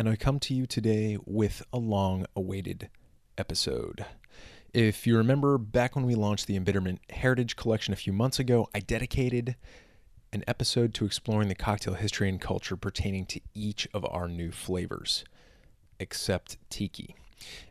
and 0.00 0.08
I 0.08 0.16
come 0.16 0.40
to 0.40 0.54
you 0.54 0.64
today 0.64 1.18
with 1.26 1.62
a 1.74 1.76
long 1.76 2.24
awaited 2.34 2.88
episode. 3.36 4.06
If 4.72 5.06
you 5.06 5.14
remember 5.14 5.58
back 5.58 5.94
when 5.94 6.06
we 6.06 6.14
launched 6.14 6.46
the 6.46 6.56
Embitterment 6.56 7.00
Heritage 7.10 7.54
Collection 7.54 7.92
a 7.92 7.98
few 7.98 8.14
months 8.14 8.38
ago, 8.38 8.66
I 8.74 8.80
dedicated 8.80 9.56
an 10.32 10.42
episode 10.48 10.94
to 10.94 11.04
exploring 11.04 11.48
the 11.48 11.54
cocktail 11.54 11.92
history 11.92 12.30
and 12.30 12.40
culture 12.40 12.78
pertaining 12.78 13.26
to 13.26 13.42
each 13.52 13.86
of 13.92 14.06
our 14.06 14.26
new 14.26 14.50
flavors, 14.50 15.22
except 15.98 16.56
tiki. 16.70 17.14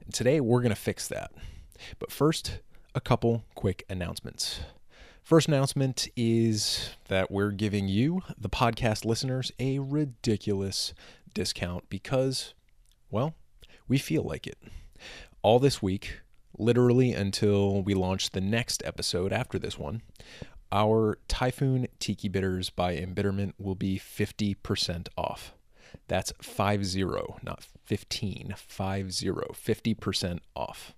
And 0.05 0.13
today 0.13 0.39
we're 0.39 0.61
going 0.61 0.69
to 0.69 0.75
fix 0.75 1.07
that. 1.07 1.31
But 1.97 2.11
first, 2.11 2.59
a 2.93 3.01
couple 3.01 3.43
quick 3.55 3.85
announcements. 3.89 4.59
First 5.23 5.47
announcement 5.47 6.07
is 6.15 6.91
that 7.07 7.29
we're 7.29 7.51
giving 7.51 7.87
you, 7.87 8.21
the 8.37 8.49
podcast 8.49 9.05
listeners, 9.05 9.51
a 9.59 9.79
ridiculous 9.79 10.93
discount 11.33 11.89
because, 11.89 12.53
well, 13.09 13.35
we 13.87 13.97
feel 13.97 14.23
like 14.23 14.47
it. 14.47 14.57
All 15.41 15.59
this 15.59 15.81
week, 15.81 16.21
literally 16.57 17.13
until 17.13 17.81
we 17.81 17.93
launch 17.93 18.31
the 18.31 18.41
next 18.41 18.83
episode 18.85 19.31
after 19.31 19.57
this 19.57 19.77
one, 19.77 20.01
our 20.71 21.17
Typhoon 21.27 21.87
Tiki 21.99 22.27
Bitters 22.27 22.69
by 22.69 22.95
Embitterment 22.95 23.53
will 23.57 23.75
be 23.75 23.97
50% 23.97 25.07
off. 25.17 25.53
That's 26.07 26.31
50, 26.41 27.03
not 27.41 27.63
15, 27.85 28.53
50, 28.57 29.25
50% 29.27 30.39
off. 30.55 30.93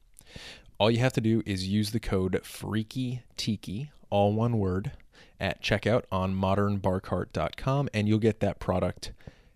All 0.78 0.92
you 0.92 1.00
have 1.00 1.14
to 1.14 1.22
do 1.22 1.42
is 1.46 1.68
use 1.68 1.92
the 1.92 2.00
code 2.00 2.40
Freaky 2.44 3.22
Tiki, 3.38 3.92
all 4.10 4.34
one 4.34 4.58
word, 4.58 4.92
at 5.40 5.62
checkout 5.62 6.04
on 6.12 6.36
modernbarcart.com 6.36 7.90
and 7.94 8.08
you'll 8.08 8.20
get 8.20 8.40
that 8.42 8.60
product 8.60 9.12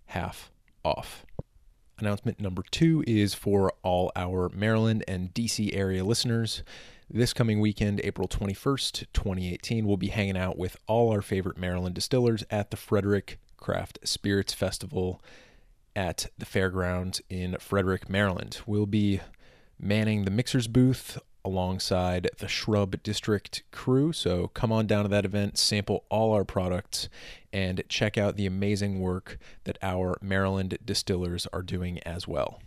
half 0.07 0.51
off. 0.85 1.25
Announcement 1.97 2.39
number 2.39 2.63
two 2.69 3.03
is 3.07 3.33
for 3.33 3.73
all 3.81 4.11
our 4.15 4.49
Maryland 4.49 5.03
and 5.07 5.33
DC 5.33 5.75
area 5.75 6.03
listeners. 6.03 6.63
This 7.09 7.33
coming 7.33 7.59
weekend, 7.59 8.01
April 8.03 8.27
21st, 8.27 9.05
2018, 9.13 9.85
we'll 9.85 9.97
be 9.97 10.07
hanging 10.07 10.37
out 10.37 10.57
with 10.57 10.77
all 10.87 11.11
our 11.11 11.21
favorite 11.21 11.57
Maryland 11.57 11.95
distillers 11.95 12.43
at 12.49 12.71
the 12.71 12.77
Frederick 12.77 13.39
Craft 13.57 13.99
Spirits 14.03 14.53
Festival 14.53 15.21
at 15.95 16.27
the 16.37 16.45
fairgrounds 16.45 17.21
in 17.29 17.55
Frederick, 17.59 18.09
Maryland. 18.09 18.59
We'll 18.65 18.85
be 18.85 19.21
manning 19.79 20.25
the 20.25 20.31
mixers 20.31 20.67
booth 20.67 21.17
alongside 21.45 22.29
the 22.39 22.47
Shrub 22.47 23.01
District 23.03 23.63
crew. 23.71 24.11
So 24.11 24.47
come 24.49 24.71
on 24.71 24.87
down 24.87 25.03
to 25.03 25.09
that 25.09 25.23
event, 25.23 25.57
sample 25.57 26.03
all 26.09 26.33
our 26.33 26.43
products, 26.43 27.07
and 27.53 27.83
check 27.87 28.17
out 28.17 28.35
the 28.35 28.47
amazing 28.47 28.99
work 28.99 29.37
that 29.63 29.77
our 29.81 30.17
Maryland 30.21 30.77
distillers 30.83 31.47
are 31.53 31.61
doing 31.61 31.99
as 31.99 32.27
well. 32.27 32.59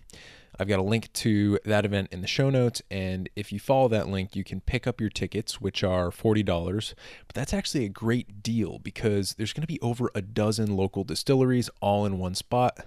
I've 0.61 0.69
got 0.69 0.79
a 0.81 0.83
link 0.83 1.13
to 1.15 1.59
that 1.65 1.85
event 1.85 2.09
in 2.11 2.21
the 2.21 2.27
show 2.27 2.51
notes, 2.51 2.83
and 2.91 3.29
if 3.37 3.53
you 3.53 3.61
follow 3.61 3.87
that 3.89 4.09
link, 4.09 4.35
you 4.35 4.43
can 4.43 4.61
pick 4.61 4.87
up 4.87 5.01
your 5.01 5.11
tickets, 5.11 5.61
which 5.61 5.85
are 5.85 6.11
$40. 6.11 6.95
But 7.27 7.35
that's 7.35 7.55
actually 7.55 7.85
a 7.85 7.91
great 7.91 8.43
deal 8.43 8.79
because 8.81 9.35
there's 9.35 9.53
going 9.53 9.63
to 9.63 9.69
be 9.69 9.81
over 9.81 10.11
a 10.15 10.23
dozen 10.23 10.77
local 10.77 11.05
distilleries 11.05 11.71
all 11.81 12.07
in 12.07 12.19
one 12.19 12.35
spot. 12.35 12.87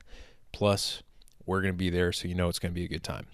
Plus, 0.51 1.01
we're 1.45 1.61
going 1.61 1.73
to 1.73 1.77
be 1.77 1.89
there, 1.89 2.11
so 2.11 2.27
you 2.27 2.35
know 2.35 2.49
it's 2.49 2.59
going 2.59 2.73
to 2.73 2.79
be 2.79 2.85
a 2.85 2.89
good 2.89 3.03
time 3.03 3.27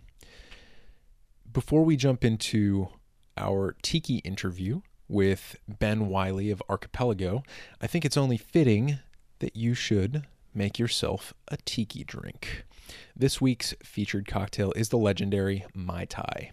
before 1.52 1.84
we 1.84 1.96
jump 1.96 2.24
into 2.24 2.90
our 3.38 3.76
tiki 3.82 4.18
interview 4.18 4.82
with 5.08 5.56
Ben 5.68 6.08
Wiley 6.08 6.52
of 6.52 6.62
Archipelago, 6.70 7.44
I 7.82 7.88
think 7.88 8.04
it's 8.06 8.18
only 8.18 8.38
fitting 8.38 9.00
that 9.40 9.56
you 9.56 9.74
should 9.74 10.26
make 10.54 10.80
yourself 10.80 11.34
a 11.48 11.58
tiki 11.58 12.04
drink. 12.04 12.66
This 13.16 13.40
week's 13.40 13.74
featured 13.84 14.28
cocktail 14.28 14.74
is 14.76 14.90
the 14.90 14.98
legendary 14.98 15.66
Mai 15.74 16.06
Tai. 16.06 16.52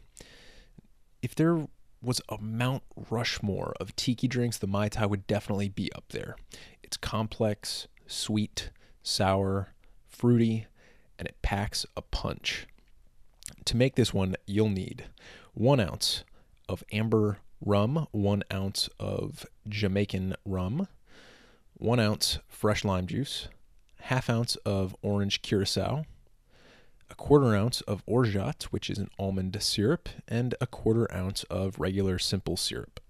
If 1.22 1.34
there 1.34 1.66
was 2.02 2.20
a 2.28 2.38
Mount 2.38 2.82
Rushmore 3.10 3.74
of 3.80 3.96
tiki 3.96 4.28
drinks, 4.28 4.58
the 4.58 4.66
Mai 4.66 4.88
Tai 4.88 5.06
would 5.06 5.26
definitely 5.26 5.68
be 5.68 5.92
up 5.94 6.04
there. 6.10 6.36
It's 6.82 6.98
complex, 6.98 7.88
sweet, 8.06 8.70
sour, 9.02 9.74
fruity, 10.06 10.66
and 11.18 11.26
it 11.26 11.40
packs 11.40 11.86
a 11.96 12.02
punch. 12.02 12.66
To 13.66 13.76
make 13.76 13.94
this 13.94 14.12
one, 14.12 14.36
you'll 14.46 14.68
need 14.68 15.04
one 15.52 15.80
ounce 15.80 16.24
of 16.68 16.84
amber 16.92 17.38
rum, 17.60 18.06
one 18.10 18.42
ounce 18.52 18.88
of 18.98 19.46
Jamaican 19.68 20.34
rum, 20.44 20.88
one 21.74 22.00
ounce 22.00 22.38
fresh 22.48 22.84
lime 22.84 23.06
juice, 23.06 23.48
half 24.00 24.28
ounce 24.28 24.56
of 24.56 24.94
orange 25.02 25.42
curacao, 25.42 26.04
a 27.10 27.14
quarter 27.14 27.54
ounce 27.54 27.80
of 27.82 28.02
orgeat, 28.06 28.64
which 28.64 28.90
is 28.90 28.98
an 28.98 29.10
almond 29.18 29.56
syrup, 29.62 30.08
and 30.28 30.54
a 30.60 30.66
quarter 30.66 31.12
ounce 31.14 31.44
of 31.44 31.78
regular 31.78 32.18
simple 32.18 32.56
syrup. 32.56 33.00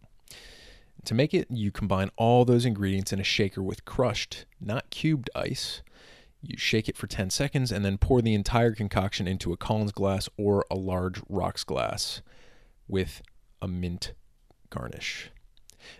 To 1.05 1.15
make 1.15 1.35
it, 1.35 1.51
you 1.51 1.71
combine 1.71 2.11
all 2.17 2.45
those 2.45 2.65
ingredients 2.65 3.13
in 3.13 3.21
a 3.21 3.25
shaker 3.25 3.63
with 3.63 3.85
crushed, 3.85 4.47
not 4.61 4.91
cubed 4.91 5.31
ice, 5.35 5.83
you 6.47 6.57
shake 6.57 6.89
it 6.89 6.97
for 6.97 7.07
10 7.07 7.31
seconds 7.31 7.73
and 7.73 7.85
then 7.85 7.99
pour 7.99 8.23
the 8.23 8.35
entire 8.35 8.73
concoction 8.73 9.27
into 9.27 9.53
a 9.53 9.57
Collins 9.57 9.93
glass 9.93 10.29
or 10.37 10.65
a 10.71 10.75
large 10.75 11.21
rocks 11.29 11.65
glass 11.65 12.23
with 12.89 13.23
a 13.61 13.69
mint 13.69 14.13
garnish. 14.71 15.31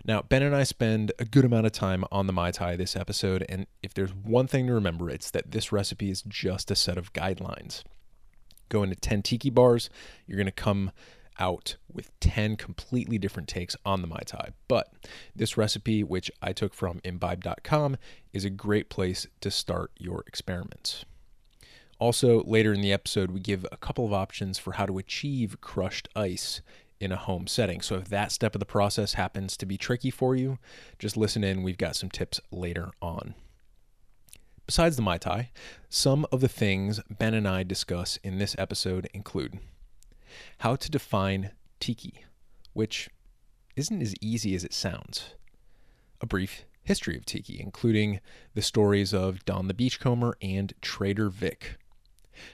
Now, 0.03 0.21
Ben 0.21 0.43
and 0.43 0.55
I 0.55 0.63
spend 0.63 1.11
a 1.19 1.25
good 1.25 1.45
amount 1.45 1.65
of 1.65 1.71
time 1.71 2.03
on 2.11 2.27
the 2.27 2.33
Mai 2.33 2.51
Tai 2.51 2.75
this 2.75 2.95
episode, 2.95 3.45
and 3.47 3.67
if 3.83 3.93
there's 3.93 4.13
one 4.13 4.47
thing 4.47 4.67
to 4.67 4.73
remember, 4.73 5.09
it's 5.09 5.31
that 5.31 5.51
this 5.51 5.71
recipe 5.71 6.09
is 6.09 6.23
just 6.23 6.71
a 6.71 6.75
set 6.75 6.97
of 6.97 7.13
guidelines. 7.13 7.83
Go 8.69 8.81
into 8.81 8.95
10 8.95 9.21
tiki 9.21 9.49
bars, 9.49 9.89
you're 10.25 10.37
going 10.37 10.45
to 10.47 10.51
come 10.51 10.91
out 11.39 11.75
with 11.91 12.17
10 12.19 12.57
completely 12.57 13.17
different 13.17 13.49
takes 13.49 13.75
on 13.85 14.01
the 14.01 14.07
Mai 14.07 14.21
Tai. 14.25 14.49
But 14.67 14.93
this 15.35 15.57
recipe, 15.57 16.03
which 16.03 16.31
I 16.41 16.53
took 16.53 16.73
from 16.73 17.01
imbibe.com, 17.03 17.97
is 18.33 18.45
a 18.45 18.49
great 18.49 18.89
place 18.89 19.27
to 19.41 19.51
start 19.51 19.91
your 19.97 20.23
experiments. 20.27 21.05
Also, 21.99 22.43
later 22.43 22.73
in 22.73 22.81
the 22.81 22.91
episode, 22.91 23.31
we 23.31 23.39
give 23.39 23.65
a 23.71 23.77
couple 23.77 24.05
of 24.05 24.13
options 24.13 24.59
for 24.59 24.73
how 24.73 24.85
to 24.85 24.97
achieve 24.97 25.61
crushed 25.61 26.09
ice 26.15 26.61
in 26.99 27.11
a 27.11 27.17
home 27.17 27.47
setting. 27.47 27.81
So, 27.81 27.95
if 27.95 28.09
that 28.09 28.31
step 28.31 28.55
of 28.55 28.59
the 28.59 28.65
process 28.65 29.13
happens 29.13 29.55
to 29.57 29.65
be 29.65 29.77
tricky 29.77 30.11
for 30.11 30.35
you, 30.35 30.59
just 30.99 31.15
listen 31.15 31.43
in. 31.43 31.63
We've 31.63 31.77
got 31.77 31.95
some 31.95 32.09
tips 32.09 32.41
later 32.51 32.91
on. 33.01 33.35
Besides 34.65 34.95
the 34.95 35.03
Mai 35.03 35.17
Tai, 35.17 35.51
some 35.89 36.25
of 36.31 36.41
the 36.41 36.47
things 36.47 36.99
Ben 37.09 37.33
and 37.33 37.47
I 37.47 37.63
discuss 37.63 38.17
in 38.23 38.39
this 38.39 38.55
episode 38.57 39.07
include 39.13 39.59
how 40.59 40.75
to 40.75 40.91
define 40.91 41.51
tiki, 41.79 42.25
which 42.73 43.09
isn't 43.75 44.01
as 44.01 44.15
easy 44.21 44.55
as 44.55 44.63
it 44.63 44.73
sounds. 44.73 45.35
A 46.21 46.25
brief 46.25 46.65
history 46.83 47.17
of 47.17 47.25
tiki, 47.25 47.59
including 47.59 48.19
the 48.53 48.61
stories 48.61 49.13
of 49.13 49.43
Don 49.45 49.67
the 49.67 49.73
Beachcomber 49.73 50.37
and 50.41 50.73
Trader 50.81 51.29
Vic. 51.29 51.77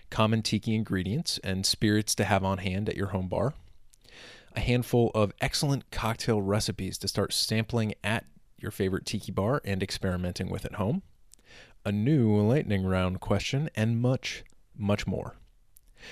Common 0.09 0.41
tiki 0.41 0.73
ingredients 0.73 1.39
and 1.43 1.65
spirits 1.65 2.15
to 2.15 2.23
have 2.23 2.43
on 2.43 2.59
hand 2.59 2.89
at 2.89 2.95
your 2.95 3.07
home 3.07 3.27
bar. 3.27 3.53
A 4.55 4.59
handful 4.59 5.11
of 5.13 5.33
excellent 5.39 5.89
cocktail 5.91 6.41
recipes 6.41 6.97
to 6.99 7.07
start 7.07 7.33
sampling 7.33 7.93
at 8.03 8.25
your 8.57 8.71
favorite 8.71 9.05
tiki 9.05 9.31
bar 9.31 9.61
and 9.65 9.81
experimenting 9.81 10.49
with 10.49 10.65
at 10.65 10.75
home. 10.75 11.01
A 11.83 11.91
new 11.91 12.35
lightning 12.39 12.85
round 12.85 13.19
question, 13.19 13.69
and 13.75 14.01
much, 14.01 14.43
much 14.77 15.07
more. 15.07 15.35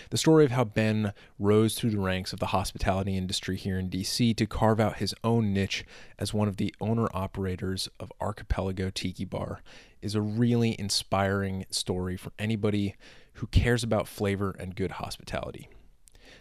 The 0.10 0.18
story 0.18 0.46
of 0.46 0.52
how 0.52 0.64
Ben 0.64 1.14
rose 1.38 1.76
through 1.76 1.92
the 1.92 2.00
ranks 2.00 2.34
of 2.34 2.40
the 2.40 2.48
hospitality 2.48 3.18
industry 3.18 3.58
here 3.58 3.78
in 3.78 3.90
DC 3.90 4.36
to 4.36 4.46
carve 4.46 4.80
out 4.80 4.98
his 4.98 5.16
own 5.24 5.54
niche 5.54 5.86
as 6.18 6.34
one 6.34 6.48
of 6.48 6.58
the 6.58 6.74
owner 6.80 7.08
operators 7.14 7.90
of 8.00 8.12
Archipelago 8.20 8.90
Tiki 8.90 9.26
Bar 9.26 9.62
is 10.02 10.16
a 10.16 10.22
really 10.22 10.76
inspiring 10.80 11.66
story 11.70 12.18
for 12.18 12.32
anybody 12.40 12.96
who 13.34 13.48
cares 13.48 13.84
about 13.84 14.08
flavor 14.08 14.56
and 14.60 14.76
good 14.76 14.92
hospitality. 14.92 15.70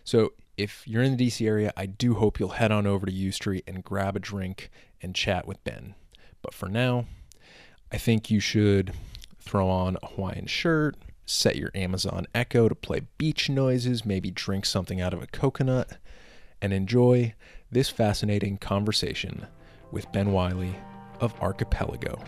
So, 0.05 0.33
if 0.57 0.87
you're 0.89 1.05
in 1.05 1.17
the 1.17 1.27
DC 1.29 1.47
area, 1.47 1.73
I 1.77 1.87
do 1.87 2.15
hope 2.15 2.41
you'll 2.41 2.49
head 2.51 2.73
on 2.73 2.87
over 2.87 3.07
to 3.07 3.13
U 3.13 3.31
Street 3.31 3.63
and 3.69 3.85
grab 3.85 4.17
a 4.17 4.21
drink 4.21 4.71
and 5.01 5.15
chat 5.15 5.47
with 5.47 5.63
Ben. 5.63 5.95
But 6.43 6.53
for 6.53 6.69
now, 6.69 7.07
I 7.93 7.99
think 7.99 8.31
you 8.31 8.41
should 8.41 8.93
throw 9.39 9.69
on 9.69 9.97
a 10.03 10.07
Hawaiian 10.09 10.47
shirt, 10.47 10.97
set 11.29 11.57
your 11.57 11.71
Amazon 11.75 12.27
Echo 12.35 12.69
to 12.69 12.75
play 12.75 13.03
beach 13.19 13.51
noises, 13.51 14.05
maybe 14.05 14.31
drink 14.31 14.65
something 14.65 15.01
out 15.01 15.13
of 15.13 15.23
a 15.23 15.27
coconut, 15.27 15.99
and 16.63 16.73
enjoy 16.73 17.35
this 17.71 17.91
fascinating 17.91 18.57
conversation 18.57 19.47
with 19.93 20.11
Ben 20.13 20.33
Wiley 20.33 20.75
of 21.21 21.35
Archipelago. 21.41 22.19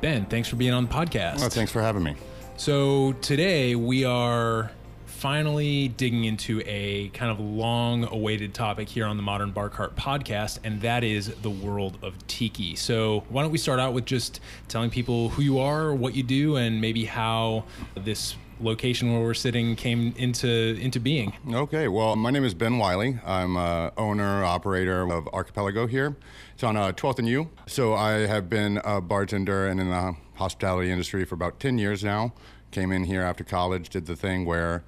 Ben, 0.00 0.26
thanks 0.26 0.48
for 0.48 0.56
being 0.56 0.72
on 0.72 0.86
the 0.86 0.94
podcast. 0.94 1.38
Well, 1.40 1.50
thanks 1.50 1.72
for 1.72 1.82
having 1.82 2.02
me. 2.02 2.14
So 2.56 3.14
today 3.14 3.74
we 3.74 4.04
are 4.04 4.70
finally 5.14 5.88
digging 5.88 6.24
into 6.24 6.60
a 6.66 7.08
kind 7.10 7.30
of 7.30 7.40
long 7.40 8.04
awaited 8.04 8.52
topic 8.52 8.88
here 8.88 9.06
on 9.06 9.16
the 9.16 9.22
Modern 9.22 9.52
Bar 9.52 9.70
Cart 9.70 9.96
podcast, 9.96 10.58
and 10.64 10.80
that 10.82 11.04
is 11.04 11.28
the 11.36 11.50
world 11.50 11.96
of 12.02 12.14
tiki. 12.26 12.74
So, 12.74 13.24
why 13.28 13.42
don't 13.42 13.50
we 13.50 13.58
start 13.58 13.80
out 13.80 13.94
with 13.94 14.04
just 14.04 14.40
telling 14.68 14.90
people 14.90 15.30
who 15.30 15.42
you 15.42 15.58
are, 15.60 15.94
what 15.94 16.14
you 16.14 16.22
do, 16.22 16.56
and 16.56 16.80
maybe 16.80 17.04
how 17.04 17.64
this 17.94 18.36
location 18.60 19.12
where 19.12 19.22
we're 19.22 19.34
sitting 19.34 19.76
came 19.76 20.14
into 20.16 20.76
into 20.80 21.00
being. 21.00 21.32
Okay, 21.52 21.88
well, 21.88 22.16
my 22.16 22.30
name 22.30 22.44
is 22.44 22.54
Ben 22.54 22.78
Wiley. 22.78 23.18
I'm 23.24 23.56
uh, 23.56 23.90
owner 23.96 24.44
operator 24.44 25.10
of 25.10 25.28
Archipelago 25.28 25.86
here. 25.86 26.16
It's 26.54 26.62
on 26.62 26.76
uh, 26.76 26.92
12th 26.92 27.18
and 27.20 27.28
U. 27.28 27.50
So 27.66 27.94
I 27.94 28.26
have 28.26 28.48
been 28.48 28.80
a 28.84 29.00
bartender 29.00 29.66
and 29.66 29.80
in 29.80 29.90
the 29.90 30.16
hospitality 30.34 30.90
industry 30.90 31.24
for 31.24 31.34
about 31.34 31.60
10 31.60 31.78
years 31.78 32.04
now. 32.04 32.32
Came 32.70 32.92
in 32.92 33.04
here 33.04 33.22
after 33.22 33.44
college, 33.44 33.88
did 33.88 34.06
the 34.06 34.16
thing 34.16 34.44
where 34.44 34.84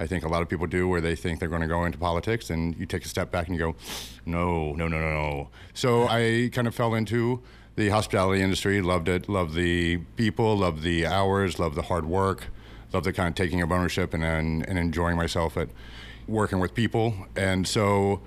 I 0.00 0.06
think 0.06 0.24
a 0.24 0.28
lot 0.28 0.40
of 0.40 0.48
people 0.48 0.66
do, 0.66 0.88
where 0.88 1.02
they 1.02 1.14
think 1.14 1.40
they're 1.40 1.48
going 1.48 1.60
to 1.60 1.68
go 1.68 1.84
into 1.84 1.98
politics, 1.98 2.48
and 2.48 2.74
you 2.76 2.86
take 2.86 3.04
a 3.04 3.08
step 3.08 3.30
back 3.30 3.48
and 3.48 3.54
you 3.54 3.60
go, 3.60 3.76
no, 4.24 4.72
no, 4.72 4.88
no, 4.88 4.98
no, 4.98 5.10
no. 5.12 5.48
So 5.74 6.08
I 6.08 6.48
kind 6.52 6.66
of 6.66 6.74
fell 6.74 6.94
into 6.94 7.42
the 7.76 7.90
hospitality 7.90 8.40
industry, 8.42 8.80
loved 8.80 9.08
it, 9.08 9.28
loved 9.28 9.54
the 9.54 9.98
people, 10.16 10.56
loved 10.56 10.82
the 10.82 11.06
hours, 11.06 11.58
loved 11.58 11.76
the 11.76 11.82
hard 11.82 12.06
work, 12.06 12.46
loved 12.94 13.04
the 13.04 13.12
kind 13.12 13.28
of 13.28 13.34
taking 13.34 13.60
of 13.60 13.70
ownership 13.70 14.14
and, 14.14 14.24
and, 14.24 14.66
and 14.66 14.78
enjoying 14.78 15.16
myself 15.16 15.58
at 15.58 15.68
working 16.26 16.60
with 16.60 16.72
people. 16.74 17.14
And 17.36 17.68
so 17.68 18.22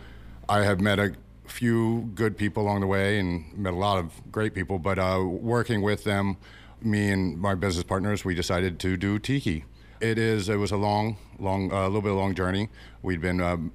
I 0.47 0.59
have 0.63 0.79
met 0.79 0.99
a 0.99 1.15
few 1.47 2.11
good 2.13 2.37
people 2.37 2.63
along 2.63 2.81
the 2.81 2.87
way 2.87 3.19
and 3.19 3.51
met 3.57 3.73
a 3.73 3.77
lot 3.77 3.97
of 3.97 4.21
great 4.31 4.53
people, 4.53 4.77
but 4.77 4.99
uh, 4.99 5.23
working 5.25 5.81
with 5.81 6.03
them, 6.03 6.37
me 6.81 7.09
and 7.09 7.39
my 7.39 7.55
business 7.55 7.83
partners, 7.83 8.23
we 8.23 8.35
decided 8.35 8.79
to 8.79 8.95
do 8.95 9.17
Tiki. 9.17 9.65
It 9.99 10.17
is. 10.17 10.49
It 10.49 10.57
was 10.57 10.71
a 10.71 10.77
long, 10.77 11.17
long, 11.39 11.71
a 11.71 11.75
uh, 11.75 11.83
little 11.85 12.01
bit 12.01 12.11
of 12.11 12.17
a 12.17 12.19
long 12.19 12.35
journey. 12.35 12.69
We'd 13.01 13.21
been 13.21 13.41
um, 13.41 13.71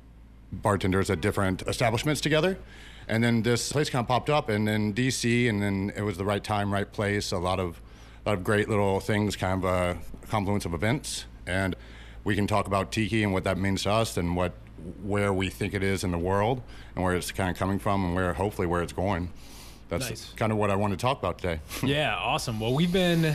bartenders 0.52 1.10
at 1.10 1.20
different 1.20 1.62
establishments 1.62 2.20
together, 2.20 2.58
and 3.08 3.22
then 3.24 3.42
this 3.42 3.72
place 3.72 3.88
kind 3.90 4.02
of 4.02 4.08
popped 4.08 4.30
up, 4.30 4.48
and 4.48 4.66
then 4.68 4.92
DC, 4.92 5.48
and 5.48 5.62
then 5.62 5.92
it 5.96 6.02
was 6.02 6.18
the 6.18 6.24
right 6.24 6.42
time, 6.42 6.72
right 6.72 6.90
place. 6.90 7.32
A 7.32 7.38
lot 7.38 7.60
of, 7.60 7.80
a 8.24 8.30
lot 8.30 8.38
of 8.38 8.44
great 8.44 8.68
little 8.68 9.00
things, 9.00 9.36
kind 9.36 9.64
of 9.64 9.70
a 9.70 9.98
confluence 10.28 10.64
of 10.64 10.74
events, 10.74 11.24
and 11.46 11.74
we 12.24 12.34
can 12.34 12.46
talk 12.46 12.66
about 12.66 12.92
tiki 12.92 13.22
and 13.22 13.32
what 13.32 13.44
that 13.44 13.56
means 13.58 13.84
to 13.84 13.90
us, 13.90 14.16
and 14.16 14.36
what 14.36 14.52
where 15.02 15.32
we 15.32 15.48
think 15.48 15.74
it 15.74 15.82
is 15.82 16.04
in 16.04 16.10
the 16.12 16.18
world, 16.18 16.62
and 16.94 17.04
where 17.04 17.14
it's 17.14 17.32
kind 17.32 17.50
of 17.50 17.56
coming 17.56 17.78
from, 17.78 18.04
and 18.04 18.14
where 18.14 18.32
hopefully 18.34 18.66
where 18.66 18.82
it's 18.82 18.92
going. 18.92 19.30
That's 19.88 20.08
Nice. 20.08 20.32
kind 20.36 20.52
of 20.52 20.58
what 20.58 20.70
I 20.70 20.76
want 20.76 20.92
to 20.92 20.98
talk 20.98 21.18
about 21.18 21.38
today. 21.38 21.60
yeah, 21.82 22.14
awesome. 22.14 22.60
Well, 22.60 22.74
we've 22.74 22.92
been 22.92 23.34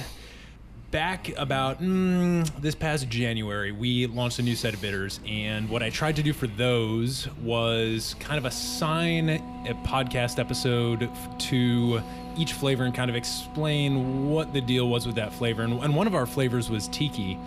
back 0.93 1.35
about 1.39 1.81
mm, 1.81 2.47
this 2.61 2.75
past 2.75 3.09
January. 3.09 3.71
We 3.71 4.05
launched 4.05 4.37
a 4.37 4.43
new 4.43 4.55
set 4.55 4.75
of 4.75 4.81
bitters, 4.81 5.19
and 5.27 5.67
what 5.67 5.81
I 5.81 5.89
tried 5.89 6.15
to 6.17 6.23
do 6.23 6.33
for 6.33 6.45
those 6.45 7.27
was 7.41 8.15
kind 8.19 8.37
of 8.37 8.45
assign 8.45 9.29
a 9.29 9.73
podcast 9.83 10.37
episode 10.37 11.09
to 11.39 11.99
each 12.37 12.53
flavor 12.53 12.83
and 12.83 12.93
kind 12.93 13.09
of 13.09 13.15
explain 13.15 14.29
what 14.29 14.53
the 14.53 14.61
deal 14.61 14.89
was 14.89 15.05
with 15.05 15.15
that 15.15 15.31
flavor. 15.33 15.61
And, 15.63 15.81
and 15.83 15.95
one 15.95 16.07
of 16.07 16.15
our 16.15 16.25
flavors 16.25 16.69
was 16.69 16.87
tiki. 16.87 17.37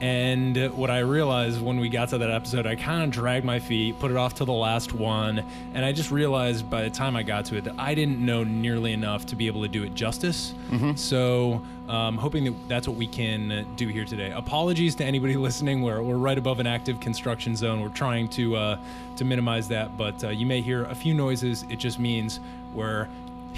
And 0.00 0.72
what 0.76 0.90
I 0.90 1.00
realized 1.00 1.60
when 1.60 1.80
we 1.80 1.88
got 1.88 2.08
to 2.10 2.18
that 2.18 2.30
episode, 2.30 2.66
I 2.66 2.76
kind 2.76 3.02
of 3.04 3.10
dragged 3.10 3.44
my 3.44 3.58
feet, 3.58 3.98
put 3.98 4.10
it 4.10 4.16
off 4.16 4.34
to 4.36 4.44
the 4.44 4.52
last 4.52 4.92
one, 4.92 5.44
and 5.74 5.84
I 5.84 5.92
just 5.92 6.10
realized 6.10 6.68
by 6.70 6.82
the 6.82 6.90
time 6.90 7.16
I 7.16 7.22
got 7.22 7.44
to 7.46 7.56
it 7.56 7.64
that 7.64 7.74
I 7.78 7.94
didn't 7.94 8.24
know 8.24 8.44
nearly 8.44 8.92
enough 8.92 9.26
to 9.26 9.36
be 9.36 9.46
able 9.46 9.62
to 9.62 9.68
do 9.68 9.82
it 9.84 9.94
justice. 9.94 10.54
So, 10.96 11.62
um, 11.88 12.18
hoping 12.18 12.44
that 12.44 12.54
that's 12.68 12.86
what 12.86 12.98
we 12.98 13.06
can 13.06 13.66
do 13.76 13.88
here 13.88 14.04
today. 14.04 14.30
Apologies 14.30 14.94
to 14.96 15.04
anybody 15.04 15.36
listening. 15.48 15.80
We're, 15.82 16.02
we're 16.02 16.16
right 16.16 16.36
above 16.36 16.60
an 16.60 16.66
active 16.66 17.00
construction 17.00 17.56
zone. 17.56 17.80
We're 17.80 17.88
trying 17.88 18.28
to 18.30 18.56
uh, 18.56 18.78
to 19.16 19.24
minimize 19.24 19.68
that, 19.68 19.96
but 19.96 20.22
uh, 20.22 20.28
you 20.28 20.44
may 20.44 20.60
hear 20.60 20.84
a 20.84 20.94
few 20.94 21.14
noises. 21.14 21.64
It 21.70 21.78
just 21.78 21.98
means 21.98 22.40
we're 22.74 23.08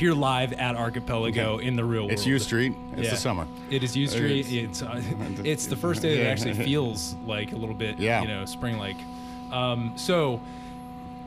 here 0.00 0.14
live 0.14 0.55
at 0.55 0.76
Archipelago 0.76 1.58
in 1.58 1.76
the 1.76 1.85
real 1.85 2.00
world. 2.05 2.12
it's 2.12 2.25
U 2.26 2.38
Street. 2.38 2.73
It's 2.94 3.02
Yeah. 3.02 3.11
the 3.11 3.17
summer. 3.19 3.47
It 3.69 3.85
is 3.85 3.94
U 3.94 4.06
Street. 4.06 4.47
It's- 4.50 4.50
It's 4.81 4.82
uh, 4.82 5.02
it's 5.44 5.67
the 5.67 5.76
first 5.76 6.00
day 6.00 6.17
that 6.17 6.23
it 6.23 6.26
actually 6.26 6.55
feels 6.64 7.14
like 7.26 7.52
a 7.52 7.56
little 7.56 7.75
bit, 7.75 7.99
Yeah. 7.99 8.23
you 8.23 8.29
know, 8.29 8.47
spring 8.47 8.79
like. 8.79 8.97
Um, 9.52 9.93
so 9.97 10.41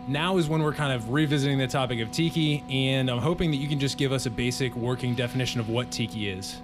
now 0.07 0.37
is 0.37 0.49
when 0.49 0.63
we're 0.63 0.73
kind 0.73 0.91
of 0.91 1.11
revisiting 1.11 1.59
the 1.59 1.67
topic 1.67 1.99
of 1.99 2.11
tiki, 2.11 2.63
and 2.67 3.11
I'm 3.11 3.19
hoping 3.19 3.51
that 3.51 3.57
you 3.57 3.67
can 3.67 3.79
just 3.79 3.97
give 3.99 4.11
us 4.11 4.25
a 4.25 4.31
basic 4.31 4.75
working 4.75 5.13
definition 5.13 5.59
of 5.59 5.69
what 5.69 5.91
tiki 5.91 6.27
is. 6.29 6.57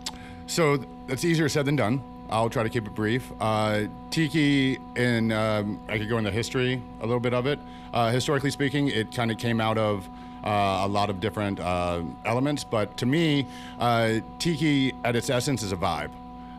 So 0.48 0.78
th- 0.78 0.90
that's 1.06 1.24
easier 1.24 1.48
said 1.48 1.66
than 1.66 1.76
done. 1.76 2.02
I'll 2.32 2.50
try 2.50 2.64
to 2.64 2.70
keep 2.70 2.88
it 2.88 2.96
brief. 2.96 3.32
Uh, 3.40 3.84
tiki, 4.10 4.80
and 4.96 5.32
um, 5.32 5.80
I 5.88 6.00
could 6.00 6.10
go 6.10 6.18
into 6.18 6.32
history 6.32 6.82
a 7.02 7.06
little 7.06 7.20
bit 7.20 7.34
of 7.36 7.46
it. 7.46 7.60
Uh, 7.94 8.10
historically 8.12 8.50
speaking, 8.52 8.88
it 8.88 9.14
kind 9.14 9.30
of 9.32 9.38
came 9.38 9.62
out 9.62 9.78
of 9.78 10.08
a 10.44 10.88
lot 10.88 11.10
of 11.10 11.20
different 11.20 11.60
uh, 11.60 12.02
elements, 12.26 12.64
but 12.64 12.98
to 12.98 13.06
me, 13.06 13.48
uh, 13.80 14.20
tiki 14.40 14.94
at 15.04 15.16
its 15.16 15.30
essence 15.30 15.64
is 15.64 15.72
a 15.72 15.78
vibe. 15.78 16.12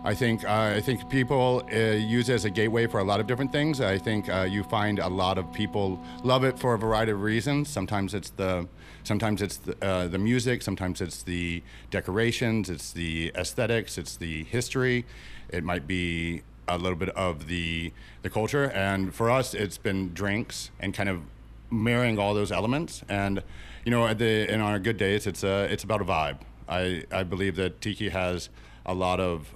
I 0.03 0.15
think 0.15 0.45
uh, 0.45 0.73
I 0.77 0.81
think 0.81 1.09
people 1.11 1.63
uh, 1.71 1.77
use 1.77 2.31
it 2.31 2.35
as 2.35 2.45
a 2.47 2.51
gateway 2.51 2.87
for 2.87 3.01
a 3.01 3.05
lot 3.05 3.21
of 3.21 3.27
different 3.27 3.53
things. 3.53 3.83
I 3.83 3.99
think 3.99 4.31
uh, 4.31 4.47
you 4.49 4.63
find 4.65 4.99
a 4.99 5.09
lot 5.09 5.37
of 5.37 5.53
people 5.53 6.01
love 6.23 6.43
it 6.43 6.59
for 6.59 6.73
a 6.73 6.79
variety 6.79 7.13
of 7.13 7.21
reasons. 7.21 7.69
Sometimes 7.69 8.15
it's 8.15 8.31
the 8.31 8.67
sometimes 9.03 9.43
it's 9.43 9.59
the, 9.59 9.77
uh, 9.85 10.09
the 10.09 10.19
music. 10.19 10.63
Sometimes 10.63 11.03
it's 11.03 11.23
the 11.23 11.63
decorations. 11.91 12.71
It's 12.71 12.93
the 12.93 13.31
aesthetics. 13.35 13.99
It's 13.99 14.17
the 14.17 14.45
history. 14.45 15.05
It 15.51 15.65
might 15.65 15.87
be 15.87 16.43
a 16.67 16.79
little 16.79 16.97
bit 16.97 17.11
of 17.11 17.47
the 17.47 17.93
the 18.23 18.31
culture. 18.31 18.71
And 18.71 19.15
for 19.15 19.31
us, 19.31 19.53
it's 19.53 19.77
been 19.77 20.15
drinks 20.15 20.71
and 20.81 20.95
kind 20.95 21.11
of 21.11 21.21
marrying 21.71 22.19
all 22.19 22.33
those 22.33 22.51
elements. 22.51 23.03
And 23.07 23.43
you 23.85 23.91
know, 23.91 24.07
at 24.07 24.19
the 24.19 24.53
in 24.53 24.61
our 24.61 24.79
good 24.79 24.97
days, 24.97 25.27
it's 25.27 25.45
a 25.45 25.65
it's 25.73 25.85
about 25.85 26.01
a 26.01 26.05
vibe. 26.05 26.39
I 26.69 27.05
I 27.11 27.23
believe 27.23 27.57
that 27.57 27.81
tiki 27.81 28.09
has 28.11 28.49
a 28.87 28.95
lot 28.95 29.21
of 29.21 29.55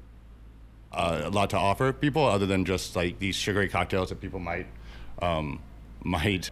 uh, 0.93 1.23
a 1.25 1.31
lot 1.31 1.51
to 1.51 1.57
offer 1.57 1.93
people 1.93 2.25
other 2.25 2.47
than 2.47 2.65
just 2.65 2.97
like 2.97 3.19
these 3.19 3.35
sugary 3.37 3.69
cocktails 3.69 4.09
that 4.11 4.21
people 4.21 4.39
might 4.39 4.67
um, 5.21 5.61
might 6.03 6.51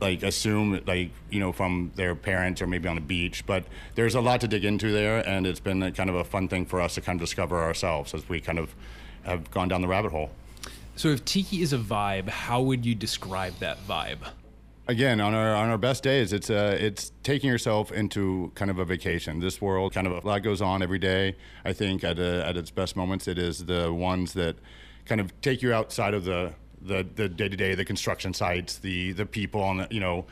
like 0.00 0.22
assume 0.22 0.80
like 0.86 1.10
you 1.30 1.40
know 1.40 1.52
from 1.52 1.90
their 1.96 2.14
parents 2.14 2.62
or 2.62 2.66
maybe 2.68 2.88
on 2.88 2.94
the 2.94 3.00
beach 3.00 3.44
but 3.46 3.64
there's 3.96 4.14
a 4.14 4.20
lot 4.20 4.40
to 4.40 4.46
dig 4.46 4.64
into 4.64 4.92
there 4.92 5.26
and 5.28 5.44
it's 5.44 5.58
been 5.58 5.82
a, 5.82 5.90
kind 5.90 6.08
of 6.08 6.14
a 6.14 6.22
fun 6.22 6.46
thing 6.46 6.64
for 6.64 6.80
us 6.80 6.94
to 6.94 7.00
kind 7.00 7.20
of 7.20 7.26
discover 7.26 7.60
ourselves 7.60 8.14
as 8.14 8.28
we 8.28 8.40
kind 8.40 8.60
of 8.60 8.76
have 9.24 9.50
gone 9.50 9.66
down 9.66 9.82
the 9.82 9.88
rabbit 9.88 10.12
hole 10.12 10.30
So, 10.94 11.08
if 11.08 11.24
tiki 11.24 11.62
is 11.62 11.72
a 11.72 11.78
vibe, 11.78 12.28
how 12.28 12.60
would 12.62 12.84
you 12.86 12.94
describe 12.94 13.54
that 13.58 13.78
vibe? 13.88 14.18
Again 14.88 15.20
on 15.20 15.34
our 15.34 15.54
on 15.54 15.68
our 15.68 15.76
best 15.76 16.02
days 16.02 16.32
it's 16.32 16.48
uh 16.48 16.76
it's 16.80 17.12
taking 17.22 17.50
yourself 17.50 17.92
into 17.92 18.50
kind 18.54 18.70
of 18.70 18.78
a 18.78 18.84
vacation. 18.84 19.38
This 19.38 19.60
world 19.60 19.92
kind 19.92 20.06
of 20.06 20.24
a 20.24 20.26
lot 20.26 20.42
goes 20.42 20.62
on 20.62 20.82
every 20.82 20.98
day. 20.98 21.36
I 21.64 21.74
think 21.74 22.02
at 22.02 22.18
a, 22.18 22.46
at 22.46 22.56
its 22.56 22.70
best 22.70 22.96
moments 22.96 23.28
it 23.28 23.38
is 23.38 23.66
the 23.66 23.92
ones 23.92 24.32
that 24.32 24.56
kind 25.04 25.20
of 25.20 25.38
take 25.42 25.62
you 25.62 25.72
outside 25.72 26.14
of 26.14 26.24
the 26.24 26.54
the 26.80 27.06
the 27.14 27.28
day-to-day 27.28 27.74
the 27.74 27.84
construction 27.84 28.32
sites 28.32 28.78
the 28.78 29.12
the 29.12 29.26
people 29.26 29.60
on 29.60 29.76
the 29.78 29.88
you 29.90 30.00
know 30.00 30.24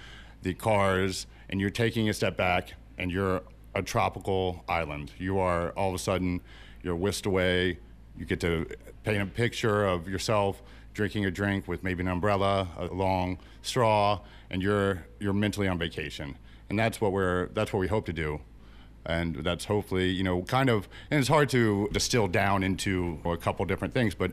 the 0.42 0.54
cars 0.54 1.26
and 1.50 1.60
you're 1.60 1.70
taking 1.70 2.08
a 2.08 2.14
step 2.14 2.36
back 2.36 2.75
and 2.98 3.12
you're 3.12 3.42
a 3.75 3.82
tropical 3.82 4.64
island. 4.68 5.12
You 5.18 5.38
are 5.38 5.70
all 5.72 5.90
of 5.90 5.94
a 5.94 5.98
sudden 5.98 6.40
you're 6.82 6.96
whisked 6.96 7.26
away. 7.26 7.78
You 8.16 8.25
get 8.25 8.40
to 8.40 8.66
paint 9.04 9.22
a 9.22 9.26
picture 9.26 9.84
of 9.84 10.08
yourself 10.08 10.62
drinking 10.94 11.26
a 11.26 11.30
drink 11.30 11.68
with 11.68 11.84
maybe 11.84 12.02
an 12.02 12.08
umbrella, 12.08 12.66
a 12.78 12.86
long 12.86 13.38
straw, 13.60 14.18
and 14.50 14.62
you're 14.62 15.07
you're 15.21 15.33
mentally 15.33 15.69
on 15.69 15.79
vacation. 15.79 16.37
And 16.69 16.79
that's 16.79 17.00
what 17.00 17.12
we're 17.12 17.47
that's 17.49 17.73
what 17.73 17.81
we 17.81 17.88
hope 17.88 18.07
to 18.07 18.12
do. 18.12 18.41
And 19.05 19.37
that's 19.37 19.67
hopefully, 19.67 20.11
you 20.11 20.25
know, 20.25 20.43
kind 20.43 20.69
of 20.69 20.88
and 21.11 21.21
it's 21.21 21.29
hard 21.29 21.49
to 21.50 21.88
distill 21.93 22.26
down 22.26 22.62
into 22.62 23.21
a 23.25 23.37
couple 23.37 23.65
different 23.65 23.95
things, 23.95 24.15
but 24.15 24.33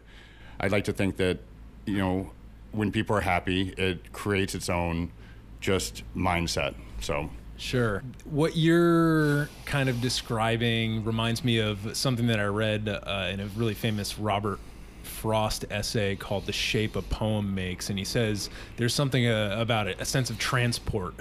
I'd 0.60 0.72
like 0.72 0.86
to 0.86 0.94
think 0.94 1.18
that, 1.18 1.40
you 1.86 1.98
know, 1.98 2.32
when 2.72 2.92
people 2.92 3.16
are 3.16 3.22
happy, 3.22 3.74
it 3.78 4.12
creates 4.14 4.56
its 4.56 4.70
own 4.70 5.12
just 5.60 6.04
mindset. 6.16 6.76
So 7.02 7.30
Sure. 7.56 8.04
What 8.26 8.58
you're 8.58 9.48
kind 9.66 9.88
of 9.88 10.02
describing 10.02 11.06
reminds 11.06 11.44
me 11.44 11.60
of 11.60 11.96
something 11.96 12.28
that 12.28 12.40
I 12.40 12.46
read 12.46 12.90
uh, 12.90 13.30
in 13.32 13.40
a 13.40 13.46
really 13.56 13.76
famous 13.76 14.18
Robert 14.18 14.60
Frost 15.24 15.64
essay 15.70 16.18
called 16.18 16.46
The 16.46 16.52
Shape 16.52 16.98
a 16.98 17.02
Poem 17.02 17.56
Makes. 17.56 17.90
And 17.90 17.98
he 17.98 18.04
says 18.04 18.50
there's 18.76 18.94
something 18.94 19.26
uh, 19.26 19.56
about 19.58 19.88
it, 19.88 20.02
a 20.02 20.06
sense 20.06 20.30
of 20.30 20.38
transport. 20.38 21.16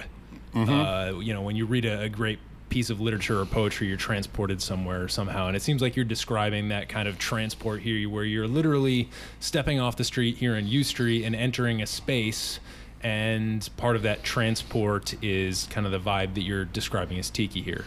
Uh, 0.69 1.19
you 1.19 1.33
know, 1.33 1.41
when 1.41 1.55
you 1.55 1.65
read 1.65 1.85
a, 1.85 2.01
a 2.01 2.09
great 2.09 2.39
piece 2.67 2.89
of 2.89 2.99
literature 2.99 3.39
or 3.39 3.45
poetry, 3.45 3.87
you're 3.87 3.95
transported 3.95 4.61
somewhere 4.61 5.07
somehow. 5.07 5.47
And 5.47 5.55
it 5.55 5.61
seems 5.61 5.81
like 5.81 5.95
you're 5.95 6.03
describing 6.03 6.67
that 6.67 6.89
kind 6.89 7.07
of 7.07 7.17
transport 7.17 7.81
here, 7.81 8.09
where 8.09 8.25
you're 8.25 8.45
literally 8.45 9.09
stepping 9.39 9.79
off 9.79 9.95
the 9.95 10.03
street 10.03 10.35
here 10.35 10.57
in 10.57 10.67
U 10.67 10.83
Street 10.83 11.23
and 11.23 11.33
entering 11.33 11.81
a 11.81 11.87
space. 11.87 12.59
And 13.01 13.69
part 13.77 13.95
of 13.95 14.01
that 14.01 14.23
transport 14.23 15.15
is 15.23 15.65
kind 15.69 15.85
of 15.85 15.93
the 15.93 15.99
vibe 15.99 16.33
that 16.33 16.41
you're 16.41 16.65
describing 16.65 17.17
as 17.19 17.29
tiki 17.29 17.61
here. 17.61 17.85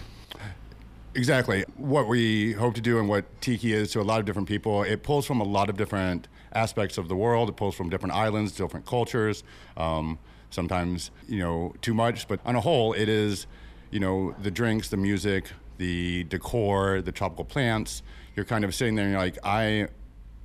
Exactly. 1.16 1.64
What 1.78 2.08
we 2.08 2.52
hope 2.52 2.75
to 2.75 2.82
do 2.82 2.99
and 2.99 3.08
what 3.08 3.25
Tiki 3.40 3.73
is 3.73 3.90
to 3.92 4.02
a 4.02 4.02
lot 4.02 4.20
of 4.20 4.26
different 4.26 4.46
people, 4.46 4.82
it 4.82 5.02
pulls 5.02 5.25
from 5.25 5.40
a 5.40 5.44
lot 5.44 5.70
of 5.70 5.78
different 5.78 6.28
aspects 6.52 6.99
of 6.99 7.08
the 7.08 7.16
world. 7.16 7.49
It 7.49 7.56
pulls 7.56 7.75
from 7.75 7.88
different 7.88 8.14
islands, 8.14 8.52
different 8.52 8.85
cultures. 8.85 9.42
Um, 9.78 10.18
sometimes, 10.50 11.11
you 11.26 11.38
know, 11.38 11.75
too 11.80 11.94
much. 11.94 12.28
But 12.28 12.40
on 12.44 12.54
a 12.54 12.61
whole, 12.61 12.92
it 12.92 13.08
is, 13.08 13.46
you 13.90 13.99
know, 13.99 14.35
the 14.42 14.50
drinks, 14.50 14.90
the 14.90 14.99
music, 14.99 15.50
the 15.78 16.25
decor, 16.25 17.00
the 17.00 17.12
tropical 17.12 17.46
plants. 17.46 18.02
You're 18.35 18.44
kind 18.44 18.62
of 18.62 18.75
sitting 18.75 18.94
there 18.94 19.06
and 19.06 19.12
you're 19.12 19.20
like, 19.23 19.38
I, 19.42 19.88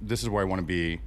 this 0.01 0.23
is 0.23 0.29
where 0.29 0.41
I 0.41 0.45
want 0.45 0.59
to 0.59 0.65
be. 0.65 1.01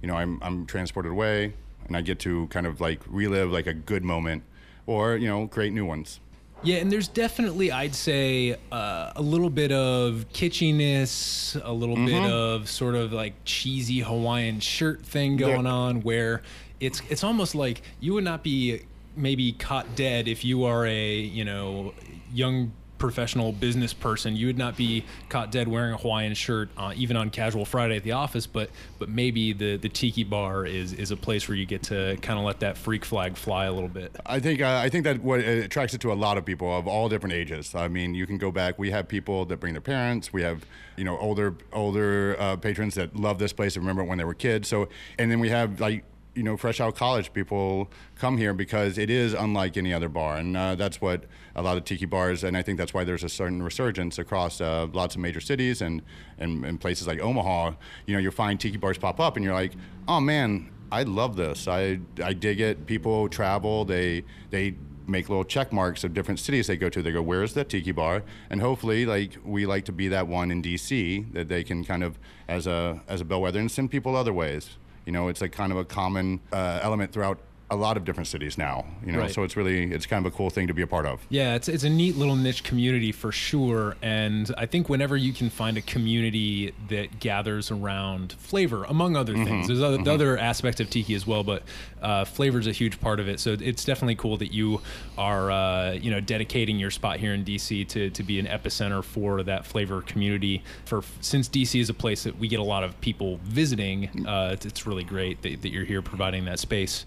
You 0.00 0.08
know, 0.08 0.14
I'm, 0.14 0.38
I'm 0.42 0.64
transported 0.64 1.12
away 1.12 1.52
and 1.86 1.94
I 1.94 2.00
get 2.00 2.18
to 2.20 2.46
kind 2.46 2.66
of 2.66 2.80
like 2.80 3.02
relive 3.06 3.52
like 3.52 3.66
a 3.66 3.74
good 3.74 4.02
moment 4.02 4.44
or, 4.86 5.14
you 5.16 5.28
know, 5.28 5.46
create 5.46 5.74
new 5.74 5.84
ones. 5.84 6.20
Yeah, 6.62 6.76
and 6.76 6.92
there's 6.92 7.08
definitely, 7.08 7.72
I'd 7.72 7.94
say, 7.94 8.56
uh, 8.70 9.12
a 9.16 9.22
little 9.22 9.48
bit 9.48 9.72
of 9.72 10.26
kitschiness, 10.32 11.60
a 11.64 11.72
little 11.72 11.96
bit 11.96 12.10
Mm-hmm. 12.10 12.32
of 12.32 12.68
sort 12.68 12.94
of 12.96 13.12
like 13.12 13.32
cheesy 13.44 14.00
Hawaiian 14.00 14.60
shirt 14.60 15.02
thing 15.04 15.36
going 15.36 15.66
on, 15.66 16.02
where 16.02 16.42
it's 16.78 17.00
it's 17.08 17.24
almost 17.24 17.54
like 17.54 17.82
you 18.00 18.14
would 18.14 18.24
not 18.24 18.42
be 18.42 18.82
maybe 19.16 19.52
caught 19.52 19.94
dead 19.96 20.28
if 20.28 20.44
you 20.44 20.64
are 20.64 20.86
a 20.86 21.14
you 21.18 21.44
know 21.44 21.92
young 22.32 22.72
professional 23.00 23.50
business 23.50 23.92
person. 23.92 24.36
You 24.36 24.46
would 24.46 24.58
not 24.58 24.76
be 24.76 25.04
caught 25.28 25.50
dead 25.50 25.66
wearing 25.66 25.94
a 25.94 25.96
Hawaiian 25.96 26.34
shirt, 26.34 26.68
uh, 26.76 26.92
even 26.94 27.16
on 27.16 27.30
casual 27.30 27.64
Friday 27.64 27.96
at 27.96 28.04
the 28.04 28.12
office. 28.12 28.46
But 28.46 28.70
but 29.00 29.08
maybe 29.08 29.52
the 29.52 29.76
the 29.76 29.88
tiki 29.88 30.22
bar 30.22 30.64
is 30.66 30.92
is 30.92 31.10
a 31.10 31.16
place 31.16 31.48
where 31.48 31.56
you 31.56 31.66
get 31.66 31.82
to 31.84 32.16
kind 32.22 32.38
of 32.38 32.44
let 32.44 32.60
that 32.60 32.76
freak 32.76 33.04
flag 33.04 33.36
fly 33.36 33.64
a 33.64 33.72
little 33.72 33.88
bit. 33.88 34.14
I 34.24 34.38
think 34.38 34.60
uh, 34.60 34.80
I 34.80 34.88
think 34.88 35.04
that 35.04 35.20
what 35.22 35.40
attracts 35.40 35.94
it 35.94 36.00
to 36.02 36.12
a 36.12 36.14
lot 36.14 36.38
of 36.38 36.44
people 36.44 36.76
of 36.76 36.86
all 36.86 37.08
different 37.08 37.32
ages. 37.32 37.74
I 37.74 37.88
mean, 37.88 38.14
you 38.14 38.26
can 38.26 38.38
go 38.38 38.52
back. 38.52 38.78
We 38.78 38.90
have 38.90 39.08
people 39.08 39.44
that 39.46 39.56
bring 39.56 39.74
their 39.74 39.80
parents. 39.80 40.32
We 40.32 40.42
have 40.42 40.64
you 40.96 41.04
know 41.04 41.18
older 41.18 41.56
older 41.72 42.36
uh, 42.38 42.56
patrons 42.56 42.94
that 42.94 43.16
love 43.16 43.38
this 43.38 43.52
place 43.52 43.74
and 43.74 43.84
remember 43.84 44.04
when 44.04 44.18
they 44.18 44.24
were 44.24 44.34
kids. 44.34 44.68
So 44.68 44.88
and 45.18 45.30
then 45.30 45.40
we 45.40 45.48
have 45.48 45.80
like 45.80 46.04
you 46.40 46.44
know 46.44 46.56
fresh 46.56 46.80
out 46.80 46.88
of 46.88 46.94
college 46.94 47.34
people 47.34 47.90
come 48.16 48.38
here 48.38 48.54
because 48.54 48.96
it 48.96 49.10
is 49.10 49.34
unlike 49.34 49.76
any 49.76 49.92
other 49.92 50.08
bar, 50.08 50.38
and 50.38 50.56
uh, 50.56 50.74
that's 50.74 50.98
what 50.98 51.24
a 51.54 51.60
lot 51.60 51.76
of 51.76 51.84
tiki 51.84 52.06
bars. 52.06 52.44
And 52.44 52.56
I 52.56 52.62
think 52.62 52.78
that's 52.78 52.94
why 52.94 53.04
there's 53.04 53.22
a 53.22 53.28
certain 53.28 53.62
resurgence 53.62 54.18
across 54.18 54.58
uh, 54.58 54.86
lots 54.90 55.16
of 55.16 55.20
major 55.20 55.40
cities 55.40 55.82
and, 55.82 56.00
and 56.38 56.64
and 56.64 56.80
places 56.80 57.06
like 57.06 57.20
Omaha. 57.20 57.72
You 58.06 58.14
know, 58.14 58.20
you 58.20 58.30
find 58.30 58.58
tiki 58.58 58.78
bars 58.78 58.96
pop 58.96 59.20
up, 59.20 59.36
and 59.36 59.44
you're 59.44 59.52
like, 59.54 59.72
oh 60.08 60.20
man. 60.20 60.70
I 60.92 61.04
love 61.04 61.36
this. 61.36 61.68
I, 61.68 62.00
I 62.20 62.32
dig 62.32 62.60
it. 62.60 62.84
People 62.84 63.28
travel. 63.28 63.84
They 63.84 64.24
they 64.50 64.74
make 65.06 65.28
little 65.28 65.44
check 65.44 65.72
marks 65.72 66.02
of 66.02 66.12
different 66.14 66.40
cities 66.40 66.66
they 66.66 66.76
go 66.76 66.88
to. 66.88 67.00
They 67.00 67.12
go, 67.12 67.22
"Where's 67.22 67.54
the 67.54 67.62
tiki 67.62 67.92
bar?" 67.92 68.24
And 68.50 68.60
hopefully, 68.60 69.06
like 69.06 69.38
we 69.44 69.66
like 69.66 69.84
to 69.84 69.92
be 69.92 70.08
that 70.08 70.26
one 70.26 70.50
in 70.50 70.62
DC 70.62 71.32
that 71.32 71.46
they 71.46 71.62
can 71.62 71.84
kind 71.84 72.02
of 72.02 72.18
as 72.48 72.66
a 72.66 73.02
as 73.06 73.20
a 73.20 73.24
bellwether 73.24 73.60
and 73.60 73.70
send 73.70 73.92
people 73.92 74.16
other 74.16 74.32
ways. 74.32 74.78
You 75.10 75.14
know, 75.14 75.26
it's 75.26 75.40
like 75.40 75.50
kind 75.50 75.72
of 75.72 75.78
a 75.78 75.84
common 75.84 76.38
uh, 76.52 76.78
element 76.84 77.12
throughout 77.12 77.40
a 77.70 77.76
lot 77.76 77.96
of 77.96 78.04
different 78.04 78.26
cities 78.26 78.58
now. 78.58 78.84
You 79.06 79.12
know, 79.12 79.20
Right. 79.20 79.30
so 79.32 79.44
it's 79.44 79.56
really 79.56 79.92
it's 79.92 80.06
kind 80.06 80.26
of 80.26 80.32
a 80.32 80.36
cool 80.36 80.50
thing 80.50 80.66
to 80.66 80.74
be 80.74 80.82
a 80.82 80.86
part 80.86 81.06
of. 81.06 81.20
Yeah, 81.28 81.54
it's 81.54 81.68
it's 81.68 81.84
a 81.84 81.88
neat 81.90 82.16
little 82.16 82.36
niche 82.36 82.64
community 82.64 83.12
for 83.12 83.30
sure, 83.32 83.96
and 84.02 84.52
I 84.58 84.66
think 84.66 84.88
whenever 84.88 85.16
you 85.16 85.32
can 85.32 85.50
find 85.50 85.76
a 85.76 85.82
community 85.82 86.72
that 86.88 87.20
gathers 87.20 87.70
around 87.70 88.32
flavor, 88.32 88.84
among 88.84 89.16
other 89.16 89.34
things, 89.34 89.68
there's 89.68 89.80
other, 89.82 89.98
other 90.10 90.36
aspects 90.36 90.80
of 90.80 90.90
tiki 90.90 91.14
as 91.14 91.26
well, 91.26 91.44
but 91.44 91.62
uh, 92.02 92.24
flavor 92.24 92.58
is 92.58 92.66
a 92.66 92.72
huge 92.72 93.00
part 93.00 93.20
of 93.20 93.28
it. 93.28 93.38
So 93.40 93.56
it's 93.60 93.84
definitely 93.84 94.16
cool 94.16 94.36
that 94.38 94.52
you 94.52 94.80
are 95.16 95.50
uh, 95.50 95.92
you 95.92 96.10
know 96.10 96.20
dedicating 96.20 96.78
your 96.78 96.90
spot 96.90 97.18
here 97.18 97.34
in 97.34 97.44
DC 97.44 97.86
to 97.88 98.10
to 98.10 98.22
be 98.22 98.38
an 98.40 98.46
epicenter 98.46 99.02
for 99.04 99.42
that 99.44 99.64
flavor 99.64 100.02
community. 100.02 100.62
For 100.86 101.02
since 101.20 101.48
DC 101.48 101.80
is 101.80 101.88
a 101.88 101.94
place 101.94 102.24
that 102.24 102.36
we 102.38 102.48
get 102.48 102.58
a 102.58 102.64
lot 102.64 102.82
of 102.82 103.00
people 103.00 103.38
visiting, 103.44 104.26
uh, 104.26 104.50
it's, 104.54 104.66
it's 104.66 104.86
really 104.86 105.04
great 105.04 105.40
that, 105.42 105.62
that 105.62 105.68
you're 105.70 105.84
here 105.84 106.02
providing 106.02 106.44
that 106.46 106.58
space. 106.58 107.06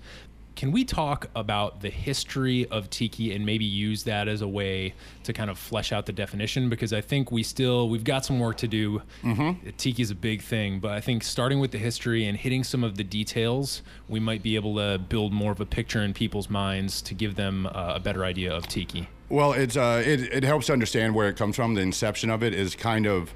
Can 0.56 0.72
we 0.72 0.86
talk 0.86 1.30
about 1.36 1.82
the 1.82 1.90
history 1.90 2.68
of 2.68 2.90
tiki 2.90 3.34
and 3.34 3.46
maybe 3.46 3.66
use 3.66 4.04
that 4.04 4.28
as 4.28 4.42
a 4.42 4.48
way 4.48 4.94
to 5.24 5.34
kind 5.34 5.50
of 5.50 5.58
flesh 5.58 5.92
out 5.92 6.06
the 6.06 6.14
definition? 6.14 6.70
Because 6.70 6.94
I 6.94 7.02
think 7.02 7.32
we 7.32 7.44
still 7.44 7.90
we've 7.90 8.04
got 8.04 8.24
some 8.24 8.40
work 8.40 8.58
to 8.58 8.68
do. 8.68 9.02
Mm-hmm. 9.24 9.70
Tiki 9.78 10.02
is 10.02 10.12
a 10.12 10.16
big 10.16 10.42
thing, 10.42 10.80
but 10.80 10.92
I 10.92 11.02
think 11.02 11.24
starting 11.24 11.60
with 11.60 11.72
the 11.72 11.78
history 11.80 12.26
and 12.26 12.38
hitting 12.38 12.64
some 12.64 12.84
of 12.84 12.98
the 12.98 13.04
details, 13.04 13.82
we 14.08 14.20
might 14.20 14.44
be 14.44 14.56
able 14.56 14.76
to 14.76 15.00
build 15.00 15.34
more 15.34 15.52
of 15.52 15.60
a 15.60 15.66
picture 15.66 16.02
in 16.02 16.14
people's 16.14 16.50
minds 16.50 17.02
to 17.04 17.14
give 17.14 17.36
them 17.36 17.66
uh, 17.68 17.94
a 17.96 18.00
better 18.00 18.24
idea 18.24 18.54
of 18.54 18.68
tiki. 18.68 19.10
Well, 19.30 19.54
it's 19.54 19.76
uh, 19.76 20.04
it, 20.06 20.22
it 20.22 20.44
helps 20.44 20.68
to 20.68 20.74
understand 20.74 21.16
where 21.16 21.28
it 21.28 21.36
comes 21.36 21.56
from. 21.56 21.74
The 21.74 21.82
inception 21.82 22.30
of 22.30 22.44
it 22.44 22.54
is 22.54 22.76
kind 22.76 23.08
of, 23.08 23.34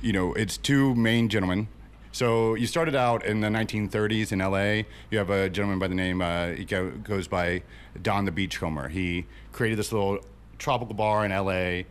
you 0.00 0.12
know, 0.12 0.32
it's 0.32 0.56
two 0.56 0.94
main 0.94 1.28
gentlemen. 1.28 1.68
So 2.16 2.54
you 2.54 2.66
started 2.66 2.94
out 2.94 3.26
in 3.26 3.42
the 3.42 3.48
1930s 3.48 4.32
in 4.32 4.38
LA. 4.38 4.88
You 5.10 5.18
have 5.18 5.28
a 5.28 5.50
gentleman 5.50 5.78
by 5.78 5.86
the 5.86 5.94
name, 5.94 6.22
uh, 6.22 6.52
he 6.52 6.64
go, 6.64 6.90
goes 6.90 7.28
by 7.28 7.60
Don 8.00 8.24
the 8.24 8.32
Beachcomber. 8.32 8.88
He 8.88 9.26
created 9.52 9.78
this 9.78 9.92
little 9.92 10.20
tropical 10.56 10.94
bar 10.94 11.26
in 11.26 11.30
LA. 11.30 11.82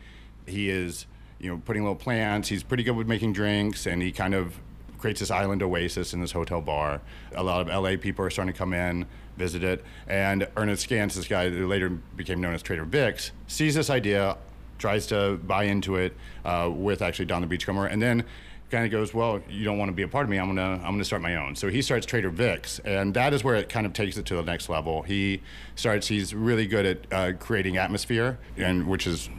He 0.47 0.71
is, 0.71 1.05
you 1.37 1.51
know, 1.51 1.61
putting 1.63 1.83
little 1.83 1.95
plants. 1.95 2.49
He's 2.49 2.63
pretty 2.63 2.81
good 2.81 2.95
with 2.95 3.05
making 3.05 3.33
drinks, 3.33 3.85
and 3.85 4.01
he 4.01 4.11
kind 4.11 4.33
of 4.33 4.59
creates 4.97 5.19
this 5.19 5.29
island 5.29 5.61
oasis 5.61 6.11
in 6.11 6.21
this 6.21 6.31
hotel 6.31 6.59
bar. 6.59 7.01
A 7.35 7.43
lot 7.43 7.61
of 7.61 7.67
LA 7.67 7.95
people 7.95 8.25
are 8.25 8.31
starting 8.31 8.51
to 8.51 8.57
come 8.57 8.73
in, 8.73 9.05
visit 9.37 9.63
it. 9.63 9.85
And 10.07 10.47
Ernest 10.57 10.81
Scans, 10.85 11.13
this 11.13 11.27
guy 11.27 11.51
who 11.51 11.67
later 11.67 11.89
became 11.89 12.41
known 12.41 12.55
as 12.55 12.63
Trader 12.63 12.85
Vic's, 12.85 13.31
sees 13.45 13.75
this 13.75 13.91
idea, 13.91 14.37
tries 14.79 15.05
to 15.07 15.37
buy 15.43 15.65
into 15.65 15.97
it 15.97 16.17
uh, 16.43 16.71
with 16.73 17.03
actually 17.03 17.25
Don 17.25 17.41
the 17.41 17.47
Beachcomber, 17.47 17.85
and 17.85 18.01
then 18.01 18.25
kind 18.71 18.85
of 18.85 18.91
goes, 18.91 19.13
well, 19.13 19.41
you 19.49 19.63
don't 19.63 19.77
want 19.77 19.89
to 19.89 19.93
be 19.93 20.03
a 20.03 20.07
part 20.07 20.23
of 20.23 20.29
me. 20.29 20.37
I'm 20.37 20.47
gonna 20.47 20.81
I'm 20.83 20.91
gonna 20.93 21.05
start 21.05 21.21
my 21.21 21.35
own. 21.35 21.55
So 21.55 21.69
he 21.69 21.81
starts 21.81 22.05
Trader 22.05 22.29
Vic's, 22.29 22.79
and 22.79 23.13
that 23.13 23.33
is 23.33 23.43
where 23.43 23.55
it 23.55 23.69
kind 23.69 23.85
of 23.85 23.93
takes 23.93 24.17
it 24.17 24.25
to 24.27 24.35
the 24.35 24.43
next 24.43 24.69
level. 24.69 25.01
He 25.03 25.41
starts. 25.75 26.07
He's 26.07 26.33
really 26.33 26.67
good 26.67 26.85
at 26.85 27.13
uh, 27.13 27.37
creating 27.37 27.77
atmosphere, 27.77 28.37
and 28.57 28.87
which 28.87 29.07
is 29.07 29.29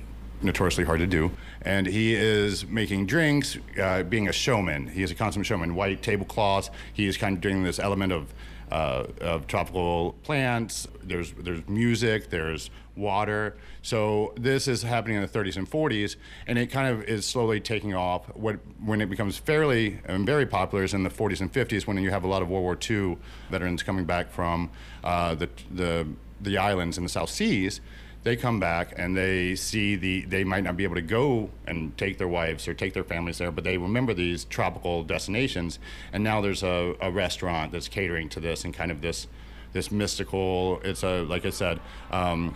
notoriously 0.43 0.85
hard 0.85 1.01
to 1.01 1.07
do. 1.07 1.31
And 1.63 1.87
he 1.87 2.15
is 2.15 2.67
making 2.67 3.07
drinks, 3.07 3.59
uh, 3.81 4.03
being 4.05 4.29
a 4.29 4.33
showman. 4.33 4.87
He 4.87 5.03
is 5.03 5.11
a 5.11 5.15
consummate 5.15 5.47
showman. 5.47 5.75
White 5.75 6.03
tablecloths. 6.03 6.71
He 6.93 7.07
is 7.07 7.17
kind 7.17 7.37
of 7.37 7.41
doing 7.41 7.63
this 7.63 7.79
element 7.79 8.13
of 8.13 8.33
uh, 8.71 9.07
of 9.21 9.47
tropical 9.47 10.13
plants. 10.23 10.87
There's 11.03 11.33
there's 11.33 11.67
music. 11.69 12.31
There's 12.31 12.71
water. 12.97 13.57
So 13.83 14.33
this 14.37 14.69
is 14.69 14.83
happening 14.83 15.17
in 15.17 15.23
the 15.23 15.29
30s 15.29 15.57
and 15.57 15.71
40s, 15.71 16.17
and 16.47 16.59
it 16.59 16.69
kind 16.69 16.89
of 16.89 17.03
is 17.05 17.27
slowly 17.27 17.61
taking 17.61 17.95
off. 17.95 18.27
What 18.35 18.59
when 18.85 19.01
it 19.01 19.11
becomes 19.11 19.39
fairly 19.39 20.01
and 20.05 20.27
very 20.27 20.47
popular 20.47 20.85
is 20.85 20.95
in 20.95 21.03
the 21.03 21.11
40s 21.11 21.41
and 21.41 21.53
50s 21.53 21.87
when 21.87 21.97
you 21.99 22.11
have 22.11 22.25
a 22.25 22.29
lot 22.29 22.43
of 22.43 22.49
World 22.49 22.65
War 22.65 22.79
II 22.91 23.19
veterans 23.51 23.83
coming 23.83 24.05
back 24.05 24.31
from 24.31 24.71
uh, 25.05 25.35
the 25.35 25.49
the 25.71 26.07
the 26.41 26.59
islands 26.59 26.99
in 26.99 27.05
the 27.05 27.11
South 27.11 27.31
Seas 27.31 27.81
they 28.27 28.35
come 28.35 28.59
back 28.59 28.93
and 28.97 29.17
they 29.17 29.55
see 29.55 29.95
the 29.95 30.25
they 30.25 30.43
might 30.43 30.65
not 30.65 30.77
be 30.77 30.83
able 30.83 30.97
to 30.97 31.01
go 31.01 31.49
and 31.65 31.97
take 31.97 32.19
their 32.19 32.27
wives 32.27 32.67
or 32.67 32.75
take 32.75 32.93
their 32.93 33.05
families 33.05 33.39
there 33.39 33.53
but 33.53 33.63
they 33.63 33.79
remember 33.79 34.13
these 34.13 34.45
tropical 34.47 35.05
destinations 35.05 35.79
and 36.13 36.25
now 36.25 36.41
there's 36.41 36.65
a, 36.65 36.97
a 37.01 37.09
restaurant 37.09 37.71
that's 37.71 37.87
catering 37.87 38.29
to 38.29 38.41
this 38.41 38.65
and 38.65 38.75
kind 38.75 38.91
of 38.91 39.01
this 39.01 39.29
this 39.73 39.93
mystical 39.93 40.81
it's 40.83 41.05
a 41.05 41.23
like 41.23 41.47
i 41.47 41.51
said 41.51 41.79
um, 42.11 42.53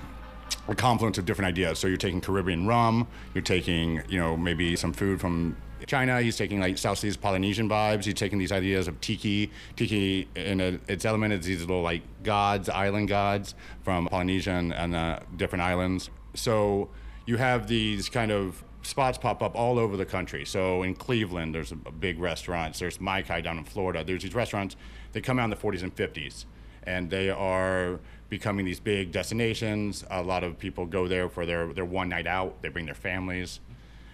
a 0.68 0.74
confluence 0.74 1.18
of 1.18 1.24
different 1.24 1.48
ideas 1.48 1.78
so 1.78 1.86
you're 1.86 1.96
taking 1.96 2.20
caribbean 2.20 2.66
rum 2.66 3.06
you're 3.34 3.42
taking 3.42 4.02
you 4.08 4.18
know 4.18 4.36
maybe 4.36 4.76
some 4.76 4.92
food 4.92 5.20
from 5.20 5.56
China, 5.86 6.20
he's 6.20 6.36
taking 6.36 6.60
like 6.60 6.78
South 6.78 6.98
Seas 6.98 7.16
Polynesian 7.16 7.68
vibes. 7.68 8.04
He's 8.04 8.14
taking 8.14 8.38
these 8.38 8.52
ideas 8.52 8.88
of 8.88 9.00
tiki, 9.00 9.50
tiki 9.76 10.28
in 10.34 10.60
a, 10.60 10.78
its 10.88 11.04
element 11.04 11.32
is 11.32 11.46
these 11.46 11.60
little 11.60 11.82
like 11.82 12.02
gods, 12.22 12.68
island 12.68 13.08
gods 13.08 13.54
from 13.82 14.06
Polynesia 14.06 14.52
and, 14.52 14.72
and 14.72 14.94
uh, 14.94 15.20
different 15.36 15.62
islands. 15.62 16.10
So 16.34 16.90
you 17.26 17.36
have 17.36 17.66
these 17.66 18.08
kind 18.08 18.30
of 18.30 18.62
spots 18.82 19.18
pop 19.18 19.42
up 19.42 19.54
all 19.54 19.78
over 19.78 19.96
the 19.96 20.06
country. 20.06 20.44
So 20.44 20.82
in 20.82 20.94
Cleveland, 20.94 21.54
there's 21.54 21.72
a, 21.72 21.78
a 21.86 21.92
big 21.92 22.18
restaurants. 22.18 22.78
There's 22.78 23.00
Mai 23.00 23.22
Kai 23.22 23.40
down 23.40 23.58
in 23.58 23.64
Florida. 23.64 24.04
There's 24.04 24.22
these 24.22 24.34
restaurants 24.34 24.76
that 25.12 25.22
come 25.22 25.38
out 25.38 25.44
in 25.44 25.50
the 25.50 25.56
40s 25.56 25.82
and 25.82 25.94
50s, 25.94 26.44
and 26.84 27.10
they 27.10 27.30
are 27.30 28.00
becoming 28.30 28.64
these 28.64 28.80
big 28.80 29.12
destinations. 29.12 30.04
A 30.10 30.22
lot 30.22 30.44
of 30.44 30.58
people 30.58 30.86
go 30.86 31.08
there 31.08 31.28
for 31.28 31.44
their, 31.44 31.72
their 31.72 31.84
one 31.84 32.08
night 32.08 32.26
out. 32.26 32.62
They 32.62 32.68
bring 32.68 32.86
their 32.86 32.94
families. 32.94 33.60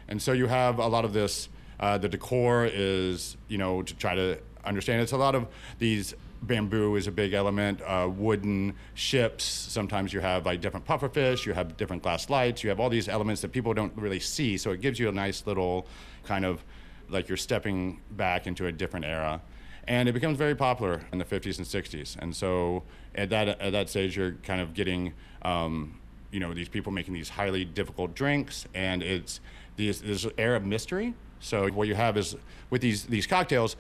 And 0.09 0.21
so 0.21 0.33
you 0.33 0.47
have 0.47 0.79
a 0.79 0.87
lot 0.87 1.05
of 1.05 1.13
this. 1.13 1.49
Uh, 1.79 1.99
the 1.99 2.09
decor 2.09 2.65
is, 2.73 3.37
you 3.49 3.59
know, 3.59 3.83
to 3.83 3.95
try 3.95 4.15
to 4.15 4.39
understand. 4.65 5.03
It's 5.03 5.13
a 5.13 5.19
lot 5.19 5.35
of 5.35 5.47
these 5.79 6.15
bamboo 6.43 6.97
is 6.97 7.07
a 7.07 7.13
big 7.13 7.35
element. 7.35 7.81
Uh, 7.83 8.09
wooden 8.11 8.75
ships. 8.95 9.45
Sometimes 9.45 10.13
you 10.13 10.21
have 10.21 10.47
like 10.47 10.63
different 10.63 10.87
pufferfish. 10.87 11.45
You 11.45 11.53
have 11.53 11.77
different 11.77 12.03
glass 12.03 12.31
lights. 12.31 12.65
You 12.65 12.71
have 12.71 12.81
all 12.81 12.89
these 12.89 13.09
elements 13.09 13.43
that 13.43 13.53
people 13.53 13.75
don't 13.75 13.93
really 13.97 14.21
see. 14.21 14.57
So 14.57 14.71
it 14.71 14.81
gives 14.81 14.99
you 14.99 15.09
a 15.09 15.13
nice 15.13 15.47
little 15.47 15.87
kind 16.25 16.45
of 16.45 16.65
like 17.11 17.29
you're 17.29 17.37
stepping 17.37 18.01
back 18.13 18.47
into 18.47 18.67
a 18.67 18.73
different 18.73 19.05
era. 19.05 19.41
And 19.89 20.09
it 20.09 20.13
becomes 20.13 20.37
very 20.37 20.55
popular 20.55 21.03
in 21.13 21.19
the 21.19 21.25
50s 21.25 21.59
and 21.59 21.67
60s. 21.67 22.17
And 22.19 22.35
so 22.35 22.83
at 23.15 23.31
that 23.31 23.49
at 23.61 23.73
that 23.73 23.89
stage, 23.89 24.17
you're 24.17 24.33
kind 24.43 24.61
of 24.61 24.75
getting, 24.75 25.13
um, 25.43 25.99
you 26.33 26.41
know, 26.41 26.53
these 26.53 26.69
people 26.69 26.93
making 26.93 27.15
these 27.15 27.29
highly 27.29 27.65
difficult 27.65 28.15
drinks, 28.15 28.67
and 28.75 29.03
it's 29.03 29.41
these, 29.77 30.03
this 30.03 30.27
air 30.39 30.57
of 30.57 30.65
mystery. 30.65 31.15
So 31.41 31.69
what 31.69 31.87
you 31.87 31.95
have 31.95 32.17
is 32.17 32.37
with 32.71 32.83
these 32.83 33.05
these 33.05 33.27
cocktails, 33.27 33.77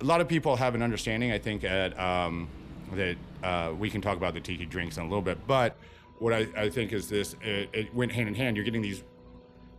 a 0.00 0.04
lot 0.04 0.20
of 0.20 0.28
people 0.28 0.56
have 0.56 0.74
an 0.74 0.82
understanding. 0.82 1.32
I 1.32 1.38
think 1.38 1.64
at 1.64 1.98
um, 1.98 2.48
that 2.92 3.16
uh, 3.42 3.72
we 3.78 3.88
can 3.88 4.00
talk 4.00 4.16
about 4.16 4.34
the 4.34 4.40
tiki 4.40 4.66
drinks 4.66 4.98
in 4.98 5.04
a 5.04 5.06
little 5.06 5.22
bit, 5.22 5.38
but 5.46 5.76
what 6.18 6.32
I, 6.32 6.46
I 6.56 6.68
think 6.68 6.92
is 6.92 7.08
this: 7.08 7.36
it, 7.42 7.70
it 7.72 7.94
went 7.94 8.12
hand 8.12 8.28
in 8.28 8.34
hand. 8.34 8.56
You're 8.56 8.64
getting 8.64 8.82
these 8.82 9.02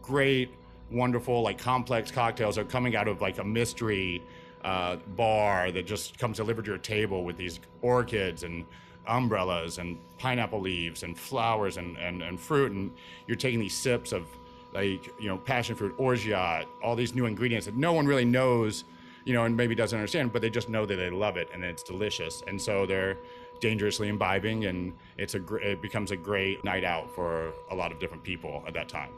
great, 0.01 0.50
wonderful, 0.91 1.41
like 1.41 1.57
complex 1.57 2.12
cocktails 2.12 2.57
are 2.57 2.65
coming 2.65 2.95
out 2.95 3.07
of 3.07 3.22
like 3.22 3.38
a 3.38 3.43
mystery 3.43 4.22
uh, 4.63 4.98
bar 5.15 5.72
that 5.72 5.86
just 5.86 6.17
comes 6.17 6.38
delivered 6.38 6.65
to 6.65 6.72
your 6.72 6.77
table 6.77 7.24
with 7.24 7.38
these 7.38 7.60
orchids 7.82 8.43
and 8.43 8.65
umbrellas 9.08 9.77
and 9.77 9.98
pineapple 10.17 10.62
leaves 10.62 11.03
and 11.03 11.17
flowers 11.17 11.77
and, 11.77 11.98
and, 11.98 12.22
and 12.22 12.39
fruit. 12.39 12.72
And 12.72 12.91
you're 13.27 13.38
taking 13.38 13.60
these 13.60 13.75
sips 13.75 14.12
of 14.12 14.25
like 14.74 15.08
you 15.20 15.27
know 15.27 15.38
passion 15.38 15.75
fruit 15.75 15.93
orgeat 16.00 16.65
all 16.84 16.96
these 16.96 17.13
new 17.13 17.27
ingredients 17.27 17.67
that 17.67 17.75
no 17.75 17.93
one 17.93 18.08
really 18.08 18.25
knows 18.25 18.86
you 19.24 19.32
know 19.32 19.43
and 19.43 19.55
maybe 19.55 19.75
doesn't 19.75 20.00
understand 20.00 20.34
but 20.34 20.41
they 20.41 20.50
just 20.50 20.67
know 20.67 20.84
that 20.84 20.96
they 20.96 21.12
love 21.12 21.38
it 21.38 21.48
and 21.53 21.63
it's 21.63 21.84
delicious. 21.84 22.43
And 22.48 22.62
so 22.62 22.86
they're 22.86 23.17
dangerously 23.60 24.10
imbibing 24.10 24.65
and 24.65 24.93
it's 25.17 25.36
a 25.36 25.55
it 25.58 25.82
becomes 25.82 26.12
a 26.12 26.17
great 26.17 26.63
night 26.63 26.84
out 26.84 27.13
for 27.13 27.53
a 27.72 27.75
lot 27.75 27.91
of 27.91 28.00
different 28.00 28.24
people 28.24 28.63
at 28.67 28.74
that 28.74 28.89
time 28.89 29.12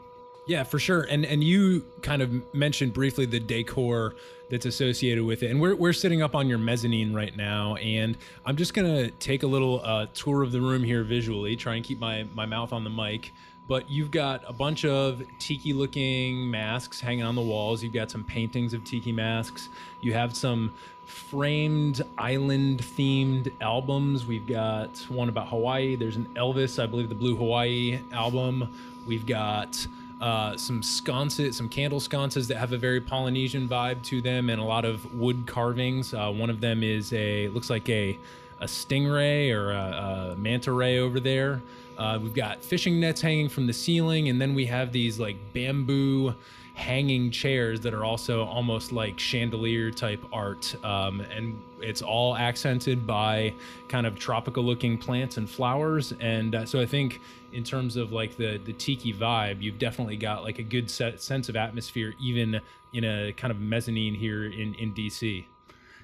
Yeah, 0.46 0.62
for 0.62 0.78
sure. 0.78 1.02
And 1.02 1.24
and 1.24 1.42
you 1.42 1.84
kind 2.02 2.22
of 2.22 2.54
mentioned 2.54 2.92
briefly 2.92 3.26
the 3.26 3.40
decor 3.40 4.14
that's 4.50 4.66
associated 4.66 5.24
with 5.24 5.42
it. 5.42 5.50
And 5.50 5.60
we're, 5.60 5.74
we're 5.74 5.92
sitting 5.92 6.22
up 6.22 6.34
on 6.34 6.48
your 6.48 6.58
mezzanine 6.58 7.12
right 7.12 7.36
now. 7.36 7.74
And 7.76 8.16
I'm 8.44 8.56
just 8.56 8.74
to 8.86 9.10
take 9.18 9.42
a 9.42 9.46
little 9.46 9.80
uh, 9.84 10.06
tour 10.14 10.42
of 10.42 10.52
the 10.52 10.60
room 10.60 10.84
here 10.84 11.02
visually, 11.02 11.56
try 11.56 11.74
and 11.74 11.84
keep 11.84 11.98
my, 11.98 12.24
my 12.34 12.46
mouth 12.46 12.72
on 12.72 12.84
the 12.84 12.90
mic. 12.90 13.32
But 13.68 13.90
you've 13.90 14.12
got 14.12 14.44
a 14.46 14.52
bunch 14.52 14.84
of 14.84 15.22
tiki 15.40 15.72
looking 15.72 16.48
masks 16.48 17.00
hanging 17.00 17.24
on 17.24 17.34
the 17.34 17.42
walls. 17.42 17.82
You've 17.82 17.92
got 17.92 18.08
some 18.10 18.22
paintings 18.22 18.72
of 18.72 18.84
tiki 18.84 19.10
masks. 19.10 19.68
You 20.00 20.12
have 20.12 20.36
some 20.36 20.72
framed 21.04 22.02
island 22.16 22.80
themed 22.80 23.50
albums. 23.60 24.26
We've 24.26 24.46
got 24.46 24.98
one 25.08 25.28
about 25.28 25.48
Hawaii. 25.48 25.96
There's 25.96 26.14
an 26.14 26.26
Elvis, 26.36 26.80
I 26.80 26.86
believe, 26.86 27.08
the 27.08 27.16
Blue 27.16 27.34
Hawaii 27.34 27.98
album. 28.12 28.72
We've 29.04 29.26
got 29.26 29.84
uh, 30.20 30.56
some 30.56 30.82
sconces, 30.82 31.56
some 31.56 31.68
candle 31.68 32.00
sconces 32.00 32.48
that 32.48 32.56
have 32.56 32.72
a 32.72 32.78
very 32.78 33.00
Polynesian 33.00 33.68
vibe 33.68 34.02
to 34.04 34.22
them, 34.22 34.48
and 34.48 34.60
a 34.60 34.64
lot 34.64 34.84
of 34.84 35.14
wood 35.14 35.46
carvings. 35.46 36.14
Uh, 36.14 36.30
one 36.30 36.50
of 36.50 36.60
them 36.60 36.82
is 36.82 37.12
a 37.12 37.48
looks 37.48 37.70
like 37.70 37.88
a 37.88 38.18
a 38.60 38.64
stingray 38.64 39.52
or 39.52 39.72
a, 39.72 40.32
a 40.32 40.36
manta 40.36 40.72
ray 40.72 40.98
over 40.98 41.20
there. 41.20 41.60
Uh, 41.98 42.18
we've 42.22 42.34
got 42.34 42.62
fishing 42.62 43.00
nets 43.00 43.20
hanging 43.20 43.48
from 43.48 43.66
the 43.66 43.72
ceiling, 43.72 44.28
and 44.28 44.40
then 44.40 44.54
we 44.54 44.66
have 44.66 44.92
these 44.92 45.18
like 45.18 45.36
bamboo 45.52 46.34
hanging 46.76 47.30
chairs 47.30 47.80
that 47.80 47.94
are 47.94 48.04
also 48.04 48.44
almost 48.44 48.92
like 48.92 49.18
chandelier 49.18 49.90
type 49.90 50.22
art. 50.30 50.76
Um, 50.84 51.22
and 51.22 51.58
it's 51.80 52.02
all 52.02 52.36
accented 52.36 53.06
by 53.06 53.54
kind 53.88 54.06
of 54.06 54.18
tropical 54.18 54.62
looking 54.62 54.98
plants 54.98 55.38
and 55.38 55.48
flowers. 55.48 56.12
And 56.20 56.54
uh, 56.54 56.66
so 56.66 56.78
I 56.78 56.84
think 56.84 57.22
in 57.54 57.64
terms 57.64 57.96
of 57.96 58.12
like 58.12 58.36
the, 58.36 58.60
the 58.62 58.74
tiki 58.74 59.14
vibe, 59.14 59.62
you've 59.62 59.78
definitely 59.78 60.18
got 60.18 60.44
like 60.44 60.58
a 60.58 60.62
good 60.62 60.90
set, 60.90 61.18
sense 61.22 61.48
of 61.48 61.56
atmosphere, 61.56 62.12
even 62.20 62.60
in 62.92 63.04
a 63.04 63.32
kind 63.32 63.50
of 63.50 63.58
mezzanine 63.58 64.14
here 64.14 64.44
in, 64.44 64.74
in 64.74 64.92
DC. 64.92 65.46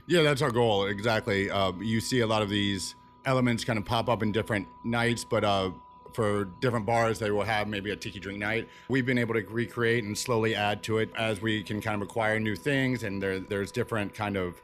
Yeah, 0.07 0.23
that's 0.23 0.40
our 0.40 0.51
goal. 0.51 0.87
Exactly. 0.87 1.51
Uh, 1.51 1.73
you 1.81 2.01
see 2.01 2.20
a 2.20 2.27
lot 2.27 2.40
of 2.40 2.49
these 2.49 2.94
elements 3.27 3.62
kind 3.62 3.79
of 3.79 3.85
pop 3.85 4.09
up 4.09 4.23
in 4.23 4.33
different 4.33 4.66
nights, 4.85 5.23
but 5.23 5.44
uh, 5.44 5.70
for 6.12 6.44
different 6.61 6.87
bars, 6.87 7.18
they 7.18 7.31
will 7.31 7.44
have 7.44 7.68
maybe 7.68 7.90
a 7.90 7.96
tiki 7.96 8.20
drink 8.20 8.38
night. 8.38 8.68
We've 8.88 9.07
been 9.07 9.18
able 9.18 9.35
to 9.35 9.42
recreate 9.42 10.05
and 10.05 10.16
slowly 10.16 10.55
add 10.55 10.83
to 10.85 10.98
it 10.98 11.11
as 11.16 11.40
we 11.40 11.62
can 11.62 11.81
kind 11.81 12.01
of 12.01 12.09
acquire 12.09 12.38
new 12.38 12.57
things, 12.57 13.03
and 13.03 13.22
there, 13.22 13.40
there's 13.40 13.72
different 13.72 14.14
kind 14.14 14.37
of 14.37 14.62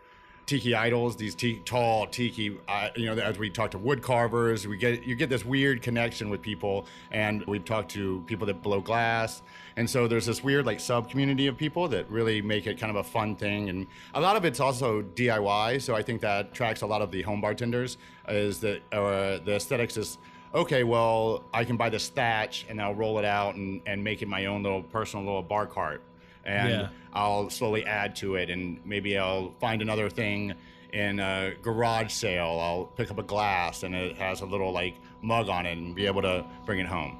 tiki 0.49 0.75
idols, 0.75 1.15
these 1.15 1.35
t- 1.35 1.61
tall 1.67 2.07
tiki, 2.07 2.59
uh, 2.69 2.89
you 2.97 3.05
know, 3.05 3.23
as 3.23 3.39
we 3.39 3.51
talk 3.51 3.71
to 3.71 3.79
wood 3.79 4.03
carvers, 4.03 4.67
we 4.67 4.79
get 4.79 5.05
you 5.05 5.15
get 5.15 5.29
this 5.29 5.45
weird 5.45 5.83
connection 5.83 6.31
with 6.31 6.41
people, 6.41 6.87
and 7.11 7.45
we've 7.47 7.67
talked 7.67 7.91
to 7.91 8.25
people 8.27 8.47
that 8.47 8.63
blow 8.63 8.81
glass, 8.81 9.43
and 9.77 9.89
so 9.89 10.09
there's 10.09 10.25
this 10.25 10.43
weird 10.43 10.65
like 10.65 10.81
sub 10.81 11.11
community 11.11 11.47
of 11.47 11.57
people 11.57 11.87
that 11.89 12.11
really 12.11 12.41
make 12.41 12.67
it 12.67 12.81
kind 12.81 12.91
of 12.91 12.97
a 12.97 13.05
fun 13.05 13.37
thing, 13.37 13.69
and 13.69 13.87
a 14.15 14.21
lot 14.21 14.37
of 14.37 14.47
it's 14.47 14.59
also 14.59 15.03
DIY. 15.03 15.83
So 15.83 15.95
I 15.95 16.03
think 16.03 16.23
that 16.23 16.47
attracts 16.47 16.81
a 16.81 16.87
lot 16.87 17.03
of 17.03 17.13
the 17.13 17.21
home 17.23 17.43
bartenders. 17.43 17.99
Is 18.27 18.59
that 18.61 18.81
uh, 18.91 19.45
the 19.45 19.57
aesthetics 19.57 19.99
is 19.99 20.17
okay, 20.55 20.85
well, 20.85 21.45
I 21.53 21.65
can 21.65 21.77
buy 21.77 21.91
this 21.91 22.09
thatch 22.09 22.67
and 22.69 22.81
I'll 22.81 22.95
roll 22.95 23.19
it 23.19 23.25
out 23.25 23.55
and, 23.55 23.81
and 23.87 24.03
make 24.03 24.23
it 24.23 24.29
my 24.29 24.47
own 24.47 24.63
little 24.63 24.83
personal 24.83 25.25
little 25.25 25.43
bar 25.43 25.67
cart. 25.67 26.03
And 26.45 26.71
Yeah. 26.71 26.89
I'll 27.13 27.51
slowly 27.51 27.85
add 27.85 28.17
to 28.17 28.37
it 28.37 28.51
and 28.51 28.81
maybe 28.85 29.19
I'll 29.19 29.53
find 29.61 29.83
another 29.83 30.09
thing 30.09 30.55
in 30.93 31.21
a 31.21 31.53
garage 31.61 32.13
sale. 32.13 32.59
I'll 32.61 32.87
pick 32.97 33.11
up 33.11 33.19
a 33.19 33.23
glass 33.23 33.83
and 33.83 33.95
it 33.95 34.17
has 34.17 34.41
a 34.41 34.47
little 34.47 34.73
like 34.73 34.95
mug 35.21 35.49
on 35.49 35.67
it 35.67 35.77
and 35.77 35.95
be 35.95 36.07
able 36.07 36.23
to 36.23 36.45
bring 36.65 36.79
it 36.79 36.87
home. 36.87 37.19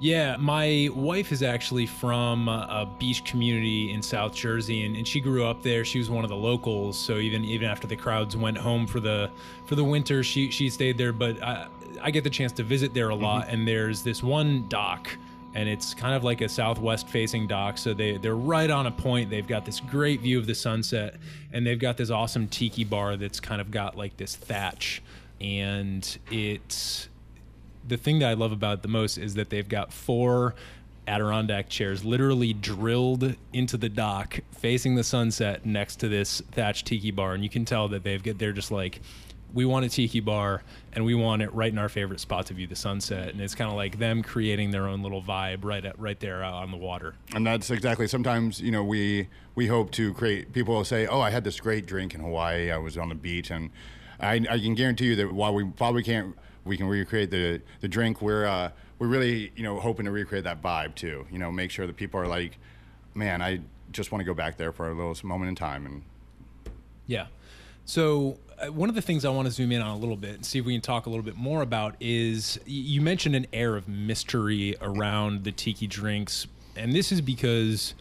Yeah, 0.00 0.36
my 0.36 0.88
wife 0.94 1.32
is 1.32 1.42
actually 1.42 1.86
from 1.86 2.46
a 2.48 2.88
beach 3.00 3.24
community 3.24 3.90
in 3.92 4.00
South 4.00 4.32
Jersey, 4.32 4.84
and, 4.84 4.94
and 4.94 5.08
she 5.08 5.18
grew 5.20 5.44
up 5.44 5.60
there. 5.64 5.84
She 5.84 5.98
was 5.98 6.08
one 6.08 6.22
of 6.22 6.30
the 6.30 6.36
locals, 6.36 6.96
so 6.96 7.16
even 7.16 7.44
even 7.44 7.68
after 7.68 7.88
the 7.88 7.96
crowds 7.96 8.36
went 8.36 8.56
home 8.56 8.86
for 8.86 9.00
the 9.00 9.28
for 9.66 9.74
the 9.74 9.82
winter, 9.82 10.22
she 10.22 10.52
she 10.52 10.70
stayed 10.70 10.98
there. 10.98 11.12
But 11.12 11.42
I, 11.42 11.66
I 12.02 12.10
get 12.10 12.24
the 12.24 12.30
chance 12.30 12.52
to 12.52 12.62
visit 12.62 12.94
there 12.94 13.10
a 13.10 13.12
mm-hmm. 13.12 13.24
lot, 13.24 13.48
and 13.48 13.66
there's 13.66 14.02
this 14.02 14.22
one 14.22 14.68
dock, 14.68 15.10
and 15.54 15.68
it's 15.68 15.94
kind 15.94 16.14
of 16.14 16.24
like 16.24 16.40
a 16.40 16.48
southwest 16.48 17.08
facing 17.08 17.46
dock. 17.46 17.78
So 17.78 17.94
they 17.94 18.16
they're 18.18 18.36
right 18.36 18.70
on 18.70 18.86
a 18.86 18.90
point. 18.90 19.30
They've 19.30 19.46
got 19.46 19.64
this 19.64 19.80
great 19.80 20.20
view 20.20 20.38
of 20.38 20.46
the 20.46 20.54
sunset, 20.54 21.16
and 21.52 21.66
they've 21.66 21.78
got 21.78 21.96
this 21.96 22.10
awesome 22.10 22.48
tiki 22.48 22.84
bar 22.84 23.16
that's 23.16 23.40
kind 23.40 23.60
of 23.60 23.70
got 23.70 23.96
like 23.96 24.16
this 24.16 24.36
thatch, 24.36 25.02
and 25.40 26.18
it's 26.30 27.08
the 27.86 27.96
thing 27.96 28.18
that 28.18 28.28
I 28.28 28.34
love 28.34 28.52
about 28.52 28.78
it 28.78 28.82
the 28.82 28.88
most 28.88 29.18
is 29.18 29.34
that 29.34 29.50
they've 29.50 29.68
got 29.68 29.92
four 29.92 30.54
Adirondack 31.08 31.70
chairs 31.70 32.04
literally 32.04 32.52
drilled 32.52 33.34
into 33.52 33.78
the 33.78 33.88
dock 33.88 34.40
facing 34.52 34.94
the 34.94 35.02
sunset 35.02 35.64
next 35.64 35.96
to 35.96 36.08
this 36.08 36.42
thatch 36.52 36.84
tiki 36.84 37.10
bar. 37.10 37.32
And 37.32 37.42
you 37.42 37.48
can 37.48 37.64
tell 37.64 37.88
that 37.88 38.04
they've 38.04 38.22
got 38.22 38.38
they're 38.38 38.52
just 38.52 38.70
like, 38.70 39.00
we 39.54 39.64
want 39.64 39.84
a 39.84 39.88
tiki 39.88 40.20
bar 40.20 40.62
and 40.92 41.04
we 41.04 41.14
want 41.14 41.42
it 41.42 41.52
right 41.54 41.72
in 41.72 41.78
our 41.78 41.88
favorite 41.88 42.20
spot 42.20 42.46
to 42.46 42.54
view 42.54 42.66
the 42.66 42.76
sunset. 42.76 43.28
And 43.28 43.40
it's 43.40 43.54
kind 43.54 43.70
of 43.70 43.76
like 43.76 43.98
them 43.98 44.22
creating 44.22 44.70
their 44.70 44.86
own 44.86 45.02
little 45.02 45.22
vibe 45.22 45.64
right 45.64 45.84
at 45.84 45.98
right 45.98 46.18
there 46.20 46.42
out 46.42 46.54
on 46.54 46.70
the 46.70 46.76
water. 46.76 47.14
And 47.34 47.46
that's 47.46 47.70
exactly. 47.70 48.06
Sometimes 48.08 48.60
you 48.60 48.70
know 48.70 48.84
we 48.84 49.28
we 49.54 49.66
hope 49.66 49.90
to 49.92 50.12
create. 50.14 50.52
People 50.52 50.74
will 50.74 50.84
say, 50.84 51.06
"Oh, 51.06 51.20
I 51.20 51.30
had 51.30 51.44
this 51.44 51.60
great 51.60 51.86
drink 51.86 52.14
in 52.14 52.20
Hawaii. 52.20 52.70
I 52.70 52.78
was 52.78 52.98
on 52.98 53.08
the 53.08 53.14
beach," 53.14 53.50
and 53.50 53.70
I, 54.20 54.34
I 54.34 54.58
can 54.58 54.74
guarantee 54.74 55.06
you 55.06 55.16
that 55.16 55.32
while 55.32 55.54
we 55.54 55.64
probably 55.64 56.02
can't, 56.02 56.36
we 56.64 56.76
can 56.76 56.86
recreate 56.86 57.30
the 57.30 57.60
the 57.80 57.88
drink. 57.88 58.20
We're 58.20 58.46
uh, 58.46 58.70
we're 58.98 59.08
really 59.08 59.52
you 59.56 59.62
know 59.62 59.80
hoping 59.80 60.04
to 60.04 60.10
recreate 60.10 60.44
that 60.44 60.62
vibe 60.62 60.94
too. 60.94 61.26
You 61.30 61.38
know, 61.38 61.50
make 61.50 61.70
sure 61.70 61.86
that 61.86 61.96
people 61.96 62.20
are 62.20 62.26
like, 62.26 62.58
"Man, 63.14 63.40
I 63.40 63.60
just 63.92 64.12
want 64.12 64.20
to 64.20 64.26
go 64.26 64.34
back 64.34 64.56
there 64.56 64.72
for 64.72 64.90
a 64.90 64.94
little 64.94 65.16
moment 65.26 65.48
in 65.48 65.54
time." 65.54 65.86
And 65.86 66.02
Yeah. 67.06 67.26
So 67.84 68.38
Uh, 68.60 68.72
one 68.72 68.88
of 68.88 68.94
the 68.94 69.02
things 69.02 69.24
I 69.24 69.30
want 69.30 69.46
to 69.46 69.52
zoom 69.52 69.72
in 69.72 69.80
on 69.80 69.90
a 69.90 69.98
little 69.98 70.16
bit 70.16 70.34
and 70.34 70.44
see 70.44 70.58
if 70.58 70.64
we 70.64 70.72
can 70.72 70.80
talk 70.80 71.06
a 71.06 71.10
little 71.10 71.24
bit 71.24 71.36
more 71.36 71.62
about 71.62 71.94
is 72.00 72.58
you 72.66 73.00
mentioned 73.00 73.36
an 73.36 73.46
air 73.52 73.76
of 73.76 73.88
mystery 73.88 74.74
around 74.80 75.44
the 75.44 75.52
tiki 75.52 75.86
drinks, 75.86 76.46
and 76.76 76.92
this 76.92 77.12
is 77.12 77.20
because 77.20 77.94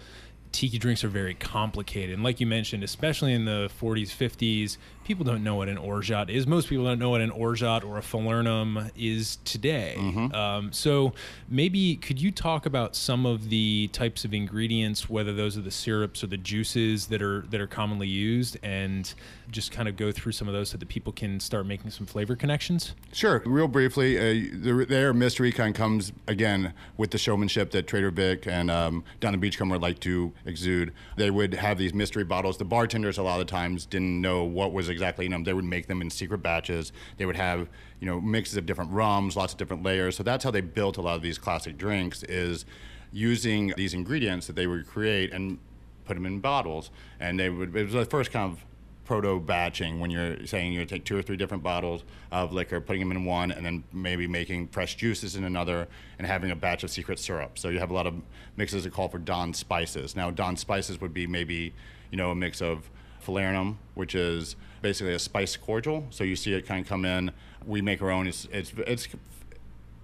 tiki 0.52 0.80
drinks 0.80 1.04
are 1.04 1.10
very 1.10 1.36
complicated. 1.36 2.16
And 2.16 2.24
like 2.24 2.40
you 2.40 2.48
mentioned, 2.48 2.84
especially 2.84 3.34
in 3.34 3.46
the 3.46 3.70
40s, 3.80 4.10
50s, 4.10 4.78
people 5.08 5.24
don't 5.24 5.42
know 5.42 5.56
what 5.56 5.70
an 5.70 5.78
orgeat 5.78 6.30
is. 6.30 6.46
Most 6.46 6.68
people 6.68 6.84
don't 6.84 7.00
know 7.00 7.12
what 7.12 7.22
an 7.22 7.30
orgeat 7.30 7.86
or 7.86 7.98
a 7.98 8.02
falernum 8.02 8.92
is 8.98 9.38
today. 9.46 9.96
Um, 10.34 10.74
so 10.74 11.14
maybe 11.48 11.96
could 11.96 12.22
you 12.22 12.30
talk 12.30 12.66
about 12.66 12.94
some 12.94 13.26
of 13.26 13.50
the 13.50 13.88
types 13.94 14.26
of 14.26 14.34
ingredients, 14.34 15.10
whether 15.10 15.34
those 15.34 15.58
are 15.58 15.62
the 15.62 15.72
syrups 15.72 16.26
or 16.26 16.28
the 16.28 16.36
juices 16.36 17.08
that 17.08 17.22
are 17.22 17.46
that 17.50 17.62
are 17.62 17.68
commonly 17.68 18.08
used, 18.08 18.58
and 18.64 19.14
just 19.50 19.72
kind 19.72 19.88
of 19.88 19.96
go 19.96 20.12
through 20.12 20.34
some 20.34 20.50
of 20.50 20.54
those 20.54 20.70
so 20.70 20.78
that 20.78 20.90
people 20.90 21.14
can 21.14 21.40
start 21.40 21.66
making 21.66 21.90
some 21.90 22.06
flavor 22.06 22.36
connections? 22.36 22.94
Sure. 23.14 23.42
Real 23.46 23.70
briefly, 23.70 24.18
uh, 24.18 24.50
the, 24.54 24.86
their 24.88 25.14
mystery 25.14 25.54
kind 25.54 25.74
of 25.74 25.78
comes 25.78 26.12
again 26.28 26.74
with 26.98 27.12
the 27.12 27.18
showmanship 27.18 27.72
that 27.72 27.88
Trader 27.88 28.12
Vic 28.12 28.46
and 28.46 28.70
um, 28.70 29.06
Don 29.22 29.32
the 29.32 29.38
Beachcomber 29.38 29.80
like 29.80 30.00
to 30.02 30.34
exude. 30.46 30.92
They 31.16 31.32
would 31.32 31.54
have 31.54 31.78
these 31.78 31.94
mystery 31.94 32.26
bottles. 32.26 32.58
The 32.58 32.66
bartenders 32.66 33.18
a 33.18 33.24
lot 33.24 33.40
of 33.40 33.48
times 33.48 33.86
didn't 33.86 34.20
know 34.20 34.44
what 34.44 34.74
was 34.74 34.90
exactly 34.98 35.26
in 35.26 35.32
them. 35.32 35.44
They 35.44 35.54
would 35.54 35.66
make 35.66 35.88
them 35.88 36.02
in 36.02 36.10
secret 36.10 36.40
batches. 36.40 36.92
They 37.18 37.26
would 37.26 37.36
have 37.36 37.70
you 38.00 38.08
know 38.08 38.20
mixes 38.20 38.58
of 38.58 38.66
different 38.66 38.92
rums, 38.92 39.36
lots 39.36 39.54
of 39.54 39.60
different 39.60 39.84
layers. 39.84 40.16
So 40.16 40.24
that's 40.24 40.44
how 40.44 40.52
they 40.52 40.62
built 40.62 40.98
a 40.98 41.02
lot 41.02 41.16
of 41.16 41.22
these 41.22 41.38
classic 41.38 41.78
drinks 41.78 42.24
is 42.24 42.66
using 43.12 43.74
these 43.78 43.94
ingredients 43.94 44.48
that 44.48 44.56
they 44.56 44.68
would 44.68 44.88
create 44.88 45.32
and 45.32 45.60
put 46.06 46.16
them 46.16 46.26
in 46.26 46.40
bottles. 46.40 46.90
And 47.20 47.40
they 47.40 47.50
would 47.50 47.76
it 47.76 47.84
was 47.84 47.94
the 47.94 48.06
first 48.06 48.32
kind 48.32 48.52
of 48.52 48.66
proto 49.08 49.40
batching 49.40 50.02
when 50.02 50.12
you're 50.12 50.46
saying 50.46 50.74
you 50.74 50.86
take 50.86 51.06
two 51.06 51.18
or 51.18 51.22
three 51.22 51.38
different 51.38 51.64
bottles 51.64 52.04
of 52.32 52.52
liquor, 52.52 52.82
putting 52.82 53.00
them 53.00 53.16
in 53.16 53.24
one, 53.24 53.52
and 53.52 53.66
then 53.66 53.84
maybe 53.94 54.28
making 54.28 54.68
fresh 54.68 54.96
juices 54.96 55.38
in 55.38 55.46
another, 55.46 55.88
and 56.18 56.28
having 56.28 56.52
a 56.52 56.56
batch 56.56 56.84
of 56.84 56.90
secret 56.90 57.18
syrup. 57.18 57.58
So 57.58 57.70
you 57.70 57.80
have 57.80 57.90
a 57.90 57.94
lot 57.94 58.06
of 58.06 58.16
mixes 58.58 58.84
that 58.84 58.92
call 58.92 59.08
for 59.08 59.18
Don 59.18 59.54
spices. 59.54 60.16
Now, 60.16 60.30
Don 60.30 60.58
spices 60.58 61.00
would 61.00 61.14
be 61.14 61.26
maybe, 61.26 61.74
you 62.12 62.18
know, 62.18 62.32
a 62.32 62.36
mix 62.36 62.62
of 62.62 62.90
falernum, 63.28 63.76
which 63.94 64.16
is 64.16 64.56
basically 64.82 65.14
a 65.14 65.20
spice 65.20 65.58
cordial. 65.58 66.08
So 66.10 66.24
you 66.24 66.36
see 66.36 66.54
it 66.54 66.66
kind 66.66 66.82
of 66.82 66.88
come 66.88 67.06
in. 67.06 67.32
We 67.66 67.82
make 67.82 68.02
our 68.02 68.12
own. 68.12 68.28
It's 68.28 68.48
it's 68.52 68.74
it's 68.86 69.08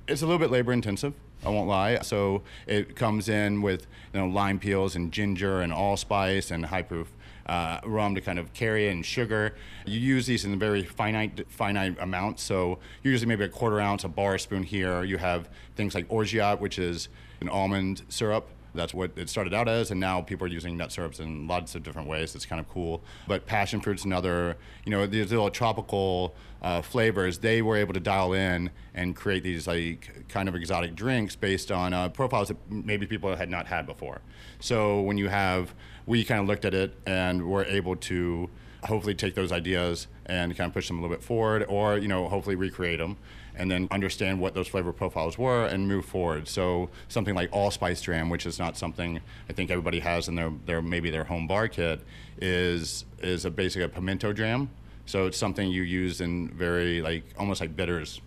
it's 0.07 0.21
a 0.21 0.25
little 0.25 0.39
bit 0.39 0.51
labor 0.51 0.73
intensive. 0.73 1.13
I 1.45 1.49
won't 1.49 1.67
lie. 1.67 1.99
So 1.99 2.41
it 2.67 2.95
comes 2.95 3.29
in 3.29 3.61
with 3.61 3.87
you 4.13 4.19
know 4.19 4.27
lime 4.27 4.59
peels 4.59 4.95
and 4.95 5.11
ginger 5.11 5.61
and 5.61 5.73
allspice 5.73 6.51
and 6.51 6.65
high 6.65 6.81
proof 6.81 7.11
uh, 7.45 7.79
rum 7.83 8.15
to 8.15 8.21
kind 8.21 8.39
of 8.39 8.53
carry 8.53 8.89
and 8.89 9.05
sugar. 9.05 9.55
You 9.85 9.99
use 9.99 10.25
these 10.25 10.45
in 10.45 10.57
very 10.59 10.83
finite 10.83 11.45
finite 11.49 11.97
amounts. 11.99 12.43
So 12.43 12.79
usually 13.03 13.27
maybe 13.27 13.43
a 13.43 13.49
quarter 13.49 13.79
ounce, 13.79 14.03
a 14.03 14.09
bar 14.09 14.37
spoon 14.37 14.63
here. 14.63 15.03
You 15.03 15.17
have 15.17 15.49
things 15.75 15.95
like 15.95 16.05
orgeat, 16.09 16.59
which 16.59 16.79
is 16.79 17.09
an 17.41 17.49
almond 17.49 18.03
syrup. 18.09 18.47
That's 18.73 18.93
what 18.93 19.11
it 19.15 19.29
started 19.29 19.53
out 19.53 19.67
as, 19.67 19.91
and 19.91 19.99
now 19.99 20.21
people 20.21 20.45
are 20.45 20.49
using 20.49 20.77
nut 20.77 20.91
syrups 20.91 21.19
in 21.19 21.47
lots 21.47 21.75
of 21.75 21.83
different 21.83 22.07
ways. 22.07 22.35
It's 22.35 22.45
kind 22.45 22.59
of 22.59 22.67
cool. 22.69 23.03
But 23.27 23.45
passion 23.45 23.81
fruit's 23.81 24.05
another, 24.05 24.57
you 24.85 24.91
know, 24.91 25.05
these 25.05 25.31
little 25.31 25.49
tropical 25.49 26.35
uh, 26.61 26.81
flavors. 26.81 27.39
They 27.39 27.61
were 27.61 27.75
able 27.75 27.93
to 27.93 27.99
dial 27.99 28.33
in 28.33 28.71
and 28.93 29.15
create 29.15 29.43
these 29.43 29.67
like 29.67 30.27
kind 30.29 30.47
of 30.47 30.55
exotic 30.55 30.95
drinks 30.95 31.35
based 31.35 31.71
on 31.71 31.93
uh, 31.93 32.09
profiles 32.09 32.47
that 32.47 32.57
maybe 32.69 33.05
people 33.05 33.35
had 33.35 33.49
not 33.49 33.67
had 33.67 33.85
before. 33.85 34.21
So 34.59 35.01
when 35.01 35.17
you 35.17 35.27
have, 35.27 35.75
we 36.05 36.23
kind 36.23 36.41
of 36.41 36.47
looked 36.47 36.65
at 36.65 36.73
it 36.73 36.95
and 37.05 37.47
were 37.47 37.65
able 37.65 37.95
to 37.97 38.49
hopefully 38.85 39.15
take 39.15 39.35
those 39.35 39.51
ideas 39.51 40.07
and 40.25 40.55
kind 40.55 40.67
of 40.67 40.73
push 40.73 40.87
them 40.87 40.99
a 40.99 41.01
little 41.01 41.15
bit 41.15 41.23
forward, 41.23 41.65
or 41.67 41.97
you 41.97 42.07
know, 42.07 42.27
hopefully 42.29 42.55
recreate 42.55 42.99
them 42.99 43.17
and 43.55 43.69
then 43.69 43.87
understand 43.91 44.39
what 44.39 44.53
those 44.53 44.67
flavor 44.67 44.91
profiles 44.91 45.37
were 45.37 45.65
and 45.65 45.87
move 45.87 46.05
forward. 46.05 46.47
So 46.47 46.89
something 47.07 47.35
like 47.35 47.51
allspice 47.53 48.01
dram, 48.01 48.29
which 48.29 48.45
is 48.45 48.57
not 48.57 48.77
something 48.77 49.19
I 49.49 49.53
think 49.53 49.69
everybody 49.69 49.99
has 49.99 50.27
in 50.27 50.35
their, 50.35 50.51
their 50.65 50.81
maybe 50.81 51.09
their 51.09 51.25
home 51.25 51.47
bar 51.47 51.67
kit, 51.67 52.01
is 52.41 53.05
is 53.19 53.45
a 53.45 53.51
basically 53.51 53.83
a 53.83 53.89
pimento 53.89 54.33
dram. 54.33 54.69
So 55.05 55.27
it's 55.27 55.37
something 55.37 55.69
you 55.69 55.83
use 55.83 56.21
in 56.21 56.49
very 56.49 57.01
like 57.01 57.23
almost 57.37 57.61
like 57.61 57.75
bitters. 57.75 58.21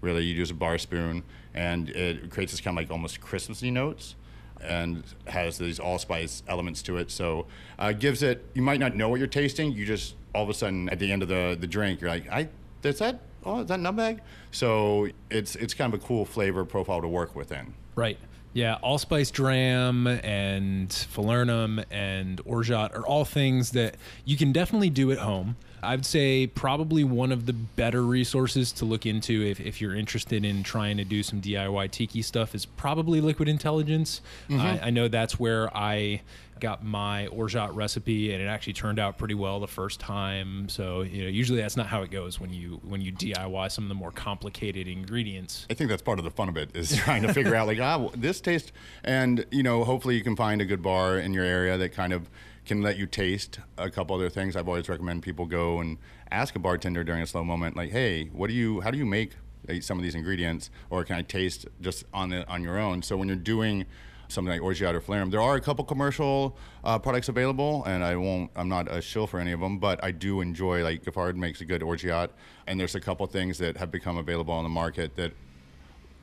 Really, 0.00 0.24
you 0.24 0.34
use 0.34 0.50
a 0.50 0.54
bar 0.54 0.76
spoon, 0.76 1.22
and 1.54 1.88
it 1.90 2.30
creates 2.30 2.52
this 2.52 2.60
kind 2.60 2.76
of 2.76 2.82
like 2.82 2.90
almost 2.90 3.20
Christmassy 3.20 3.70
notes 3.70 4.16
and 4.60 5.02
has 5.26 5.58
these 5.58 5.78
allspice 5.78 6.42
elements 6.48 6.82
to 6.82 6.96
it. 6.96 7.10
So 7.10 7.46
uh, 7.78 7.92
gives 7.92 8.22
it. 8.22 8.44
You 8.54 8.62
might 8.62 8.80
not 8.80 8.96
know 8.96 9.08
what 9.08 9.18
you're 9.18 9.26
tasting. 9.26 9.72
You 9.72 9.86
just 9.86 10.14
all 10.34 10.42
of 10.42 10.48
a 10.48 10.54
sudden 10.54 10.88
at 10.88 10.98
the 10.98 11.10
end 11.10 11.22
of 11.22 11.28
the 11.28 11.56
the 11.58 11.66
drink, 11.66 12.00
you're 12.00 12.10
like, 12.10 12.28
I 12.30 12.48
is 12.82 12.98
that 12.98 13.20
oh 13.44 13.60
is 13.60 13.68
that 13.68 13.80
nutmeg? 13.80 14.20
So 14.50 15.08
it's 15.30 15.56
it's 15.56 15.74
kind 15.74 15.92
of 15.92 16.02
a 16.02 16.04
cool 16.04 16.24
flavor 16.24 16.64
profile 16.64 17.00
to 17.00 17.08
work 17.08 17.34
within. 17.34 17.74
Right. 17.94 18.18
Yeah, 18.52 18.78
allspice 18.82 19.32
dram 19.32 20.06
and 20.06 20.88
falernum 20.88 21.84
and 21.90 22.40
orgeat 22.44 22.94
are 22.94 23.04
all 23.04 23.24
things 23.24 23.72
that 23.72 23.96
you 24.24 24.36
can 24.36 24.52
definitely 24.52 24.90
do 24.90 25.10
at 25.10 25.18
home. 25.18 25.56
I'd 25.82 26.06
say 26.06 26.46
probably 26.46 27.04
one 27.04 27.30
of 27.32 27.46
the 27.46 27.52
better 27.52 28.02
resources 28.02 28.72
to 28.72 28.84
look 28.84 29.06
into 29.06 29.42
if, 29.42 29.60
if 29.60 29.80
you're 29.80 29.94
interested 29.94 30.44
in 30.44 30.62
trying 30.62 30.96
to 30.96 31.04
do 31.04 31.22
some 31.22 31.40
DIY 31.40 31.90
tiki 31.90 32.22
stuff 32.22 32.54
is 32.54 32.64
probably 32.64 33.20
Liquid 33.20 33.48
Intelligence. 33.48 34.20
Mm-hmm. 34.48 34.60
I, 34.60 34.86
I 34.86 34.90
know 34.90 35.08
that's 35.08 35.38
where 35.38 35.74
I 35.76 36.22
got 36.60 36.84
my 36.84 37.26
orgeat 37.28 37.74
recipe 37.74 38.32
and 38.32 38.42
it 38.42 38.46
actually 38.46 38.72
turned 38.72 38.98
out 38.98 39.18
pretty 39.18 39.34
well 39.34 39.60
the 39.60 39.66
first 39.66 40.00
time. 40.00 40.68
So 40.68 41.02
you 41.02 41.22
know 41.22 41.28
usually 41.28 41.60
that's 41.60 41.76
not 41.76 41.86
how 41.86 42.02
it 42.02 42.10
goes 42.10 42.40
when 42.40 42.52
you 42.52 42.80
when 42.84 43.00
you 43.00 43.12
diy 43.12 43.70
some 43.70 43.84
of 43.84 43.88
the 43.88 43.94
more 43.94 44.10
complicated 44.10 44.88
ingredients. 44.88 45.66
I 45.70 45.74
think 45.74 45.90
that's 45.90 46.02
part 46.02 46.18
of 46.18 46.24
the 46.24 46.30
fun 46.30 46.48
of 46.48 46.56
it 46.56 46.74
is 46.74 46.96
trying 46.96 47.22
to 47.22 47.32
figure 47.32 47.54
out 47.54 47.66
like 47.66 47.80
ah 47.80 48.08
this 48.16 48.40
taste 48.40 48.72
and 49.02 49.44
you 49.50 49.62
know 49.62 49.84
hopefully 49.84 50.16
you 50.16 50.22
can 50.22 50.36
find 50.36 50.60
a 50.60 50.64
good 50.64 50.82
bar 50.82 51.18
in 51.18 51.32
your 51.32 51.44
area 51.44 51.76
that 51.76 51.92
kind 51.92 52.12
of 52.12 52.30
can 52.64 52.80
let 52.80 52.96
you 52.96 53.06
taste 53.06 53.58
a 53.76 53.90
couple 53.90 54.16
other 54.16 54.30
things. 54.30 54.56
I've 54.56 54.68
always 54.68 54.88
recommend 54.88 55.22
people 55.22 55.44
go 55.46 55.80
and 55.80 55.98
ask 56.30 56.56
a 56.56 56.58
bartender 56.58 57.04
during 57.04 57.22
a 57.22 57.26
slow 57.26 57.44
moment 57.44 57.76
like 57.76 57.90
hey 57.90 58.30
what 58.32 58.48
do 58.48 58.54
you 58.54 58.80
how 58.80 58.90
do 58.90 58.98
you 58.98 59.06
make 59.06 59.32
some 59.80 59.98
of 59.98 60.04
these 60.04 60.14
ingredients? 60.14 60.70
Or 60.90 61.04
can 61.04 61.16
I 61.16 61.22
taste 61.22 61.66
just 61.80 62.04
on 62.12 62.30
the 62.30 62.48
on 62.48 62.62
your 62.62 62.78
own? 62.78 63.02
So 63.02 63.16
when 63.16 63.28
you're 63.28 63.36
doing 63.36 63.86
something 64.34 64.52
like 64.52 64.62
orgeat 64.62 64.94
or 64.94 65.00
falernum 65.00 65.30
there 65.30 65.40
are 65.40 65.56
a 65.56 65.60
couple 65.60 65.84
commercial 65.84 66.56
uh, 66.84 66.98
products 66.98 67.28
available 67.28 67.84
and 67.86 68.04
I 68.04 68.16
won't 68.16 68.50
I'm 68.56 68.68
not 68.68 68.90
a 68.90 69.00
shill 69.00 69.26
for 69.26 69.38
any 69.40 69.52
of 69.52 69.60
them 69.60 69.78
but 69.78 70.02
I 70.02 70.10
do 70.10 70.40
enjoy 70.40 70.82
like 70.82 71.02
Giffard 71.02 71.36
makes 71.36 71.60
a 71.60 71.64
good 71.64 71.82
orgeat 71.82 72.30
and 72.66 72.78
there's 72.78 72.94
a 72.94 73.00
couple 73.00 73.26
things 73.26 73.58
that 73.58 73.76
have 73.76 73.90
become 73.90 74.18
available 74.18 74.52
on 74.52 74.64
the 74.64 74.70
market 74.70 75.16
that 75.16 75.32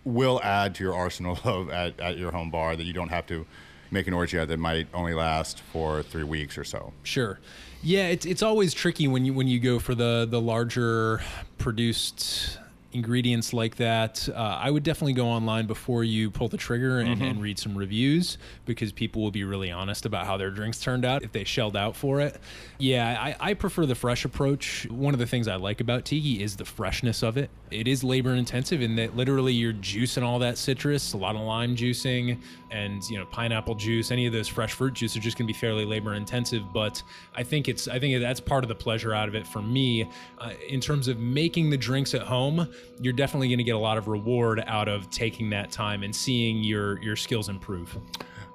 will 0.04 0.40
add 0.44 0.76
to 0.76 0.84
your 0.84 0.94
arsenal 0.94 1.40
of 1.44 1.70
at, 1.70 2.00
at 2.00 2.18
your 2.18 2.32
home 2.32 2.52
bar 2.52 2.76
that 2.76 2.84
you 2.84 2.94
don't 2.94 3.10
have 3.10 3.26
to 3.28 3.46
make 3.92 4.08
an 4.08 4.14
orgeat 4.14 4.48
that 4.48 4.58
might 4.58 4.88
only 4.94 5.14
last 5.14 5.60
for 5.60 6.02
three 6.02 6.24
weeks 6.24 6.58
or 6.58 6.64
so. 6.64 6.94
Sure. 7.04 7.40
Yeah, 7.84 8.08
it's 8.08 8.26
it's 8.26 8.42
always 8.42 8.74
tricky 8.74 9.08
when 9.08 9.26
you 9.26 9.34
when 9.34 9.48
you 9.48 9.60
go 9.60 9.80
for 9.80 9.96
the 9.96 10.28
the 10.30 10.40
larger 10.40 11.22
produced 11.58 12.58
ingredients 12.94 13.54
like 13.54 13.78
that. 13.78 14.28
Uh, 14.30 14.34
I 14.62 14.70
would 14.72 14.84
definitely 14.84 15.14
go 15.14 15.28
online 15.28 15.66
before 15.68 16.04
you 16.04 16.30
pull 16.32 16.48
the 16.50 16.58
trigger 16.58 17.00
and, 17.00 17.12
Mm-hmm. 17.12 17.24
and 17.24 17.42
read 17.42 17.60
some 17.60 17.78
reviews 17.78 18.38
because 18.66 18.92
people 18.92 19.22
will 19.22 19.32
be 19.32 19.44
really 19.44 19.70
honest 19.72 20.06
about 20.06 20.26
how 20.26 20.38
their 20.38 20.50
drinks 20.50 20.80
turned 20.80 21.04
out 21.04 21.24
if 21.24 21.32
they 21.32 21.44
shelled 21.44 21.76
out 21.76 21.96
for 21.96 22.22
it. 22.22 22.38
Yeah, 22.78 23.18
I, 23.20 23.36
I 23.52 23.54
prefer 23.54 23.86
the 23.86 23.96
fresh 23.96 24.24
approach. 24.26 24.88
One 24.90 25.14
of 25.14 25.20
the 25.20 25.26
things 25.28 25.48
I 25.48 25.56
like 25.56 25.82
about 25.82 26.06
tiki 26.06 26.42
is 26.42 26.56
the 26.56 26.66
freshness 26.66 27.22
of 27.24 27.38
it. 27.38 27.50
It 27.70 27.88
is 27.88 28.04
labor 28.04 28.34
intensive 28.34 28.82
in 28.82 28.96
that 28.98 29.16
literally 29.16 29.54
you're 29.54 29.74
juicing 29.74 30.24
all 30.24 30.40
that 30.40 30.58
citrus, 30.58 31.14
a 31.14 31.18
lot 31.18 31.36
of 31.36 31.42
lime 31.42 31.76
juicing, 31.76 32.38
and 32.70 33.02
you 33.10 33.18
know 33.18 33.26
pineapple 33.26 33.76
juice. 33.76 34.12
Any 34.12 34.26
of 34.26 34.34
those 34.34 34.48
fresh 34.48 34.74
fruit 34.74 34.94
juices 34.94 35.18
are 35.18 35.22
just 35.22 35.38
going 35.38 35.48
to 35.48 35.54
be 35.54 35.58
fairly 35.58 35.86
labor 35.86 36.14
intensive. 36.16 36.64
But 36.74 37.02
I 37.36 37.44
think 37.44 37.68
it's 37.70 37.88
I 37.88 38.00
think 38.00 38.20
that's 38.22 38.40
part 38.42 38.64
of 38.64 38.68
the 38.68 38.76
pleasure 38.76 39.14
out 39.14 39.28
of 39.30 39.36
it 39.36 39.46
for 39.48 39.62
me. 39.62 40.10
Uh, 40.38 40.52
in 40.68 40.80
terms 40.82 41.08
of 41.08 41.20
making 41.20 41.70
the 41.70 41.78
drinks 41.78 42.14
at 42.14 42.22
home, 42.24 42.68
you're 43.00 43.14
definitely 43.14 43.48
going 43.48 43.58
to 43.58 43.64
get 43.64 43.76
a 43.76 43.80
lot 43.80 43.98
of 43.98 44.08
reward 44.08 44.64
out 44.68 44.88
of 44.88 45.10
taking 45.10 45.50
that 45.52 45.72
time 45.72 46.04
and 46.04 46.16
seeing 46.16 46.64
your 46.64 47.02
your 47.02 47.16
skills 47.16 47.50
improve. 47.50 47.98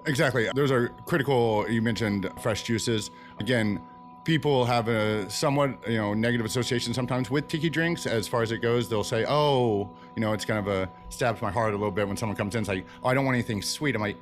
Exactly. 0.06 0.48
Those 0.54 0.70
are 0.70 0.88
critical. 1.06 1.68
You 1.68 1.82
mentioned 1.82 2.30
fresh 2.40 2.62
juices. 2.62 3.10
Again, 3.40 3.80
people 4.24 4.64
have 4.64 4.88
a 4.88 5.28
somewhat 5.30 5.78
you 5.88 5.96
know 5.96 6.12
negative 6.14 6.44
association 6.44 6.92
sometimes 6.92 7.30
with 7.30 7.48
tiki 7.48 7.70
drinks. 7.70 8.06
As 8.06 8.28
far 8.28 8.42
as 8.42 8.52
it 8.52 8.58
goes, 8.58 8.88
they'll 8.88 9.04
say, 9.04 9.24
"Oh, 9.26 9.90
you 10.14 10.20
know, 10.20 10.32
it's 10.32 10.44
kind 10.44 10.58
of 10.58 10.68
a 10.68 10.90
stabs 11.08 11.42
my 11.42 11.50
heart 11.50 11.72
a 11.72 11.76
little 11.76 11.90
bit 11.90 12.06
when 12.06 12.16
someone 12.16 12.36
comes 12.36 12.54
in. 12.54 12.60
It's 12.60 12.68
like, 12.68 12.86
oh, 13.02 13.08
I 13.08 13.14
don't 13.14 13.24
want 13.24 13.34
anything 13.36 13.62
sweet." 13.62 13.94
I'm 13.94 14.00
like, 14.02 14.18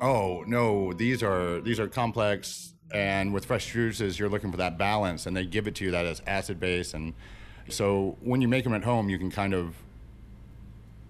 "Oh 0.00 0.44
no, 0.46 0.92
these 0.92 1.22
are 1.22 1.60
these 1.60 1.78
are 1.78 1.86
complex." 1.86 2.72
And 2.92 3.34
with 3.34 3.44
fresh 3.44 3.72
juices, 3.72 4.18
you're 4.18 4.28
looking 4.28 4.50
for 4.50 4.58
that 4.58 4.78
balance, 4.78 5.26
and 5.26 5.36
they 5.36 5.44
give 5.44 5.66
it 5.66 5.74
to 5.76 5.84
you 5.84 5.90
that 5.90 6.06
as 6.06 6.22
acid 6.26 6.60
base. 6.60 6.94
And 6.94 7.14
so 7.68 8.16
when 8.20 8.40
you 8.40 8.48
make 8.48 8.64
them 8.64 8.74
at 8.74 8.84
home, 8.84 9.08
you 9.08 9.18
can 9.18 9.30
kind 9.30 9.54
of 9.54 9.74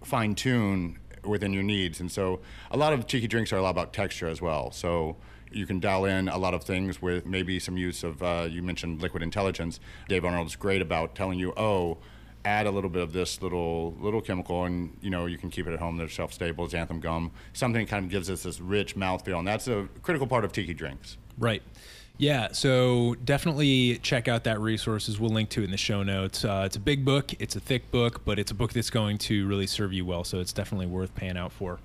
fine 0.02 0.34
tune 0.34 0.98
within 1.24 1.52
your 1.52 1.62
needs. 1.62 2.00
And 2.00 2.10
so 2.10 2.40
a 2.70 2.76
lot 2.76 2.92
of 2.92 3.06
tiki 3.06 3.26
drinks 3.26 3.52
are 3.52 3.56
a 3.56 3.62
lot 3.62 3.70
about 3.70 3.92
texture 3.92 4.28
as 4.28 4.40
well. 4.40 4.70
So 4.70 5.16
you 5.50 5.66
can 5.66 5.80
dial 5.80 6.04
in 6.04 6.28
a 6.28 6.38
lot 6.38 6.54
of 6.54 6.64
things 6.64 7.02
with 7.02 7.26
maybe 7.26 7.58
some 7.58 7.76
use 7.76 8.04
of, 8.04 8.22
uh, 8.22 8.46
you 8.48 8.62
mentioned 8.62 9.02
liquid 9.02 9.22
intelligence. 9.22 9.80
Dave 10.08 10.24
Arnold's 10.24 10.56
great 10.56 10.82
about 10.82 11.14
telling 11.14 11.38
you, 11.38 11.52
oh, 11.56 11.98
add 12.44 12.66
a 12.66 12.70
little 12.70 12.90
bit 12.90 13.02
of 13.02 13.12
this 13.12 13.42
little 13.42 13.92
little 14.00 14.20
chemical 14.20 14.66
and 14.66 14.96
you 15.00 15.10
know 15.10 15.26
you 15.26 15.36
can 15.36 15.50
keep 15.50 15.66
it 15.66 15.72
at 15.72 15.80
home 15.80 15.96
they're 15.96 16.06
shelf 16.06 16.32
stable 16.32 16.68
xanthan 16.68 17.00
gum 17.00 17.32
something 17.52 17.84
kind 17.88 18.04
of 18.04 18.10
gives 18.12 18.30
us 18.30 18.44
this 18.44 18.60
rich 18.60 18.94
mouthfeel 18.94 19.40
and 19.40 19.48
that's 19.48 19.66
a 19.66 19.88
critical 20.00 20.28
part 20.28 20.44
of 20.44 20.52
tiki 20.52 20.72
drinks 20.72 21.16
Right. 21.38 21.62
Yeah, 22.18 22.52
so 22.52 23.14
definitely 23.24 23.98
check 23.98 24.26
out 24.26 24.44
that 24.44 24.58
resources. 24.58 25.20
We'll 25.20 25.30
link 25.30 25.50
to 25.50 25.60
it 25.60 25.64
in 25.64 25.70
the 25.70 25.76
show 25.76 26.02
notes. 26.02 26.44
Uh, 26.44 26.62
it's 26.64 26.76
a 26.76 26.80
big 26.80 27.04
book, 27.04 27.34
it's 27.38 27.56
a 27.56 27.60
thick 27.60 27.90
book, 27.90 28.24
but 28.24 28.38
it's 28.38 28.50
a 28.50 28.54
book 28.54 28.72
that's 28.72 28.88
going 28.88 29.18
to 29.18 29.46
really 29.46 29.66
serve 29.66 29.92
you 29.92 30.06
well. 30.06 30.24
So 30.24 30.40
it's 30.40 30.52
definitely 30.52 30.86
worth 30.86 31.14
paying 31.14 31.36
out 31.36 31.52
for. 31.52 31.78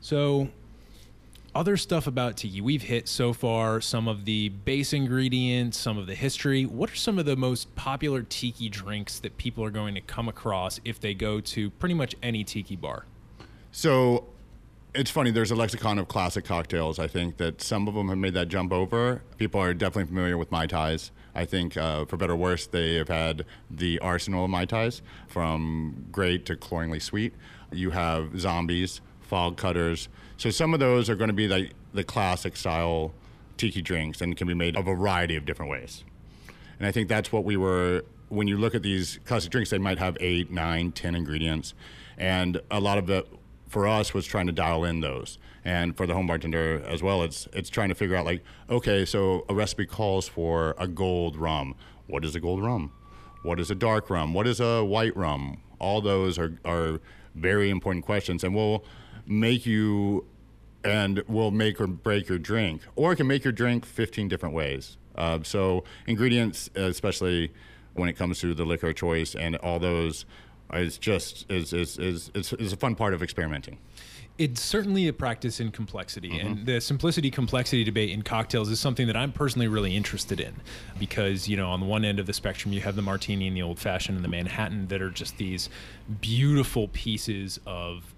So, 0.00 0.48
other 1.54 1.76
stuff 1.76 2.06
about 2.06 2.38
tiki. 2.38 2.60
We've 2.60 2.82
hit 2.82 3.06
so 3.06 3.32
far 3.32 3.80
some 3.80 4.08
of 4.08 4.24
the 4.24 4.48
base 4.48 4.92
ingredients, 4.92 5.78
some 5.78 5.98
of 5.98 6.06
the 6.06 6.14
history. 6.14 6.64
What 6.64 6.90
are 6.90 6.96
some 6.96 7.18
of 7.18 7.26
the 7.26 7.36
most 7.36 7.74
popular 7.76 8.22
tiki 8.22 8.68
drinks 8.68 9.20
that 9.20 9.36
people 9.36 9.62
are 9.62 9.70
going 9.70 9.94
to 9.94 10.00
come 10.00 10.28
across 10.28 10.80
if 10.84 10.98
they 10.98 11.14
go 11.14 11.40
to 11.40 11.70
pretty 11.70 11.94
much 11.94 12.16
any 12.22 12.42
tiki 12.42 12.74
bar? 12.74 13.04
So, 13.70 14.24
it's 14.94 15.10
funny. 15.10 15.30
There's 15.30 15.50
a 15.50 15.54
lexicon 15.54 15.98
of 15.98 16.08
classic 16.08 16.44
cocktails. 16.44 16.98
I 16.98 17.06
think 17.06 17.38
that 17.38 17.62
some 17.62 17.88
of 17.88 17.94
them 17.94 18.08
have 18.08 18.18
made 18.18 18.34
that 18.34 18.48
jump 18.48 18.72
over. 18.72 19.22
People 19.38 19.60
are 19.60 19.72
definitely 19.72 20.08
familiar 20.08 20.36
with 20.36 20.50
mai 20.50 20.66
tais. 20.66 21.10
I 21.34 21.46
think, 21.46 21.78
uh, 21.78 22.04
for 22.04 22.18
better 22.18 22.34
or 22.34 22.36
worse, 22.36 22.66
they 22.66 22.96
have 22.96 23.08
had 23.08 23.46
the 23.70 23.98
arsenal 24.00 24.44
of 24.44 24.50
mai 24.50 24.66
tais, 24.66 25.00
from 25.28 26.06
great 26.12 26.44
to 26.46 26.56
cloyingly 26.56 27.00
sweet. 27.00 27.32
You 27.70 27.90
have 27.90 28.38
zombies, 28.38 29.00
fog 29.22 29.56
cutters. 29.56 30.08
So 30.36 30.50
some 30.50 30.74
of 30.74 30.80
those 30.80 31.08
are 31.08 31.14
going 31.16 31.28
to 31.28 31.34
be 31.34 31.48
like 31.48 31.72
the 31.94 32.04
classic 32.04 32.56
style 32.56 33.14
tiki 33.56 33.80
drinks 33.80 34.20
and 34.20 34.36
can 34.36 34.46
be 34.46 34.54
made 34.54 34.76
a 34.76 34.82
variety 34.82 35.36
of 35.36 35.46
different 35.46 35.70
ways. 35.70 36.04
And 36.78 36.86
I 36.86 36.92
think 36.92 37.08
that's 37.08 37.32
what 37.32 37.44
we 37.44 37.56
were. 37.56 38.02
When 38.28 38.46
you 38.48 38.56
look 38.58 38.74
at 38.74 38.82
these 38.82 39.18
classic 39.24 39.50
drinks, 39.50 39.70
they 39.70 39.78
might 39.78 39.98
have 39.98 40.16
eight, 40.20 40.50
nine, 40.50 40.92
ten 40.92 41.14
ingredients, 41.14 41.74
and 42.18 42.60
a 42.70 42.80
lot 42.80 42.98
of 42.98 43.08
it 43.08 43.26
for 43.72 43.88
us 43.88 44.12
was 44.12 44.26
trying 44.26 44.46
to 44.46 44.52
dial 44.52 44.84
in 44.84 45.00
those. 45.00 45.38
And 45.64 45.96
for 45.96 46.06
the 46.06 46.12
home 46.12 46.26
bartender 46.26 46.84
as 46.86 47.02
well, 47.02 47.22
it's 47.22 47.48
it's 47.54 47.70
trying 47.70 47.88
to 47.88 47.94
figure 47.94 48.14
out 48.14 48.26
like, 48.26 48.44
okay, 48.68 49.06
so 49.06 49.46
a 49.48 49.54
recipe 49.54 49.86
calls 49.86 50.28
for 50.28 50.74
a 50.78 50.86
gold 50.86 51.36
rum. 51.36 51.74
What 52.06 52.22
is 52.24 52.36
a 52.36 52.40
gold 52.40 52.62
rum? 52.62 52.92
What 53.42 53.58
is 53.58 53.70
a 53.70 53.74
dark 53.74 54.10
rum? 54.10 54.34
What 54.34 54.46
is 54.46 54.60
a 54.60 54.84
white 54.84 55.16
rum? 55.16 55.62
All 55.78 56.02
those 56.02 56.38
are 56.38 56.58
are 56.66 57.00
very 57.34 57.70
important 57.70 58.04
questions, 58.04 58.44
and 58.44 58.54
will 58.54 58.84
make 59.26 59.64
you 59.64 60.26
and 60.84 61.22
will 61.26 61.50
make 61.50 61.80
or 61.80 61.86
break 61.86 62.28
your 62.28 62.38
drink, 62.38 62.82
or 62.94 63.12
it 63.12 63.16
can 63.16 63.26
make 63.26 63.42
your 63.42 63.52
drink 63.52 63.86
15 63.86 64.28
different 64.28 64.54
ways. 64.54 64.98
Uh, 65.14 65.38
so 65.42 65.84
ingredients, 66.06 66.68
especially 66.74 67.52
when 67.94 68.08
it 68.08 68.14
comes 68.14 68.40
to 68.40 68.52
the 68.52 68.64
liquor 68.64 68.92
choice 68.92 69.34
and 69.34 69.56
all 69.56 69.78
those, 69.78 70.26
is 70.72 70.98
just 70.98 71.50
is 71.50 71.72
is 71.72 71.98
is 71.98 72.30
is, 72.34 72.52
is 72.54 72.72
a 72.72 72.76
fun 72.76 72.94
part 72.94 73.14
of 73.14 73.22
experimenting. 73.22 73.78
It's 74.38 74.62
certainly 74.62 75.06
a 75.08 75.12
practice 75.12 75.60
in 75.60 75.70
complexity, 75.70 76.30
mm-hmm. 76.30 76.46
and 76.46 76.66
the 76.66 76.80
simplicity 76.80 77.30
complexity 77.30 77.84
debate 77.84 78.10
in 78.10 78.22
cocktails 78.22 78.70
is 78.70 78.80
something 78.80 79.06
that 79.06 79.16
I'm 79.16 79.30
personally 79.30 79.68
really 79.68 79.94
interested 79.94 80.40
in 80.40 80.54
because, 80.98 81.48
you 81.48 81.56
know, 81.56 81.68
on 81.68 81.80
the 81.80 81.86
one 81.86 82.02
end 82.02 82.18
of 82.18 82.26
the 82.26 82.32
spectrum, 82.32 82.72
you 82.72 82.80
have 82.80 82.96
the 82.96 83.02
martini 83.02 83.46
and 83.46 83.56
the 83.56 83.60
old 83.60 83.78
fashioned 83.78 84.16
and 84.16 84.24
the 84.24 84.30
Manhattan 84.30 84.88
that 84.88 85.02
are 85.02 85.10
just 85.10 85.36
these 85.36 85.68
beautiful 86.22 86.88
pieces 86.88 87.60
of 87.66 88.14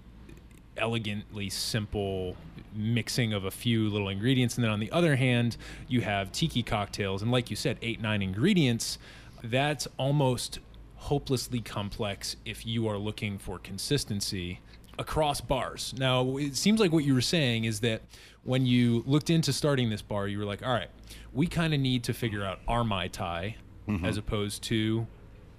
elegantly 0.77 1.49
simple 1.49 2.37
mixing 2.73 3.33
of 3.33 3.45
a 3.45 3.51
few 3.51 3.89
little 3.89 4.09
ingredients. 4.09 4.55
And 4.55 4.63
then 4.63 4.71
on 4.71 4.79
the 4.79 4.91
other 4.91 5.17
hand, 5.17 5.57
you 5.87 6.01
have 6.01 6.31
tiki 6.31 6.63
cocktails, 6.63 7.21
and 7.21 7.31
like 7.31 7.49
you 7.49 7.55
said, 7.55 7.77
eight, 7.81 8.01
nine 8.01 8.21
ingredients. 8.21 8.97
That's 9.43 9.87
almost 9.97 10.59
hopelessly 11.05 11.61
complex 11.61 12.35
if 12.45 12.65
you 12.65 12.87
are 12.87 12.97
looking 12.97 13.37
for 13.37 13.59
consistency 13.59 14.59
across 14.97 15.39
bars. 15.39 15.93
Now, 15.97 16.37
it 16.37 16.55
seems 16.55 16.79
like 16.79 16.91
what 16.91 17.03
you 17.03 17.13
were 17.13 17.21
saying 17.21 17.65
is 17.65 17.81
that 17.81 18.01
when 18.43 18.65
you 18.65 19.03
looked 19.05 19.29
into 19.29 19.53
starting 19.53 19.91
this 19.91 20.01
bar, 20.01 20.27
you 20.27 20.39
were 20.39 20.45
like, 20.45 20.65
all 20.65 20.73
right, 20.73 20.89
we 21.31 21.45
kind 21.45 21.75
of 21.75 21.79
need 21.79 22.03
to 22.05 22.13
figure 22.13 22.43
out 22.43 22.59
our 22.67 22.83
Mai 22.83 23.07
Tai 23.07 23.55
mm-hmm. 23.87 24.03
as 24.03 24.17
opposed 24.17 24.63
to 24.63 25.05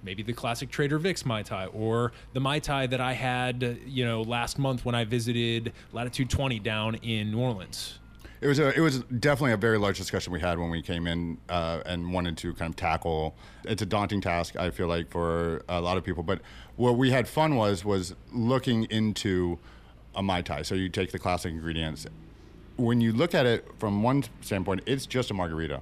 maybe 0.02 0.24
the 0.24 0.32
classic 0.32 0.68
Trader 0.68 0.98
Vic's 0.98 1.24
Mai 1.24 1.42
Tai 1.42 1.66
or 1.66 2.10
the 2.32 2.40
Mai 2.40 2.58
Tai 2.58 2.88
that 2.88 3.00
I 3.00 3.12
had, 3.12 3.78
you 3.86 4.04
know, 4.04 4.22
last 4.22 4.58
month 4.58 4.84
when 4.84 4.96
I 4.96 5.04
visited 5.04 5.72
Latitude 5.92 6.28
20 6.28 6.58
down 6.58 6.96
in 6.96 7.30
New 7.30 7.38
Orleans. 7.38 8.00
It 8.40 8.46
was 8.46 8.58
a, 8.58 8.76
it 8.76 8.80
was 8.80 9.00
definitely 9.04 9.52
a 9.52 9.56
very 9.56 9.78
large 9.78 9.96
discussion 9.96 10.32
we 10.32 10.40
had 10.40 10.58
when 10.58 10.70
we 10.70 10.82
came 10.82 11.06
in 11.06 11.38
uh, 11.48 11.80
and 11.86 12.12
wanted 12.12 12.36
to 12.38 12.52
kind 12.54 12.70
of 12.70 12.76
tackle. 12.76 13.34
It's 13.64 13.82
a 13.82 13.86
daunting 13.86 14.20
task, 14.20 14.56
I 14.56 14.70
feel 14.70 14.88
like, 14.88 15.10
for 15.10 15.62
a 15.68 15.80
lot 15.80 15.96
of 15.96 16.04
people. 16.04 16.22
But 16.22 16.40
what 16.76 16.96
we 16.98 17.10
had 17.10 17.28
fun 17.28 17.56
was 17.56 17.84
was 17.84 18.14
looking 18.32 18.84
into 18.84 19.58
a 20.14 20.22
mai 20.22 20.42
tai. 20.42 20.62
So 20.62 20.74
you 20.74 20.88
take 20.88 21.12
the 21.12 21.18
classic 21.18 21.52
ingredients. 21.52 22.06
When 22.76 23.00
you 23.00 23.12
look 23.12 23.34
at 23.34 23.46
it 23.46 23.66
from 23.78 24.02
one 24.02 24.24
standpoint, 24.42 24.82
it's 24.86 25.06
just 25.06 25.30
a 25.30 25.34
margarita. 25.34 25.80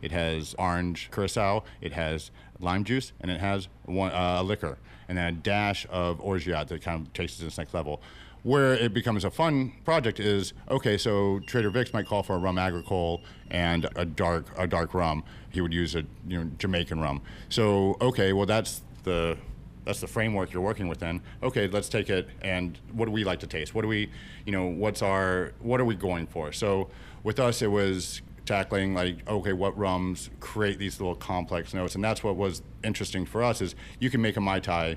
It 0.00 0.12
has 0.12 0.54
orange 0.58 1.10
curacao, 1.10 1.64
it 1.82 1.92
has 1.92 2.30
lime 2.58 2.84
juice, 2.84 3.12
and 3.20 3.30
it 3.30 3.40
has 3.40 3.68
one, 3.84 4.12
uh, 4.12 4.38
a 4.38 4.42
liquor, 4.42 4.78
and 5.08 5.18
then 5.18 5.26
a 5.26 5.32
dash 5.32 5.86
of 5.90 6.20
orgeat 6.20 6.68
that 6.68 6.82
kind 6.82 7.06
of 7.06 7.12
takes 7.12 7.34
it 7.34 7.44
to 7.44 7.54
the 7.54 7.60
next 7.60 7.74
level. 7.74 8.00
Where 8.42 8.72
it 8.74 8.94
becomes 8.94 9.24
a 9.24 9.30
fun 9.30 9.72
project 9.84 10.18
is 10.18 10.54
okay. 10.70 10.96
So 10.96 11.40
Trader 11.40 11.70
Vic's 11.70 11.92
might 11.92 12.06
call 12.06 12.22
for 12.22 12.36
a 12.36 12.38
rum 12.38 12.58
agricole 12.58 13.22
and 13.50 13.86
a 13.96 14.04
dark 14.04 14.46
a 14.56 14.66
dark 14.66 14.94
rum. 14.94 15.24
He 15.50 15.60
would 15.60 15.74
use 15.74 15.94
a 15.94 16.04
you 16.26 16.38
know 16.38 16.50
Jamaican 16.58 17.00
rum. 17.00 17.20
So 17.50 17.96
okay, 18.00 18.32
well 18.32 18.46
that's 18.46 18.82
the 19.02 19.36
that's 19.84 20.00
the 20.00 20.06
framework 20.06 20.52
you're 20.52 20.62
working 20.62 20.88
within. 20.88 21.20
Okay, 21.42 21.66
let's 21.68 21.88
take 21.88 22.10
it 22.10 22.28
and 22.42 22.78
what 22.92 23.06
do 23.06 23.10
we 23.10 23.24
like 23.24 23.40
to 23.40 23.46
taste? 23.46 23.74
What 23.74 23.82
do 23.82 23.88
we, 23.88 24.10
you 24.46 24.52
know, 24.52 24.66
what's 24.66 25.02
our 25.02 25.52
what 25.60 25.80
are 25.80 25.84
we 25.84 25.94
going 25.94 26.26
for? 26.26 26.52
So 26.52 26.88
with 27.22 27.40
us, 27.40 27.60
it 27.62 27.68
was 27.68 28.22
tackling 28.46 28.94
like 28.94 29.28
okay, 29.28 29.52
what 29.52 29.76
rums 29.76 30.30
create 30.40 30.78
these 30.78 31.00
little 31.00 31.14
complex 31.14 31.74
notes, 31.74 31.94
and 31.94 32.02
that's 32.02 32.22
what 32.22 32.36
was 32.36 32.62
interesting 32.84 33.26
for 33.26 33.42
us 33.42 33.60
is 33.60 33.74
you 33.98 34.10
can 34.10 34.20
make 34.22 34.36
a 34.36 34.40
mai 34.40 34.60
tai 34.60 34.96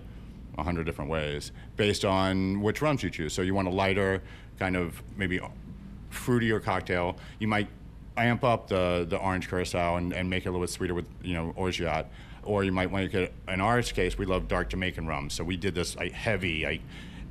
a 0.58 0.64
hundred 0.64 0.86
different 0.86 1.10
ways 1.10 1.52
based 1.78 2.06
on 2.06 2.62
which 2.62 2.82
rums 2.82 3.04
you 3.04 3.10
choose. 3.10 3.34
So 3.34 3.42
you 3.42 3.54
want 3.54 3.68
a 3.68 3.72
lighter, 3.72 4.22
kind 4.60 4.76
of 4.76 5.02
maybe 5.18 5.40
fruitier 6.12 6.62
cocktail. 6.62 7.18
You 7.40 7.48
might 7.48 7.68
amp 8.16 8.44
up 8.44 8.68
the, 8.68 9.06
the 9.10 9.18
orange 9.18 9.50
curacao 9.50 9.96
and, 9.96 10.14
and 10.14 10.30
make 10.30 10.46
it 10.46 10.50
a 10.50 10.52
little 10.52 10.64
bit 10.66 10.70
sweeter 10.70 10.94
with 10.94 11.06
you 11.24 11.34
know 11.34 11.54
orgeat. 11.56 12.06
Or 12.44 12.66
you 12.66 12.74
might 12.74 12.92
want 12.92 13.10
to 13.10 13.20
get 13.20 13.34
in 13.48 13.62
our 13.62 13.82
case 13.82 14.18
we 14.18 14.26
love 14.26 14.48
dark 14.48 14.70
Jamaican 14.70 15.08
rum. 15.08 15.30
So 15.30 15.44
we 15.44 15.58
did 15.58 15.76
this 15.76 15.96
like 15.96 16.12
heavy 16.12 16.66
like 16.66 16.82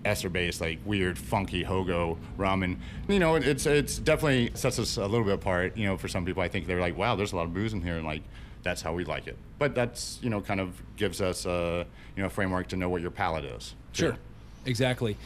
ester 0.05 0.29
based 0.29 0.61
like 0.61 0.81
weird 0.85 1.17
funky 1.17 1.63
hogo 1.63 2.19
rum 2.37 2.65
and 2.65 2.77
you 3.07 3.21
know 3.21 3.37
it's 3.37 3.67
it's 3.67 3.99
definitely 3.99 4.51
sets 4.55 4.81
us 4.81 4.97
a 4.97 5.07
little 5.07 5.25
bit 5.25 5.35
apart. 5.35 5.77
You 5.77 5.87
know 5.87 5.97
for 5.97 6.09
some 6.09 6.25
people 6.25 6.43
I 6.43 6.49
think 6.49 6.67
they're 6.67 6.81
like 6.81 6.97
wow 6.97 7.15
there's 7.15 7.33
a 7.33 7.37
lot 7.37 7.45
of 7.45 7.55
booze 7.55 7.73
in 7.73 7.83
here 7.83 7.97
and 7.97 8.07
like 8.07 8.23
that's 8.63 8.83
how 8.83 8.93
we 8.93 9.05
like 9.05 9.27
it. 9.27 9.37
But 9.59 9.75
that's 9.75 10.19
you 10.23 10.31
know 10.31 10.41
kind 10.41 10.61
of 10.61 10.81
gives 10.97 11.21
us 11.21 11.47
a 11.47 11.87
you 12.17 12.23
know 12.23 12.29
framework 12.29 12.69
to 12.69 12.77
know 12.77 12.89
what 12.89 13.03
your 13.03 13.11
palate 13.11 13.45
is. 13.45 13.75
too. 13.93 14.07
Sure, 14.07 14.17
exactly. 14.65 15.17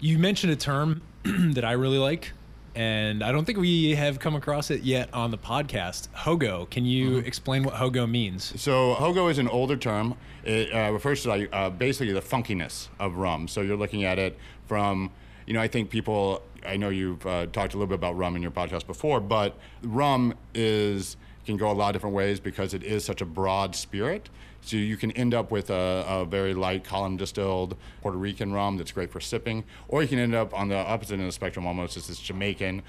You 0.00 0.18
mentioned 0.18 0.52
a 0.52 0.56
term 0.56 1.02
that 1.24 1.64
I 1.64 1.72
really 1.72 1.98
like, 1.98 2.32
and 2.74 3.22
I 3.22 3.32
don't 3.32 3.44
think 3.44 3.58
we 3.58 3.94
have 3.94 4.18
come 4.18 4.34
across 4.34 4.70
it 4.70 4.82
yet 4.82 5.12
on 5.12 5.30
the 5.30 5.38
podcast. 5.38 6.08
Hogo. 6.10 6.68
Can 6.70 6.84
you 6.84 7.18
explain 7.18 7.64
what 7.64 7.74
hogo 7.74 8.08
means? 8.08 8.58
So 8.60 8.94
hogo 8.94 9.30
is 9.30 9.38
an 9.38 9.48
older 9.48 9.76
term. 9.76 10.14
It 10.44 10.72
uh, 10.72 10.90
refers 10.92 11.22
to 11.24 11.28
like 11.28 11.48
uh, 11.52 11.70
basically 11.70 12.14
the 12.14 12.22
funkiness 12.22 12.88
of 12.98 13.16
rum. 13.16 13.48
So 13.48 13.60
you're 13.60 13.76
looking 13.76 14.04
at 14.04 14.18
it 14.18 14.38
from, 14.66 15.10
you 15.46 15.54
know, 15.54 15.60
I 15.60 15.68
think 15.68 15.90
people. 15.90 16.42
I 16.66 16.76
know 16.76 16.90
you've 16.90 17.24
uh, 17.26 17.46
talked 17.46 17.72
a 17.72 17.78
little 17.78 17.86
bit 17.86 17.94
about 17.94 18.18
rum 18.18 18.36
in 18.36 18.42
your 18.42 18.50
podcast 18.50 18.86
before, 18.86 19.18
but 19.18 19.56
rum 19.82 20.34
is 20.54 21.16
can 21.50 21.58
go 21.58 21.70
a 21.70 21.72
lot 21.72 21.88
of 21.88 21.92
different 21.94 22.16
ways 22.16 22.40
because 22.40 22.74
it 22.74 22.82
is 22.82 23.04
such 23.04 23.20
a 23.20 23.26
broad 23.26 23.74
spirit. 23.76 24.28
So 24.62 24.76
you 24.76 24.96
can 24.96 25.10
end 25.12 25.34
up 25.34 25.50
with 25.50 25.70
a, 25.70 26.04
a 26.06 26.24
very 26.24 26.54
light 26.54 26.84
column 26.84 27.16
distilled 27.16 27.76
Puerto 28.02 28.18
Rican 28.18 28.52
rum 28.52 28.76
that's 28.76 28.92
great 28.92 29.10
for 29.10 29.20
sipping, 29.20 29.64
or 29.88 30.02
you 30.02 30.08
can 30.08 30.18
end 30.18 30.34
up 30.34 30.52
on 30.52 30.68
the 30.68 30.76
opposite 30.76 31.14
end 31.14 31.22
of 31.22 31.28
the 31.28 31.32
spectrum 31.32 31.66
almost. 31.66 31.96
It's 31.96 32.08
this 32.08 32.20
Jamaican, 32.20 32.82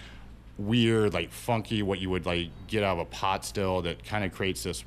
weird, 0.58 1.14
like 1.14 1.32
funky, 1.32 1.82
what 1.82 2.00
you 2.00 2.10
would 2.10 2.26
like 2.26 2.50
get 2.68 2.84
out 2.84 2.94
of 2.94 3.00
a 3.00 3.06
pot 3.06 3.46
still 3.46 3.82
that 3.84 4.04
kind 4.04 4.26
of 4.26 4.34
creates 4.34 4.64
this 4.64 4.84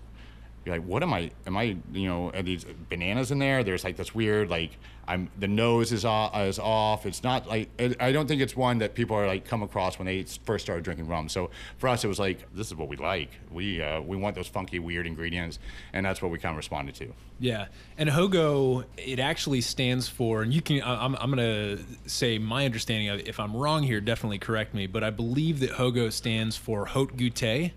you're 0.64 0.74
like, 0.76 0.86
what 0.86 1.02
am 1.02 1.12
I? 1.12 1.30
Am 1.46 1.56
I, 1.56 1.76
you 1.92 2.08
know, 2.08 2.30
are 2.30 2.42
these 2.42 2.64
bananas 2.88 3.30
in 3.30 3.38
there? 3.38 3.62
There's 3.64 3.84
like 3.84 3.96
this 3.96 4.14
weird, 4.14 4.50
like, 4.50 4.78
I'm 5.06 5.30
the 5.38 5.48
nose 5.48 5.92
is 5.92 6.04
off. 6.04 6.36
Is 6.36 6.58
off. 6.58 7.06
It's 7.06 7.22
not 7.22 7.46
like 7.46 7.68
I 8.00 8.12
don't 8.12 8.26
think 8.26 8.40
it's 8.40 8.56
one 8.56 8.78
that 8.78 8.94
people 8.94 9.16
are 9.16 9.26
like 9.26 9.44
come 9.44 9.62
across 9.62 9.98
when 9.98 10.06
they 10.06 10.22
first 10.44 10.64
started 10.64 10.84
drinking 10.84 11.08
rum. 11.08 11.28
So 11.28 11.50
for 11.78 11.88
us, 11.88 12.04
it 12.04 12.08
was 12.08 12.18
like 12.18 12.46
this 12.54 12.68
is 12.68 12.74
what 12.74 12.88
we 12.88 12.96
like. 12.96 13.30
We 13.50 13.82
uh, 13.82 14.00
we 14.00 14.16
want 14.16 14.34
those 14.34 14.48
funky, 14.48 14.78
weird 14.78 15.06
ingredients, 15.06 15.58
and 15.92 16.04
that's 16.04 16.22
what 16.22 16.30
we 16.30 16.38
kind 16.38 16.52
of 16.52 16.56
responded 16.56 16.94
to. 16.96 17.12
Yeah, 17.38 17.66
and 17.98 18.08
hogo 18.08 18.84
it 18.96 19.18
actually 19.18 19.60
stands 19.60 20.08
for, 20.08 20.42
and 20.42 20.52
you 20.52 20.62
can. 20.62 20.82
I'm 20.82 21.14
I'm 21.16 21.30
gonna 21.30 21.78
say 22.06 22.38
my 22.38 22.64
understanding 22.64 23.08
of 23.08 23.20
it. 23.20 23.28
If 23.28 23.40
I'm 23.40 23.54
wrong 23.56 23.82
here, 23.82 24.00
definitely 24.00 24.38
correct 24.38 24.74
me. 24.74 24.86
But 24.86 25.04
I 25.04 25.10
believe 25.10 25.60
that 25.60 25.72
hogo 25.72 26.10
stands 26.12 26.56
for 26.56 26.86
haute 26.86 27.16
goûter, 27.16 27.72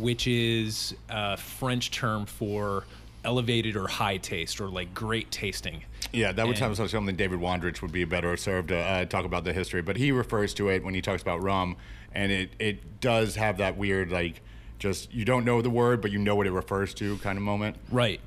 which 0.00 0.26
is 0.26 0.94
a 1.08 1.36
French 1.36 1.90
term 1.90 2.26
for 2.26 2.84
elevated 3.24 3.76
or 3.76 3.86
high 3.88 4.16
taste 4.16 4.60
or 4.60 4.68
like 4.68 4.94
great 4.94 5.30
tasting. 5.30 5.82
Yeah, 6.12 6.32
that 6.32 6.46
would 6.46 6.52
And- 6.52 6.58
sound 6.58 6.78
like 6.78 6.88
something 6.88 7.16
David 7.16 7.40
Wondrich 7.40 7.82
would 7.82 7.92
be 7.92 8.04
better 8.04 8.36
served 8.36 8.68
to 8.68 8.78
uh, 8.78 9.04
talk 9.04 9.24
about 9.24 9.44
the 9.44 9.52
history. 9.52 9.82
But 9.82 9.96
he 9.96 10.12
refers 10.12 10.54
to 10.54 10.68
it 10.68 10.84
when 10.84 10.94
he 10.94 11.02
talks 11.02 11.20
about 11.20 11.42
rum, 11.42 11.76
and 12.14 12.32
it, 12.32 12.50
it 12.58 13.00
does 13.00 13.34
have 13.36 13.58
that 13.58 13.76
weird, 13.76 14.10
like, 14.10 14.40
just 14.78 15.12
you 15.12 15.24
don't 15.24 15.44
know 15.44 15.60
the 15.60 15.70
word, 15.70 16.00
but 16.00 16.12
you 16.12 16.18
know 16.18 16.36
what 16.36 16.46
it 16.46 16.52
refers 16.52 16.94
to 16.94 17.18
kind 17.18 17.36
of 17.36 17.42
moment. 17.42 17.76
Right. 17.90 18.20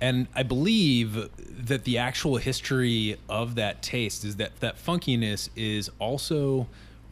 And 0.00 0.26
I 0.34 0.42
believe 0.42 1.28
that 1.66 1.84
the 1.84 1.98
actual 1.98 2.36
history 2.36 3.16
of 3.28 3.56
that 3.56 3.82
taste 3.82 4.24
is 4.24 4.36
that 4.36 4.58
that 4.60 4.82
funkiness 4.82 5.50
is 5.56 5.90
also 5.98 6.66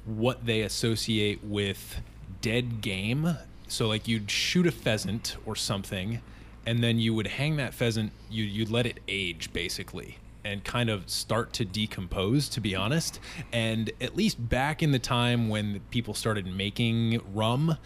what 0.05 0.47
they 0.47 0.63
associate 0.63 1.45
with 1.45 2.01
dead 2.41 2.81
game. 2.81 3.37
So 3.69 3.89
like 3.89 4.07
you'd 4.09 4.31
shoot 4.31 4.67
a 4.67 4.73
pheasant 4.73 5.37
or 5.47 5.57
something 5.57 6.21
and 6.65 6.83
then 6.83 6.99
you 6.99 7.15
would 7.15 7.27
hang 7.27 7.57
that 7.57 7.75
pheasant 7.75 8.13
you 8.31 8.45
you'd 8.45 8.71
let 8.71 8.87
it 8.87 9.01
age 9.09 9.53
basically. 9.53 10.19
and 10.45 10.63
kind 10.63 10.89
of 10.89 11.11
start 11.11 11.53
to 11.55 11.65
decompose, 11.65 12.49
to 12.51 12.61
be 12.61 12.73
honest. 12.75 13.19
And 13.53 13.91
at 14.01 14.17
least 14.17 14.49
back 14.49 14.81
in 14.81 14.93
the 14.93 14.99
time 15.01 15.49
when 15.49 15.81
people 15.91 16.15
started 16.15 16.47
making 16.47 17.21
rum, 17.35 17.77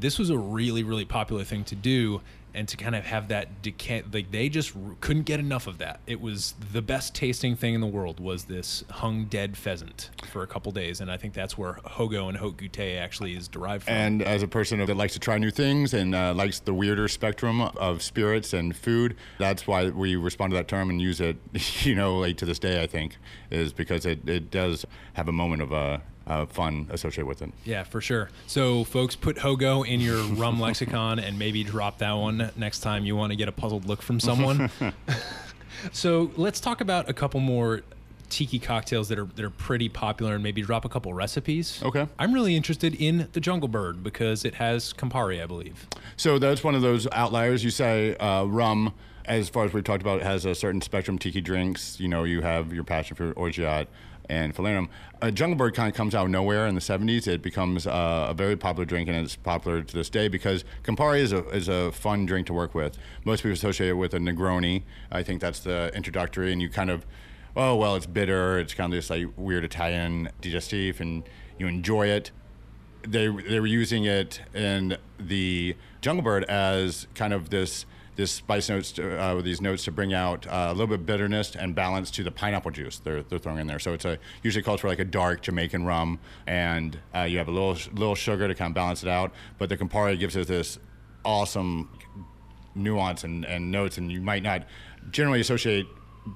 this 0.00 0.18
was 0.18 0.28
a 0.28 0.36
really, 0.36 0.82
really 0.82 1.04
popular 1.04 1.44
thing 1.44 1.62
to 1.64 1.76
do. 1.76 2.20
And 2.54 2.68
to 2.68 2.76
kind 2.76 2.94
of 2.94 3.04
have 3.04 3.28
that 3.28 3.62
decay, 3.62 4.02
like 4.12 4.30
they 4.30 4.48
just 4.48 4.76
r- 4.76 4.96
couldn't 5.00 5.22
get 5.22 5.40
enough 5.40 5.66
of 5.66 5.78
that. 5.78 6.00
It 6.06 6.20
was 6.20 6.54
the 6.72 6.82
best 6.82 7.14
tasting 7.14 7.56
thing 7.56 7.74
in 7.74 7.80
the 7.80 7.86
world. 7.86 8.20
Was 8.20 8.44
this 8.44 8.84
hung 8.90 9.24
dead 9.24 9.56
pheasant 9.56 10.10
for 10.30 10.42
a 10.42 10.46
couple 10.46 10.70
days, 10.72 11.00
and 11.00 11.10
I 11.10 11.16
think 11.16 11.34
that's 11.34 11.56
where 11.56 11.74
Hogo 11.84 12.28
and 12.28 12.36
Haute 12.36 12.78
actually 12.98 13.34
is 13.34 13.48
derived 13.48 13.84
from. 13.84 13.94
And 13.94 14.22
as 14.22 14.42
a 14.42 14.48
person 14.48 14.84
that 14.84 14.96
likes 14.96 15.14
to 15.14 15.18
try 15.18 15.38
new 15.38 15.50
things 15.50 15.94
and 15.94 16.14
uh, 16.14 16.34
likes 16.34 16.60
the 16.60 16.74
weirder 16.74 17.08
spectrum 17.08 17.60
of 17.60 18.02
spirits 18.02 18.52
and 18.52 18.76
food, 18.76 19.16
that's 19.38 19.66
why 19.66 19.88
we 19.88 20.16
respond 20.16 20.50
to 20.50 20.56
that 20.56 20.68
term 20.68 20.90
and 20.90 21.00
use 21.00 21.20
it, 21.20 21.36
you 21.84 21.94
know, 21.94 22.18
like 22.18 22.36
to 22.38 22.46
this 22.46 22.58
day, 22.58 22.82
I 22.82 22.86
think, 22.86 23.16
is 23.50 23.72
because 23.72 24.06
it, 24.06 24.28
it 24.28 24.50
does 24.50 24.84
have 25.14 25.28
a 25.28 25.32
moment 25.32 25.62
of 25.62 25.72
uh, 25.72 25.98
uh, 26.26 26.46
fun 26.46 26.86
associated 26.90 27.26
with 27.26 27.42
it. 27.42 27.52
Yeah, 27.64 27.84
for 27.84 28.00
sure. 28.00 28.30
So, 28.46 28.84
folks, 28.84 29.16
put 29.16 29.36
Hogo 29.36 29.86
in 29.86 30.00
your 30.00 30.22
rum 30.34 30.60
lexicon 30.60 31.18
and 31.18 31.38
maybe 31.38 31.64
drop 31.64 31.98
that 31.98 32.12
one 32.12 32.50
next 32.56 32.80
time 32.80 33.04
you 33.04 33.16
want 33.16 33.30
to 33.32 33.36
get 33.36 33.48
a 33.48 33.52
puzzled 33.52 33.86
look 33.86 34.02
from 34.02 34.20
someone. 34.20 34.70
so, 35.92 36.30
let's 36.36 36.60
talk 36.60 36.80
about 36.80 37.08
a 37.08 37.12
couple 37.12 37.40
more 37.40 37.82
tiki 38.32 38.58
cocktails 38.58 39.10
that 39.10 39.18
are 39.18 39.26
that 39.26 39.44
are 39.44 39.50
pretty 39.50 39.88
popular 39.90 40.34
and 40.34 40.42
maybe 40.42 40.62
drop 40.62 40.84
a 40.84 40.88
couple 40.88 41.12
recipes. 41.12 41.80
Okay. 41.82 42.08
I'm 42.18 42.32
really 42.32 42.56
interested 42.56 42.94
in 42.94 43.28
the 43.32 43.40
Jungle 43.40 43.68
Bird 43.68 44.02
because 44.02 44.44
it 44.44 44.54
has 44.54 44.94
Campari, 44.94 45.42
I 45.42 45.46
believe. 45.46 45.86
So 46.16 46.38
that's 46.38 46.64
one 46.64 46.74
of 46.74 46.82
those 46.82 47.06
outliers. 47.12 47.62
You 47.62 47.70
say 47.70 48.16
uh, 48.16 48.44
rum, 48.44 48.94
as 49.26 49.50
far 49.50 49.66
as 49.66 49.74
we've 49.74 49.84
talked 49.84 50.02
about, 50.02 50.20
it 50.20 50.24
has 50.24 50.46
a 50.46 50.54
certain 50.54 50.80
spectrum. 50.80 51.18
Tiki 51.18 51.42
drinks, 51.42 52.00
you 52.00 52.08
know, 52.08 52.24
you 52.24 52.40
have 52.40 52.72
your 52.72 52.84
passion 52.84 53.16
fruit, 53.16 53.36
orgeat, 53.36 53.86
and 54.32 54.54
falernum. 54.54 54.88
Uh, 55.20 55.30
Jungle 55.30 55.56
Bird 55.56 55.74
kind 55.74 55.90
of 55.90 55.94
comes 55.94 56.14
out 56.14 56.24
of 56.24 56.30
nowhere 56.30 56.66
in 56.66 56.74
the 56.74 56.80
70s. 56.80 57.28
It 57.28 57.42
becomes 57.42 57.86
uh, 57.86 58.28
a 58.30 58.34
very 58.34 58.56
popular 58.56 58.86
drink, 58.86 59.08
and 59.08 59.16
it's 59.16 59.36
popular 59.36 59.82
to 59.82 59.94
this 59.94 60.08
day 60.08 60.28
because 60.28 60.64
Campari 60.82 61.20
is 61.20 61.32
a, 61.32 61.46
is 61.50 61.68
a 61.68 61.92
fun 61.92 62.24
drink 62.24 62.46
to 62.46 62.54
work 62.54 62.74
with. 62.74 62.96
Most 63.24 63.42
people 63.42 63.52
associate 63.52 63.90
it 63.90 63.94
with 63.94 64.14
a 64.14 64.18
Negroni. 64.18 64.84
I 65.10 65.22
think 65.22 65.42
that's 65.42 65.60
the 65.60 65.92
introductory, 65.94 66.50
and 66.50 66.62
you 66.62 66.70
kind 66.70 66.90
of, 66.90 67.04
oh, 67.54 67.76
well, 67.76 67.94
it's 67.94 68.06
bitter. 68.06 68.58
It's 68.58 68.72
kind 68.72 68.90
of 68.92 68.96
this 68.96 69.10
like 69.10 69.26
weird 69.36 69.64
Italian 69.64 70.30
digestif, 70.40 71.00
and 71.00 71.24
you 71.58 71.66
enjoy 71.66 72.06
it 72.08 72.30
they 73.06 73.26
they 73.26 73.58
were 73.58 73.66
using 73.66 74.04
it 74.04 74.40
in 74.54 74.96
the 75.18 75.74
Jungle 76.00 76.22
Bird 76.22 76.44
as 76.44 77.08
kind 77.16 77.32
of 77.32 77.50
this 77.50 77.84
this 78.16 78.30
spice 78.30 78.68
notes 78.68 78.92
to, 78.92 79.22
uh, 79.22 79.34
with 79.34 79.44
these 79.44 79.60
notes 79.60 79.84
to 79.84 79.90
bring 79.90 80.12
out 80.12 80.46
uh, 80.46 80.66
a 80.68 80.72
little 80.72 80.86
bit 80.86 81.00
of 81.00 81.06
bitterness 81.06 81.56
and 81.56 81.74
balance 81.74 82.10
to 82.10 82.22
the 82.22 82.30
pineapple 82.30 82.70
juice 82.70 82.98
they're, 82.98 83.22
they're 83.22 83.38
throwing 83.38 83.58
in 83.58 83.66
there. 83.66 83.78
So 83.78 83.94
it's 83.94 84.04
a 84.04 84.18
usually 84.42 84.62
called 84.62 84.80
for 84.80 84.88
like 84.88 84.98
a 84.98 85.04
dark 85.04 85.42
Jamaican 85.42 85.84
rum, 85.84 86.18
and 86.46 86.98
uh, 87.14 87.22
you 87.22 87.38
have 87.38 87.48
a 87.48 87.52
little 87.52 87.76
little 87.94 88.14
sugar 88.14 88.48
to 88.48 88.54
kind 88.54 88.70
of 88.70 88.74
balance 88.74 89.02
it 89.02 89.08
out. 89.08 89.32
But 89.58 89.68
the 89.68 89.76
Campari 89.76 90.18
gives 90.18 90.36
it 90.36 90.46
this 90.46 90.78
awesome 91.24 91.88
nuance 92.74 93.24
and, 93.24 93.44
and 93.44 93.70
notes, 93.70 93.98
and 93.98 94.10
you 94.10 94.20
might 94.20 94.42
not 94.42 94.66
generally 95.10 95.40
associate 95.40 95.86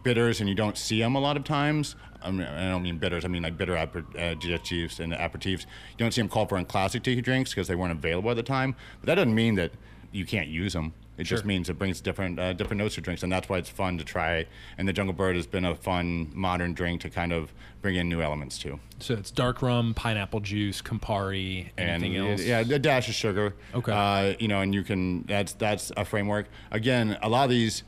bitters, 0.03 0.41
and 0.41 0.49
you 0.49 0.55
don't 0.55 0.77
see 0.77 1.01
them 1.01 1.15
a 1.15 1.21
lot 1.21 1.37
of 1.37 1.45
times. 1.45 1.95
I, 2.23 2.31
mean, 2.31 2.47
I 2.47 2.71
don't 2.71 2.83
mean 2.83 2.99
bitters. 2.99 3.25
I 3.25 3.29
mean 3.29 3.43
like 3.43 3.57
bitter 3.57 3.77
aper, 3.77 4.05
uh, 4.17 4.19
and 4.19 4.41
aperitifs. 4.43 5.61
You 5.61 5.99
don't 5.99 6.13
see 6.13 6.21
them 6.21 6.29
called 6.29 6.49
for 6.49 6.59
in 6.59 6.65
classic 6.65 7.03
tiki 7.03 7.21
drinks 7.21 7.51
because 7.51 7.69
they 7.69 7.75
weren't 7.75 7.93
available 7.93 8.31
at 8.31 8.37
the 8.37 8.43
time. 8.43 8.75
But 9.01 9.07
that 9.07 9.15
doesn't 9.17 9.35
mean 9.35 9.55
that 9.57 9.73
you 10.13 10.25
can't 10.25 10.49
use 10.49 10.73
them. 10.73 10.95
It 11.19 11.25
just 11.25 11.45
means 11.45 11.71
it 11.71 11.79
brings 11.79 12.01
different 12.01 12.39
uh, 12.39 12.53
different 12.53 12.79
notes 12.79 12.97
to 12.97 13.01
drinks, 13.01 13.23
and 13.23 13.33
that's 13.33 13.49
why 13.49 13.59
it's 13.59 13.71
fun 13.71 13.97
to 13.99 14.05
try. 14.05 14.47
And 14.77 14.87
the 14.87 14.93
Jungle 14.93 15.15
Bird 15.15 15.37
has 15.37 15.47
been 15.47 15.65
a 15.65 15.75
fun 15.75 16.31
modern 16.35 16.75
drink 16.75 17.01
to 17.03 17.11
kind 17.11 17.33
of 17.33 17.53
bring 17.81 17.97
in 17.97 18.09
new 18.09 18.21
elements 18.21 18.59
to. 18.59 18.79
So 18.99 19.15
it's 19.15 19.31
dark 19.31 19.63
rum, 19.63 19.95
pineapple 19.95 20.41
juice, 20.41 20.83
Campari, 20.83 21.71
and 21.79 22.05
anything 22.05 22.17
else? 22.17 22.43
yeah, 22.43 22.61
a 22.61 22.79
dash 22.79 23.09
of 23.09 23.15
sugar. 23.15 23.55
Okay. 23.75 23.93
Uh, 23.93 24.35
you 24.39 24.49
know, 24.49 24.61
and 24.61 24.75
you 24.75 24.83
can 24.83 25.23
that's 25.23 25.53
that's 25.55 25.91
a 25.97 26.05
framework. 26.05 26.47
Again, 26.71 27.17
a 27.23 27.29
lot 27.29 27.45
of 27.45 27.51
these. 27.51 27.83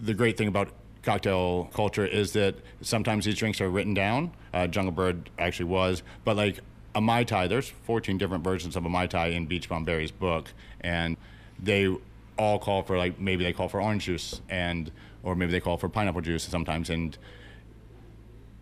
The 0.00 0.14
great 0.14 0.36
thing 0.36 0.46
about 0.46 0.68
cocktail 1.02 1.70
culture 1.72 2.06
is 2.06 2.32
that 2.34 2.54
sometimes 2.82 3.24
these 3.24 3.36
drinks 3.36 3.60
are 3.60 3.68
written 3.68 3.94
down. 3.94 4.32
Uh, 4.52 4.66
Jungle 4.66 4.92
Bird 4.92 5.30
actually 5.38 5.66
was, 5.66 6.02
but 6.24 6.36
like 6.36 6.60
a 6.94 7.00
mai 7.00 7.24
tai, 7.24 7.46
there's 7.46 7.68
14 7.68 8.18
different 8.18 8.44
versions 8.44 8.76
of 8.76 8.84
a 8.84 8.88
mai 8.88 9.06
tai 9.06 9.28
in 9.28 9.46
Beach 9.46 9.68
Bum 9.68 9.84
Berry's 9.84 10.10
book, 10.10 10.52
and 10.80 11.16
they 11.62 11.94
all 12.36 12.58
call 12.58 12.82
for 12.82 12.96
like 12.96 13.18
maybe 13.18 13.42
they 13.44 13.52
call 13.52 13.68
for 13.68 13.80
orange 13.82 14.04
juice 14.04 14.40
and 14.48 14.90
or 15.22 15.34
maybe 15.34 15.50
they 15.52 15.60
call 15.60 15.76
for 15.76 15.88
pineapple 15.88 16.20
juice 16.20 16.44
sometimes 16.44 16.88
and 16.90 17.18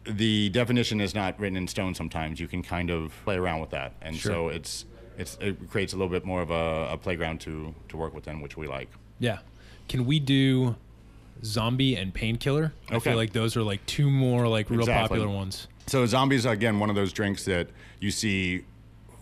the 0.04 0.48
definition 0.50 1.00
is 1.00 1.14
not 1.14 1.38
written 1.40 1.56
in 1.56 1.66
stone 1.66 1.94
sometimes 1.94 2.38
you 2.38 2.46
can 2.46 2.62
kind 2.62 2.90
of 2.90 3.12
play 3.24 3.36
around 3.36 3.60
with 3.60 3.70
that 3.70 3.92
and 4.00 4.16
Sure. 4.16 4.32
so 4.32 4.48
it's 4.48 4.84
it's 5.18 5.36
it 5.40 5.68
creates 5.70 5.92
a 5.92 5.96
little 5.96 6.10
bit 6.12 6.24
more 6.24 6.42
of 6.42 6.50
a, 6.50 6.88
a 6.92 6.96
playground 6.96 7.40
to 7.40 7.74
to 7.88 7.96
work 7.96 8.14
within 8.14 8.40
which 8.40 8.56
we 8.56 8.66
like 8.66 8.88
Yeah. 9.18 9.38
Can 9.88 10.04
we 10.04 10.18
do 10.20 10.74
zombie 11.44 11.94
and 11.96 12.12
painkiller? 12.12 12.72
I 12.90 12.98
feel 12.98 13.14
like 13.16 13.32
those 13.32 13.56
are 13.56 13.62
like 13.62 13.84
two 13.86 14.10
more 14.10 14.48
like 14.48 14.68
real 14.70 14.80
Exactly. 14.80 15.18
popular 15.18 15.28
ones. 15.34 15.68
So 15.86 16.06
zombies 16.06 16.44
again 16.44 16.78
one 16.80 16.90
of 16.90 16.96
those 16.96 17.12
drinks 17.12 17.44
that 17.44 17.68
you 18.00 18.10
see 18.10 18.64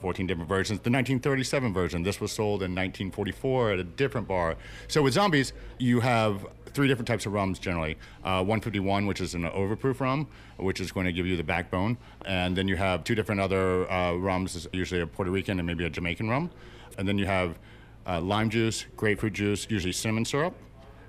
14 0.05 0.27
different 0.27 0.51
versions. 0.51 0.81
The 0.81 0.91
1937 0.91 1.73
version, 1.73 2.03
this 2.03 2.21
was 2.21 2.31
sold 2.31 2.63
in 2.63 2.73
1944 2.73 3.73
at 3.73 3.79
a 3.79 3.85
different 3.85 4.29
bar. 4.29 4.57
So 4.87 5.01
with 5.01 5.15
zombies, 5.15 5.55
you 5.79 6.01
have 6.01 6.47
three 6.75 6.89
different 6.89 7.09
types 7.09 7.25
of 7.25 7.33
rums 7.33 7.59
generally. 7.59 7.97
Uh, 8.23 8.45
151, 8.45 9.07
which 9.07 9.23
is 9.23 9.35
an 9.35 9.45
overproof 9.45 10.01
rum, 10.01 10.27
which 10.59 10.79
is 10.79 10.93
going 10.93 11.07
to 11.07 11.13
give 11.13 11.27
you 11.27 11.39
the 11.39 11.43
backbone, 11.43 11.97
and 12.27 12.55
then 12.55 12.69
you 12.69 12.77
have 12.77 13.03
two 13.03 13.15
different 13.15 13.41
other 13.41 13.91
uh, 13.91 14.13
rums, 14.13 14.69
usually 14.75 15.01
a 15.01 15.07
Puerto 15.07 15.31
Rican 15.31 15.59
and 15.59 15.67
maybe 15.67 15.87
a 15.87 15.91
Jamaican 15.91 16.29
rum, 16.29 16.51
and 16.99 17.09
then 17.09 17.17
you 17.17 17.25
have 17.25 17.59
uh, 18.07 18.21
lime 18.21 18.51
juice, 18.51 18.85
grapefruit 18.99 19.33
juice, 19.33 19.67
usually 19.71 19.93
cinnamon 19.93 20.27
syrup, 20.27 20.55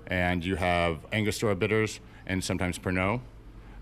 and 0.06 0.42
you 0.42 0.56
have 0.56 1.04
Angostura 1.12 1.54
bitters 1.54 2.00
and 2.26 2.42
sometimes 2.42 2.78
Pernod. 2.78 3.20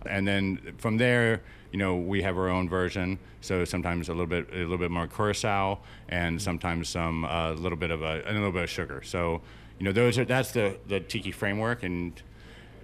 And 0.06 0.26
then 0.26 0.74
from 0.78 0.96
there, 0.96 1.42
you 1.74 1.78
know, 1.78 1.96
we 1.96 2.22
have 2.22 2.38
our 2.38 2.48
own 2.48 2.68
version. 2.68 3.18
So 3.40 3.64
sometimes 3.64 4.08
a 4.08 4.12
little 4.12 4.28
bit, 4.28 4.48
a 4.52 4.58
little 4.58 4.78
bit 4.78 4.92
more 4.92 5.08
curacao, 5.08 5.80
and 6.08 6.36
mm-hmm. 6.36 6.44
sometimes 6.44 6.88
some 6.88 7.24
uh, 7.24 7.50
a 7.50 7.54
little 7.54 7.76
bit 7.76 7.90
of 7.90 8.00
a, 8.00 8.22
a 8.26 8.32
little 8.32 8.52
bit 8.52 8.62
of 8.62 8.70
sugar. 8.70 9.02
So, 9.02 9.40
you 9.80 9.84
know, 9.84 9.90
those 9.90 10.16
are 10.16 10.24
that's 10.24 10.52
the 10.52 10.78
the 10.86 11.00
tiki 11.00 11.32
framework. 11.32 11.82
And 11.82 12.22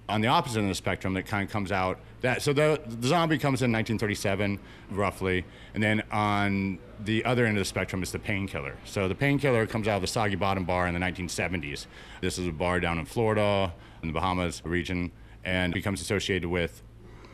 on 0.09 0.19
the 0.19 0.27
opposite 0.27 0.57
end 0.57 0.65
of 0.65 0.71
the 0.71 0.75
spectrum, 0.75 1.13
that 1.13 1.25
kind 1.25 1.45
of 1.45 1.49
comes 1.49 1.71
out 1.71 2.01
that 2.19 2.41
so 2.41 2.51
the, 2.51 2.81
the 2.85 3.07
zombie 3.07 3.37
comes 3.37 3.61
in 3.61 3.71
1937 3.71 4.59
roughly, 4.89 5.45
and 5.73 5.81
then 5.81 6.03
on 6.11 6.77
the 7.05 7.23
other 7.23 7.45
end 7.45 7.55
of 7.55 7.61
the 7.61 7.65
spectrum 7.65 8.03
is 8.03 8.11
the 8.11 8.19
painkiller. 8.19 8.75
So 8.83 9.07
the 9.07 9.15
painkiller 9.15 9.65
comes 9.67 9.87
out 9.87 9.95
of 9.95 10.01
the 10.01 10.07
Soggy 10.07 10.35
Bottom 10.35 10.65
Bar 10.65 10.87
in 10.87 10.93
the 10.93 10.99
1970s. 10.99 11.85
This 12.19 12.37
is 12.37 12.45
a 12.45 12.51
bar 12.51 12.81
down 12.81 12.99
in 12.99 13.05
Florida, 13.05 13.73
in 14.01 14.09
the 14.09 14.13
Bahamas 14.13 14.61
region, 14.65 15.13
and 15.45 15.73
becomes 15.73 16.01
associated 16.01 16.49
with. 16.49 16.83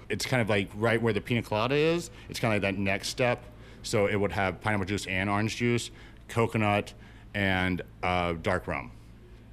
It's 0.09 0.25
kind 0.25 0.41
of 0.41 0.49
like 0.49 0.69
right 0.75 1.01
where 1.01 1.13
the 1.13 1.21
pina 1.21 1.41
colada 1.41 1.75
is. 1.75 2.09
It's 2.29 2.39
kind 2.39 2.53
of 2.53 2.63
like 2.63 2.75
that 2.75 2.79
next 2.79 3.09
step. 3.09 3.43
So 3.83 4.07
it 4.07 4.15
would 4.15 4.31
have 4.31 4.61
pineapple 4.61 4.85
juice 4.85 5.05
and 5.07 5.29
orange 5.29 5.55
juice, 5.57 5.91
coconut, 6.27 6.93
and 7.33 7.81
uh, 8.03 8.33
dark 8.41 8.67
rum. 8.67 8.91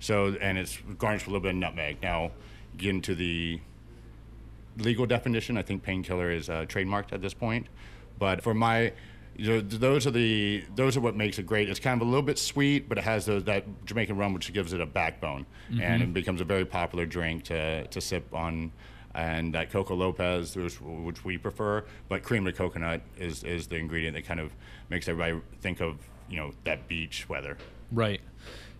So 0.01 0.37
and 0.40 0.59
it's 0.59 0.79
garnished 0.99 1.27
with 1.27 1.33
a 1.33 1.33
little 1.33 1.43
bit 1.43 1.51
of 1.51 1.57
nutmeg. 1.57 1.99
Now, 2.03 2.31
get 2.77 2.90
into 2.90 3.14
the 3.14 3.61
legal 4.79 5.07
definition. 5.07 5.57
I 5.57 5.62
think 5.62 5.83
painkiller 5.83 6.31
is 6.31 6.49
uh, 6.49 6.64
trademarked 6.67 7.12
at 7.12 7.23
this 7.23 7.35
point. 7.35 7.67
But 8.19 8.43
for 8.43 8.55
my, 8.55 8.93
you 9.37 9.49
know, 9.49 9.61
those 9.61 10.07
are 10.07 10.11
the 10.11 10.64
those 10.75 10.97
are 10.97 11.01
what 11.01 11.17
makes 11.17 11.38
it 11.38 11.47
great. 11.47 11.69
It's 11.69 11.81
kind 11.81 12.01
of 12.01 12.07
a 12.07 12.11
little 12.11 12.23
bit 12.27 12.38
sweet, 12.38 12.88
but 12.88 12.99
it 12.99 13.05
has 13.05 13.27
those 13.27 13.45
that 13.45 13.64
Jamaican 13.87 14.17
rum, 14.17 14.35
which 14.35 14.53
gives 14.53 14.73
it 14.73 14.81
a 14.81 14.87
backbone, 14.87 15.47
and 15.81 16.03
it 16.03 16.12
becomes 16.14 16.40
a 16.40 16.45
very 16.45 16.64
popular 16.64 17.07
drink 17.07 17.45
to 17.45 17.87
to 17.87 18.01
sip 18.01 18.33
on. 18.35 18.73
And 19.14 19.55
that 19.55 19.70
Coco 19.70 19.94
Lopez, 19.94 20.57
which, 20.57 20.81
which 20.81 21.24
we 21.24 21.38
prefer, 21.38 21.85
but 22.09 22.22
cream 22.22 22.46
of 22.46 22.57
coconut 22.57 23.00
is, 23.16 23.44
is 23.44 23.68
the 23.68 23.77
ingredient 23.77 24.16
that 24.16 24.24
kind 24.24 24.40
of 24.40 24.53
makes 24.90 25.09
everybody 25.09 25.40
think 25.61 25.81
of 25.81 25.98
you 26.29 26.37
know 26.37 26.53
that 26.64 26.88
beach 26.88 27.29
weather. 27.29 27.57
Right. 27.92 28.20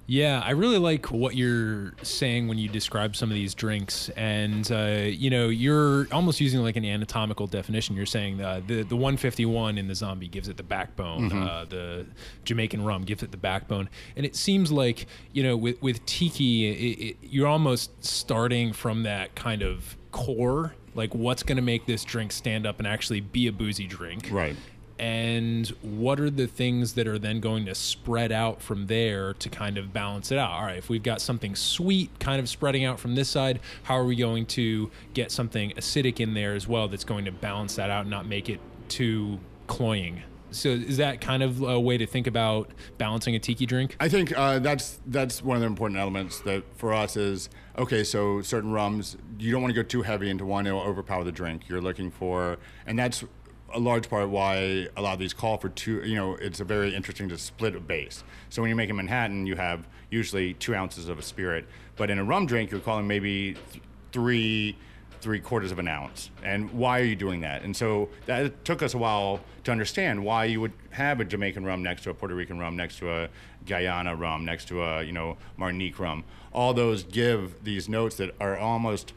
Yeah, 0.06 0.42
I 0.44 0.50
really 0.50 0.76
like 0.76 1.10
what 1.10 1.34
you're 1.34 1.94
saying 2.02 2.46
when 2.46 2.58
you 2.58 2.68
describe 2.68 3.16
some 3.16 3.30
of 3.30 3.34
these 3.34 3.54
drinks, 3.54 4.10
and 4.10 4.70
uh, 4.70 5.04
you 5.06 5.30
know, 5.30 5.48
you're 5.48 6.06
almost 6.12 6.42
using 6.42 6.60
like 6.60 6.76
an 6.76 6.85
anatomical 6.85 7.46
definition. 7.46 7.96
You're 7.96 8.04
saying 8.04 8.38
uh, 8.42 8.60
the 8.66 8.82
the 8.82 8.96
151 8.96 9.78
in 9.78 9.88
the 9.88 9.94
zombie 9.94 10.28
gives 10.28 10.48
it 10.48 10.58
the 10.58 10.62
backbone, 10.62 11.32
uh, 11.32 11.64
the 11.66 12.06
Jamaican 12.44 12.85
rum 12.85 13.04
gives 13.04 13.22
it 13.22 13.30
the 13.30 13.38
backbone, 13.38 13.88
and 14.14 14.26
it 14.26 14.37
seems 14.37 14.70
like 14.70 15.06
you 15.32 15.42
know, 15.42 15.56
with 15.56 15.80
with 15.80 16.04
tiki, 16.04 16.66
it, 16.66 16.98
it, 16.98 17.16
you're 17.22 17.48
almost 17.48 18.04
starting 18.04 18.74
from 18.74 19.04
that 19.04 19.35
kind 19.35 19.62
of 19.62 19.96
core, 20.15 20.75
like 20.94 21.12
what's 21.15 21.42
going 21.42 21.56
to 21.56 21.62
make 21.62 21.87
this 21.87 22.04
drink 22.04 22.31
stand 22.31 22.67
up 22.67 22.79
and 22.79 22.87
actually 22.87 23.21
be 23.21 23.48
a 23.48 23.52
boozy 23.52 23.87
drink, 23.87 24.29
Right. 24.31 24.54
and 24.98 25.67
what 25.83 26.21
are 26.21 26.31
the 26.31 26.46
things 26.46 26.92
that 26.94 27.08
are 27.08 27.19
then 27.19 27.40
going 27.40 27.67
to 27.67 27.75
spread 27.75 28.31
out 28.31 28.62
from 28.62 28.87
there 28.87 29.35
to 29.35 29.48
kind 29.48 29.77
of 29.77 29.92
balance 29.92 30.31
it 30.31 30.38
out? 30.38 30.52
All 30.52 30.62
right 30.62 30.77
if 30.79 30.88
we've 30.88 31.02
got 31.02 31.21
something 31.21 31.56
sweet 31.56 32.17
kind 32.21 32.38
of 32.40 32.48
spreading 32.48 32.85
out 32.85 33.00
from 33.00 33.17
this 33.17 33.29
side 33.29 33.58
how 33.83 33.96
are 33.98 34.04
we 34.04 34.15
going 34.15 34.46
to 34.46 34.90
get 35.15 35.33
something 35.33 35.73
acidic 35.73 36.21
in 36.21 36.33
there 36.35 36.54
as 36.54 36.69
well 36.69 36.87
that's 36.87 37.04
going 37.04 37.25
to 37.25 37.33
balance 37.33 37.75
that 37.75 37.90
out 37.90 38.02
and 38.02 38.10
not 38.10 38.25
make 38.27 38.48
it 38.48 38.60
too 38.88 39.40
cloying? 39.67 40.23
So 40.52 40.69
is 40.69 40.98
that 40.98 41.21
kind 41.21 41.42
of 41.42 41.60
a 41.62 41.81
way 41.81 41.98
to 41.98 42.06
think 42.06 42.29
about 42.29 42.71
balancing 42.96 43.35
a 43.35 43.40
tiki 43.40 43.67
drink? 43.67 43.96
I 43.98 44.08
think 44.08 44.33
uh, 44.38 44.60
that's 44.60 45.00
that's 45.06 45.42
one 45.42 45.56
of 45.56 45.60
the 45.62 45.67
important 45.67 45.98
elements 45.98 46.38
that 46.42 46.62
for 46.77 46.92
us 46.94 47.17
is 47.17 47.50
okay. 47.79 48.04
So 48.04 48.42
certain 48.42 48.72
rums, 48.72 49.16
you 49.38 49.52
don't 49.52 49.62
want 49.62 49.75
to 49.75 49.83
go 49.83 49.87
too 49.87 50.02
heavy 50.02 50.31
into 50.31 50.44
one; 50.44 50.66
it'll 50.66 50.81
overpower 50.81 51.25
the 51.25 51.33
drink. 51.33 51.68
You're 51.68 51.81
looking 51.81 52.10
for, 52.10 52.58
and 52.87 52.98
that's 52.98 53.25
a 53.72 53.79
large 53.79 54.08
part 54.08 54.29
why 54.29 54.88
a 54.96 55.02
lot 55.02 55.14
of 55.14 55.18
these 55.18 55.35
call 55.35 55.58
for 55.58 55.68
two. 55.68 56.02
You 56.04 56.16
know, 56.16 56.35
it's 56.37 56.60
a 56.60 56.64
very 56.64 56.94
interesting 56.94 57.29
to 57.31 57.38
split 57.38 57.75
a 57.75 57.81
base. 57.81 58.25
So 58.48 58.62
when 58.62 58.68
you 58.68 58.77
make 58.77 58.90
a 58.90 58.94
Manhattan, 58.94 59.46
you 59.46 59.56
have 59.56 59.88
usually 60.10 60.54
two 60.54 60.75
ounces 60.75 61.08
of 61.08 61.18
a 61.18 61.22
spirit, 61.22 61.66
but 61.96 62.10
in 62.10 62.18
a 62.18 62.25
rum 62.25 62.46
drink, 62.46 62.70
you're 62.70 62.81
calling 62.81 63.06
maybe 63.06 63.54
th- 63.72 63.83
three 64.12 64.77
three 65.25 65.40
quarters 65.40 65.72
of 65.72 65.79
an 65.79 65.88
ounce. 65.88 66.31
And 66.44 66.70
why 66.72 67.00
are 67.00 67.04
you 67.04 67.16
doing 67.16 67.40
that? 67.40 67.62
And 67.62 67.75
so 67.75 68.10
that 68.27 68.64
took 68.64 68.83
us 68.83 68.92
a 68.92 68.98
while 68.98 69.40
to 69.64 69.72
understand 69.72 70.22
why 70.22 70.44
you 70.44 70.60
would 70.60 70.72
have 70.90 71.18
a 71.18 71.25
Jamaican 71.25 71.64
rum 71.64 71.83
next 71.83 72.02
to 72.04 72.10
a 72.10 72.14
Puerto 72.14 72.35
Rican 72.35 72.58
rum, 72.58 72.77
next 72.77 72.98
to 72.98 73.10
a 73.10 73.29
Guyana 73.66 74.14
rum, 74.14 74.44
next 74.44 74.68
to 74.68 74.83
a 74.83 75.02
you 75.02 75.12
know 75.12 75.38
Martinique 75.56 75.98
rum. 75.98 76.25
All 76.52 76.75
those 76.75 77.02
give 77.02 77.64
these 77.64 77.88
notes 77.88 78.16
that 78.16 78.35
are 78.38 78.56
almost 78.56 79.14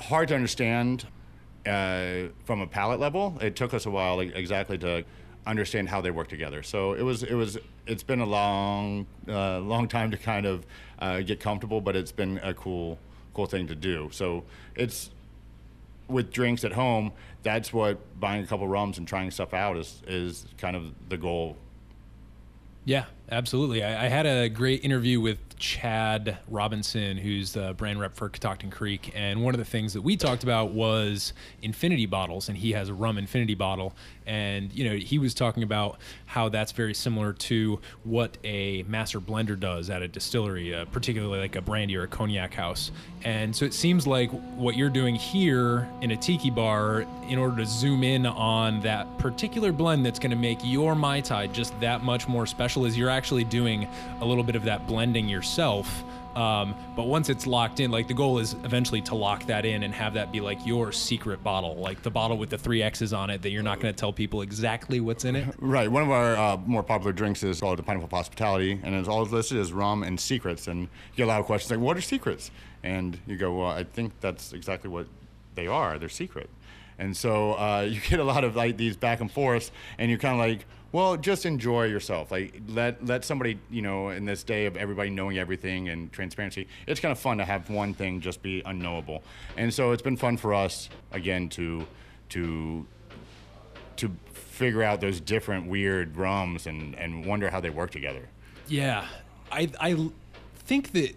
hard 0.00 0.28
to 0.28 0.36
understand 0.36 1.06
uh, 1.66 2.28
from 2.44 2.60
a 2.60 2.66
palate 2.66 3.00
level. 3.00 3.36
It 3.42 3.56
took 3.56 3.74
us 3.74 3.84
a 3.84 3.90
while 3.90 4.20
exactly 4.20 4.78
to 4.78 5.04
understand 5.46 5.88
how 5.88 6.00
they 6.00 6.12
work 6.12 6.28
together. 6.28 6.62
So 6.62 6.92
it 6.92 7.02
was 7.02 7.24
it 7.24 7.34
was 7.34 7.58
it's 7.88 8.04
been 8.04 8.20
a 8.20 8.26
long 8.26 9.06
uh, 9.28 9.58
long 9.58 9.88
time 9.88 10.12
to 10.12 10.16
kind 10.16 10.46
of 10.46 10.64
uh, 11.00 11.20
get 11.22 11.40
comfortable, 11.40 11.80
but 11.80 11.96
it's 11.96 12.12
been 12.12 12.38
a 12.44 12.54
cool 12.54 12.98
cool 13.38 13.46
thing 13.46 13.68
to 13.68 13.74
do. 13.76 14.08
So 14.10 14.42
it's 14.74 15.10
with 16.08 16.32
drinks 16.32 16.64
at 16.64 16.72
home. 16.72 17.12
That's 17.44 17.72
what 17.72 18.18
buying 18.18 18.42
a 18.42 18.46
couple 18.48 18.66
rums 18.66 18.98
and 18.98 19.06
trying 19.06 19.30
stuff 19.30 19.54
out 19.54 19.76
is 19.76 20.02
is 20.08 20.44
kind 20.56 20.74
of 20.74 20.92
the 21.08 21.16
goal. 21.16 21.56
Yeah, 22.84 23.04
absolutely. 23.30 23.82
I, 23.82 24.06
I 24.06 24.08
had 24.08 24.26
a 24.26 24.48
great 24.48 24.84
interview 24.84 25.20
with 25.20 25.38
Chad 25.58 26.38
Robinson, 26.48 27.16
who's 27.16 27.52
the 27.52 27.74
brand 27.74 27.98
rep 27.98 28.14
for 28.14 28.28
Catoctin 28.28 28.70
Creek, 28.70 29.12
and 29.14 29.42
one 29.42 29.54
of 29.54 29.58
the 29.58 29.64
things 29.64 29.92
that 29.94 30.02
we 30.02 30.16
talked 30.16 30.44
about 30.44 30.70
was 30.70 31.32
infinity 31.62 32.06
bottles, 32.06 32.48
and 32.48 32.56
he 32.56 32.72
has 32.72 32.88
a 32.88 32.94
rum 32.94 33.18
infinity 33.18 33.56
bottle, 33.56 33.92
and 34.24 34.72
you 34.72 34.88
know 34.88 34.94
he 34.94 35.18
was 35.18 35.34
talking 35.34 35.64
about 35.64 35.98
how 36.26 36.48
that's 36.48 36.70
very 36.70 36.94
similar 36.94 37.32
to 37.32 37.80
what 38.04 38.38
a 38.44 38.84
master 38.84 39.20
blender 39.20 39.58
does 39.58 39.90
at 39.90 40.00
a 40.00 40.06
distillery, 40.06 40.72
uh, 40.72 40.84
particularly 40.86 41.40
like 41.40 41.56
a 41.56 41.60
brandy 41.60 41.96
or 41.96 42.04
a 42.04 42.08
cognac 42.08 42.54
house, 42.54 42.92
and 43.24 43.54
so 43.54 43.64
it 43.64 43.74
seems 43.74 44.06
like 44.06 44.30
what 44.54 44.76
you're 44.76 44.88
doing 44.88 45.16
here 45.16 45.88
in 46.02 46.12
a 46.12 46.16
tiki 46.16 46.50
bar, 46.50 47.04
in 47.28 47.36
order 47.36 47.56
to 47.56 47.66
zoom 47.66 48.04
in 48.04 48.26
on 48.26 48.80
that 48.82 49.18
particular 49.18 49.72
blend 49.72 50.06
that's 50.06 50.20
going 50.20 50.30
to 50.30 50.36
make 50.36 50.60
your 50.62 50.94
mai 50.94 51.20
tai 51.20 51.48
just 51.48 51.78
that 51.80 52.04
much 52.04 52.28
more 52.28 52.46
special, 52.46 52.84
is 52.84 52.96
you're 52.96 53.10
actually 53.18 53.42
doing 53.42 53.88
a 54.20 54.24
little 54.24 54.44
bit 54.44 54.54
of 54.54 54.62
that 54.64 54.86
blending 54.86 55.28
yourself. 55.28 56.04
Um, 56.36 56.76
but 56.94 57.08
once 57.08 57.30
it's 57.30 57.48
locked 57.48 57.80
in, 57.80 57.90
like 57.90 58.06
the 58.06 58.14
goal 58.14 58.38
is 58.38 58.52
eventually 58.62 59.00
to 59.02 59.16
lock 59.16 59.46
that 59.46 59.64
in 59.64 59.82
and 59.82 59.92
have 59.92 60.14
that 60.14 60.30
be 60.30 60.40
like 60.40 60.64
your 60.64 60.92
secret 60.92 61.42
bottle, 61.42 61.74
like 61.74 62.00
the 62.04 62.12
bottle 62.12 62.38
with 62.38 62.48
the 62.48 62.58
three 62.58 62.80
X's 62.80 63.12
on 63.12 63.28
it 63.28 63.42
that 63.42 63.50
you're 63.50 63.64
not 63.64 63.80
going 63.80 63.92
to 63.92 63.98
tell 63.98 64.12
people 64.12 64.42
exactly 64.42 65.00
what's 65.00 65.24
in 65.24 65.34
it. 65.34 65.46
Right. 65.58 65.90
One 65.90 66.04
of 66.04 66.10
our 66.10 66.36
uh, 66.36 66.56
more 66.64 66.84
popular 66.84 67.12
drinks 67.12 67.42
is 67.42 67.58
called 67.60 67.78
the 67.78 67.82
Pineapple 67.82 68.16
Hospitality, 68.16 68.78
and 68.84 68.94
it's 68.94 69.08
all 69.08 69.24
listed 69.24 69.58
as 69.58 69.72
rum 69.72 70.04
and 70.04 70.18
secrets. 70.18 70.68
And 70.68 70.82
you 70.82 70.88
get 71.16 71.24
a 71.24 71.26
lot 71.26 71.40
of 71.40 71.46
questions 71.46 71.72
like, 71.72 71.80
"What 71.80 71.96
are 71.96 72.00
secrets?" 72.00 72.52
And 72.84 73.18
you 73.26 73.36
go, 73.36 73.52
"Well, 73.58 73.70
I 73.70 73.82
think 73.82 74.12
that's 74.20 74.52
exactly 74.52 74.88
what 74.88 75.08
they 75.56 75.66
are. 75.66 75.98
They're 75.98 76.08
secret." 76.08 76.48
And 76.98 77.16
so 77.16 77.54
uh, 77.54 77.80
you 77.88 78.00
get 78.00 78.20
a 78.20 78.24
lot 78.24 78.44
of 78.44 78.54
like 78.54 78.76
these 78.76 78.96
back 78.96 79.20
and 79.20 79.30
forths, 79.30 79.72
and 79.98 80.08
you're 80.10 80.20
kind 80.20 80.34
of 80.34 80.46
like, 80.46 80.66
"Well, 80.92 81.16
just 81.16 81.46
enjoy 81.46 81.84
yourself. 81.84 82.30
Like 82.30 82.60
let 82.68 83.04
let 83.04 83.24
somebody, 83.24 83.58
you 83.70 83.82
know, 83.82 84.10
in 84.10 84.24
this 84.24 84.42
day 84.42 84.66
of 84.66 84.76
everybody 84.76 85.10
knowing 85.10 85.38
everything 85.38 85.88
and 85.88 86.12
transparency, 86.12 86.66
it's 86.86 87.00
kind 87.00 87.12
of 87.12 87.18
fun 87.18 87.38
to 87.38 87.44
have 87.44 87.70
one 87.70 87.94
thing 87.94 88.20
just 88.20 88.42
be 88.42 88.62
unknowable." 88.64 89.22
And 89.56 89.72
so 89.72 89.92
it's 89.92 90.02
been 90.02 90.16
fun 90.16 90.36
for 90.36 90.54
us 90.54 90.88
again 91.12 91.48
to 91.50 91.86
to 92.30 92.86
to 93.96 94.10
figure 94.32 94.82
out 94.82 95.00
those 95.00 95.20
different 95.20 95.66
weird 95.66 96.16
rums 96.16 96.66
and, 96.66 96.94
and 96.96 97.24
wonder 97.24 97.50
how 97.50 97.60
they 97.60 97.70
work 97.70 97.90
together. 97.90 98.28
Yeah, 98.68 99.06
I 99.52 99.70
I 99.80 100.10
think 100.66 100.92
that 100.92 101.14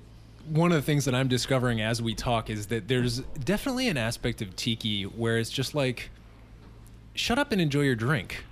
one 0.47 0.71
of 0.71 0.75
the 0.75 0.81
things 0.81 1.05
that 1.05 1.15
I'm 1.15 1.27
discovering 1.27 1.81
as 1.81 2.01
we 2.01 2.15
talk 2.15 2.49
is 2.49 2.67
that 2.67 2.87
there's 2.87 3.19
definitely 3.19 3.87
an 3.87 3.97
aspect 3.97 4.41
of 4.41 4.55
tiki 4.55 5.03
where 5.03 5.37
it's 5.37 5.49
just 5.49 5.75
like, 5.75 6.09
shut 7.13 7.37
up 7.37 7.51
and 7.51 7.61
enjoy 7.61 7.81
your 7.81 7.95
drink. 7.95 8.43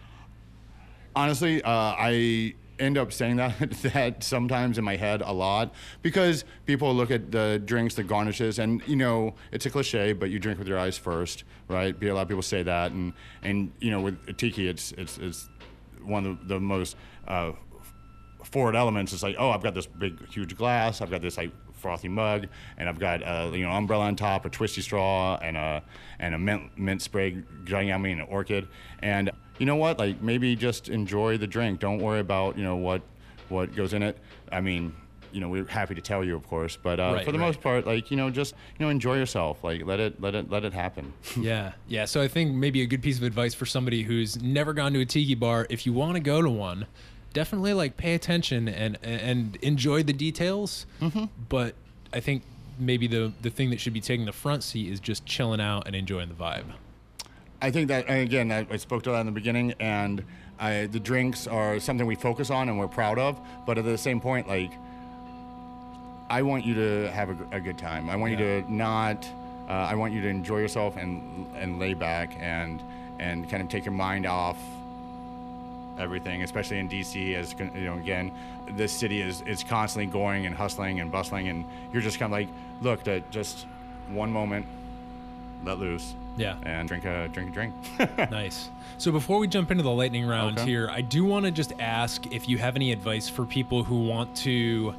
Honestly, 1.16 1.62
uh, 1.64 1.70
I 1.72 2.55
end 2.80 2.97
up 2.97 3.12
saying 3.12 3.36
that 3.36 3.72
that 3.93 4.24
sometimes 4.24 4.78
in 4.78 4.84
my 4.84 4.95
head 4.95 5.22
a 5.22 5.32
lot 5.32 5.74
because 6.01 6.45
people 6.66 6.93
look 6.93 7.12
at 7.12 7.32
the 7.32 7.62
drinks, 7.66 7.95
the 7.95 8.03
garnishes, 8.03 8.60
and 8.60 8.82
you 8.88 8.95
know 8.95 9.36
it's 9.51 9.66
a 9.66 9.70
cliche, 9.70 10.14
but 10.14 10.30
you 10.30 10.39
drink 10.39 10.57
with 10.60 10.68
your 10.68 10.80
eyes 10.80 10.97
first, 10.97 11.43
right? 11.68 11.95
A 12.01 12.12
lot 12.14 12.24
of 12.24 12.28
people 12.28 12.41
say 12.41 12.64
that, 12.64 12.91
and 12.91 13.14
and 13.43 13.72
you 13.80 13.91
know 13.91 14.01
with 14.01 14.38
tiki, 14.38 14.68
it's 14.68 14.91
it's, 14.93 15.18
it's 15.18 15.49
one 16.03 16.26
of 16.26 16.47
the 16.47 16.60
most 16.60 16.95
uh, 17.28 17.51
forward 18.43 18.76
elements. 18.76 19.14
It's 19.14 19.24
like, 19.24 19.36
oh, 19.38 19.51
I've 19.51 19.64
got 19.64 19.76
this 19.76 19.86
big, 19.86 20.28
huge 20.30 20.55
glass. 20.55 21.01
I've 21.01 21.12
got 21.12 21.22
this 21.22 21.38
like 21.38 21.51
frothy 21.74 22.10
mug, 22.10 22.47
and 22.78 22.89
I've 22.89 22.99
got 22.99 23.24
uh, 23.24 23.51
you 23.53 23.66
know 23.66 23.72
umbrella 23.72 24.05
on 24.05 24.16
top, 24.16 24.45
a 24.45 24.49
twisty 24.49 24.82
straw, 24.82 25.38
and 25.41 25.57
a 25.57 25.84
and 26.20 26.36
a 26.36 26.38
mint 26.38 26.78
mint 26.78 27.01
spray 27.01 27.32
me 27.32 27.91
and 27.91 28.03
an 28.03 28.22
orchid. 28.30 28.68
And 29.01 29.32
you 29.60 29.66
know 29.66 29.76
what? 29.76 29.99
Like 29.99 30.22
maybe 30.22 30.55
just 30.55 30.89
enjoy 30.89 31.38
the 31.38 31.47
drink. 31.47 31.80
Don't 31.80 31.99
worry 31.99 32.20
about 32.20 32.57
you 32.57 32.64
know 32.64 32.78
what 32.78 33.01
what 33.49 33.76
goes 33.76 33.93
in 33.93 34.03
it. 34.03 34.18
I 34.51 34.62
mean. 34.62 34.93
You 35.32 35.41
know, 35.41 35.49
we're 35.49 35.66
happy 35.66 35.93
to 35.93 36.01
tell 36.01 36.24
you, 36.24 36.36
of 36.36 36.47
course, 36.47 36.76
but 36.76 36.99
uh, 36.99 37.12
Right, 37.14 37.24
for 37.24 37.32
the 37.32 37.38
right. 37.38 37.45
most 37.45 37.62
part, 37.62 37.86
like 37.86 38.10
you 38.10 38.18
know, 38.18 38.32
just 38.32 38.55
you 38.80 38.84
know, 38.84 38.89
enjoy 38.89 39.16
yourself. 39.16 39.64
Like 39.64 39.86
let 39.86 39.99
it, 39.99 40.20
let 40.20 40.34
it, 40.34 40.49
let 40.49 40.66
it 40.66 40.74
happen. 40.74 41.14
yeah, 41.39 41.74
yeah. 41.88 42.05
So 42.05 42.20
I 42.20 42.28
think 42.28 42.55
maybe 42.55 42.82
a 42.82 42.88
good 42.88 43.03
piece 43.03 43.18
of 43.20 43.24
advice 43.24 43.53
for 43.53 43.68
somebody 43.68 44.01
who's 44.01 44.41
never 44.41 44.74
gone 44.74 44.91
to 44.93 45.01
a 45.01 45.05
tiki 45.05 45.36
bar, 45.36 45.68
if 45.70 45.86
you 45.86 45.93
want 45.93 46.16
to 46.16 46.20
go 46.20 46.41
to 46.41 46.49
one, 46.49 46.88
definitely 47.32 47.74
like 47.76 47.95
pay 47.95 48.16
attention 48.16 48.68
and 48.68 48.97
and 49.03 49.55
enjoy 49.57 50.01
the 50.01 50.14
details. 50.14 50.88
Mm-hmm. 50.99 51.26
But 51.47 51.76
I 52.12 52.22
think 52.22 52.41
maybe 52.80 53.05
the 53.05 53.32
the 53.43 53.51
thing 53.51 53.70
that 53.70 53.80
should 53.80 53.93
be 53.93 54.01
taking 54.01 54.26
the 54.26 54.32
front 54.32 54.64
seat 54.64 54.91
is 54.91 54.99
just 54.99 55.28
chilling 55.28 55.62
out 55.62 55.86
and 55.86 55.95
enjoying 55.95 56.30
the 56.30 56.34
vibe. 56.34 56.66
I 57.62 57.72
think 57.72 57.89
that, 57.89 58.05
and 58.07 58.22
again, 58.22 58.51
I, 58.51 58.66
I 58.72 58.78
spoke 58.78 59.03
to 59.03 59.12
that 59.12 59.20
in 59.20 59.26
the 59.26 59.32
beginning, 59.32 59.74
and 59.80 60.24
I, 60.60 60.88
the 60.88 60.99
drinks 60.99 61.47
are 61.47 61.80
something 61.80 62.05
we 62.05 62.16
focus 62.16 62.49
on 62.49 62.70
and 62.70 62.80
we're 62.80 62.88
proud 62.88 63.20
of. 63.20 63.39
But 63.66 63.78
at 63.78 63.86
the 63.86 63.97
same 63.97 64.22
point, 64.22 64.47
like, 64.47 64.72
I 66.30 66.41
want 66.43 66.66
you 66.66 66.76
to 66.76 67.12
have 67.12 67.30
a 67.51 67.60
good 67.60 67.78
time. 67.78 68.10
I 68.10 68.16
want 68.16 68.32
you 68.32 68.38
to 68.38 68.72
not. 68.74 69.28
Uh, 69.68 69.74
I 69.74 69.95
want 69.95 70.14
you 70.14 70.22
to 70.22 70.28
enjoy 70.28 70.60
yourself 70.60 70.95
and 70.95 71.47
and 71.55 71.80
lay 71.80 71.93
back 71.93 72.36
and 72.39 72.82
and 73.20 73.49
kind 73.49 73.64
of 73.64 73.70
take 73.70 73.86
your 73.86 73.93
mind 73.93 74.26
off 74.26 74.57
everything, 75.97 76.43
especially 76.43 76.78
in 76.78 76.88
DC. 76.88 77.36
As 77.36 77.55
you 77.60 77.82
know, 77.82 77.97
again, 77.97 78.32
this 78.72 78.91
city 78.91 79.22
is 79.22 79.41
is 79.41 79.64
constantly 79.64 80.12
going 80.12 80.45
and 80.45 80.55
hustling 80.55 80.99
and 80.99 81.12
bustling, 81.12 81.49
and 81.49 81.66
you're 81.91 82.01
just 82.01 82.20
kind 82.20 82.32
of 82.32 82.39
like, 82.39 82.49
look, 82.82 83.03
that 83.05 83.32
just 83.32 83.66
one 84.10 84.32
moment, 84.32 84.68
let 85.64 85.80
loose, 85.80 86.14
Yeah. 86.40 86.56
and 86.64 86.88
drink 86.88 87.06
a 87.06 87.28
drink 87.32 87.50
a 87.50 87.54
drink. 87.54 87.74
nice. 88.32 88.70
So 88.98 89.12
before 89.12 89.40
we 89.40 89.48
jump 89.48 89.72
into 89.72 89.84
the 89.84 89.92
lightning 89.92 90.26
round 90.26 90.58
Okay. 90.60 90.70
here, 90.70 90.90
I 90.90 91.02
do 91.02 91.24
want 91.26 91.46
to 91.46 91.52
just 91.52 91.74
ask 91.80 92.26
if 92.34 92.50
you 92.50 92.58
have 92.58 92.76
any 92.76 92.92
advice 92.92 93.30
for 93.30 93.46
people 93.46 93.84
who 93.84 94.04
want 94.08 94.36
to, 94.38 94.94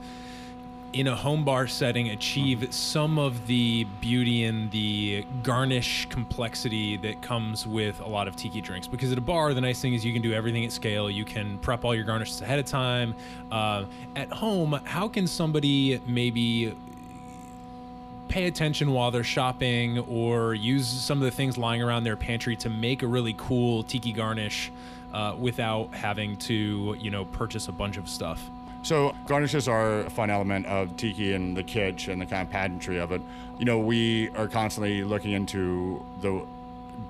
in 0.92 1.06
a 1.06 1.14
home 1.14 1.44
bar 1.44 1.66
setting, 1.66 2.08
achieve 2.08 2.72
some 2.72 3.18
of 3.18 3.46
the 3.46 3.84
beauty 4.00 4.44
and 4.44 4.70
the 4.70 5.24
garnish 5.42 6.06
complexity 6.08 6.96
that 6.98 7.20
comes 7.22 7.66
with 7.66 8.00
a 8.00 8.08
lot 8.08 8.26
of 8.26 8.36
tiki 8.36 8.60
drinks. 8.60 8.86
Because 8.88 9.12
at 9.12 9.18
a 9.18 9.20
bar, 9.20 9.52
the 9.54 9.60
nice 9.60 9.80
thing 9.82 9.92
is 9.94 10.04
you 10.04 10.12
can 10.14 10.22
do 10.22 10.32
everything 10.32 10.64
at 10.64 10.72
scale. 10.72 11.10
You 11.10 11.24
can 11.26 11.58
prep 11.58 11.84
all 11.84 11.94
your 11.94 12.04
garnishes 12.04 12.40
ahead 12.40 12.58
of 12.58 12.64
time. 12.64 13.14
Uh, 13.52 13.84
at 14.16 14.32
home, 14.32 14.80
how 14.84 15.08
can 15.08 15.26
somebody 15.26 16.00
maybe 16.06 16.74
pay 18.30 18.46
attention 18.46 18.92
while 18.92 19.10
they're 19.10 19.24
shopping 19.24 19.98
or 19.98 20.54
use 20.54 20.86
some 20.86 21.18
of 21.18 21.24
the 21.24 21.30
things 21.32 21.58
lying 21.58 21.82
around 21.82 22.04
their 22.04 22.16
pantry 22.16 22.54
to 22.54 22.70
make 22.70 23.02
a 23.02 23.06
really 23.06 23.34
cool 23.36 23.82
tiki 23.82 24.12
garnish 24.12 24.70
uh, 25.12 25.34
without 25.36 25.92
having 25.92 26.36
to, 26.36 26.96
you 26.98 27.10
know, 27.10 27.24
purchase 27.24 27.66
a 27.66 27.72
bunch 27.72 27.96
of 27.96 28.08
stuff. 28.08 28.48
So 28.82 29.14
garnishes 29.26 29.66
are 29.66 30.00
a 30.00 30.10
fun 30.10 30.30
element 30.30 30.64
of 30.66 30.96
tiki 30.96 31.34
and 31.34 31.56
the 31.56 31.64
kitsch 31.64 32.06
and 32.10 32.22
the 32.22 32.26
kind 32.26 32.46
of 32.46 32.50
pageantry 32.50 32.98
of 32.98 33.10
it. 33.10 33.20
You 33.58 33.64
know, 33.64 33.80
we 33.80 34.30
are 34.36 34.46
constantly 34.46 35.02
looking 35.02 35.32
into 35.32 36.02
the 36.20 36.40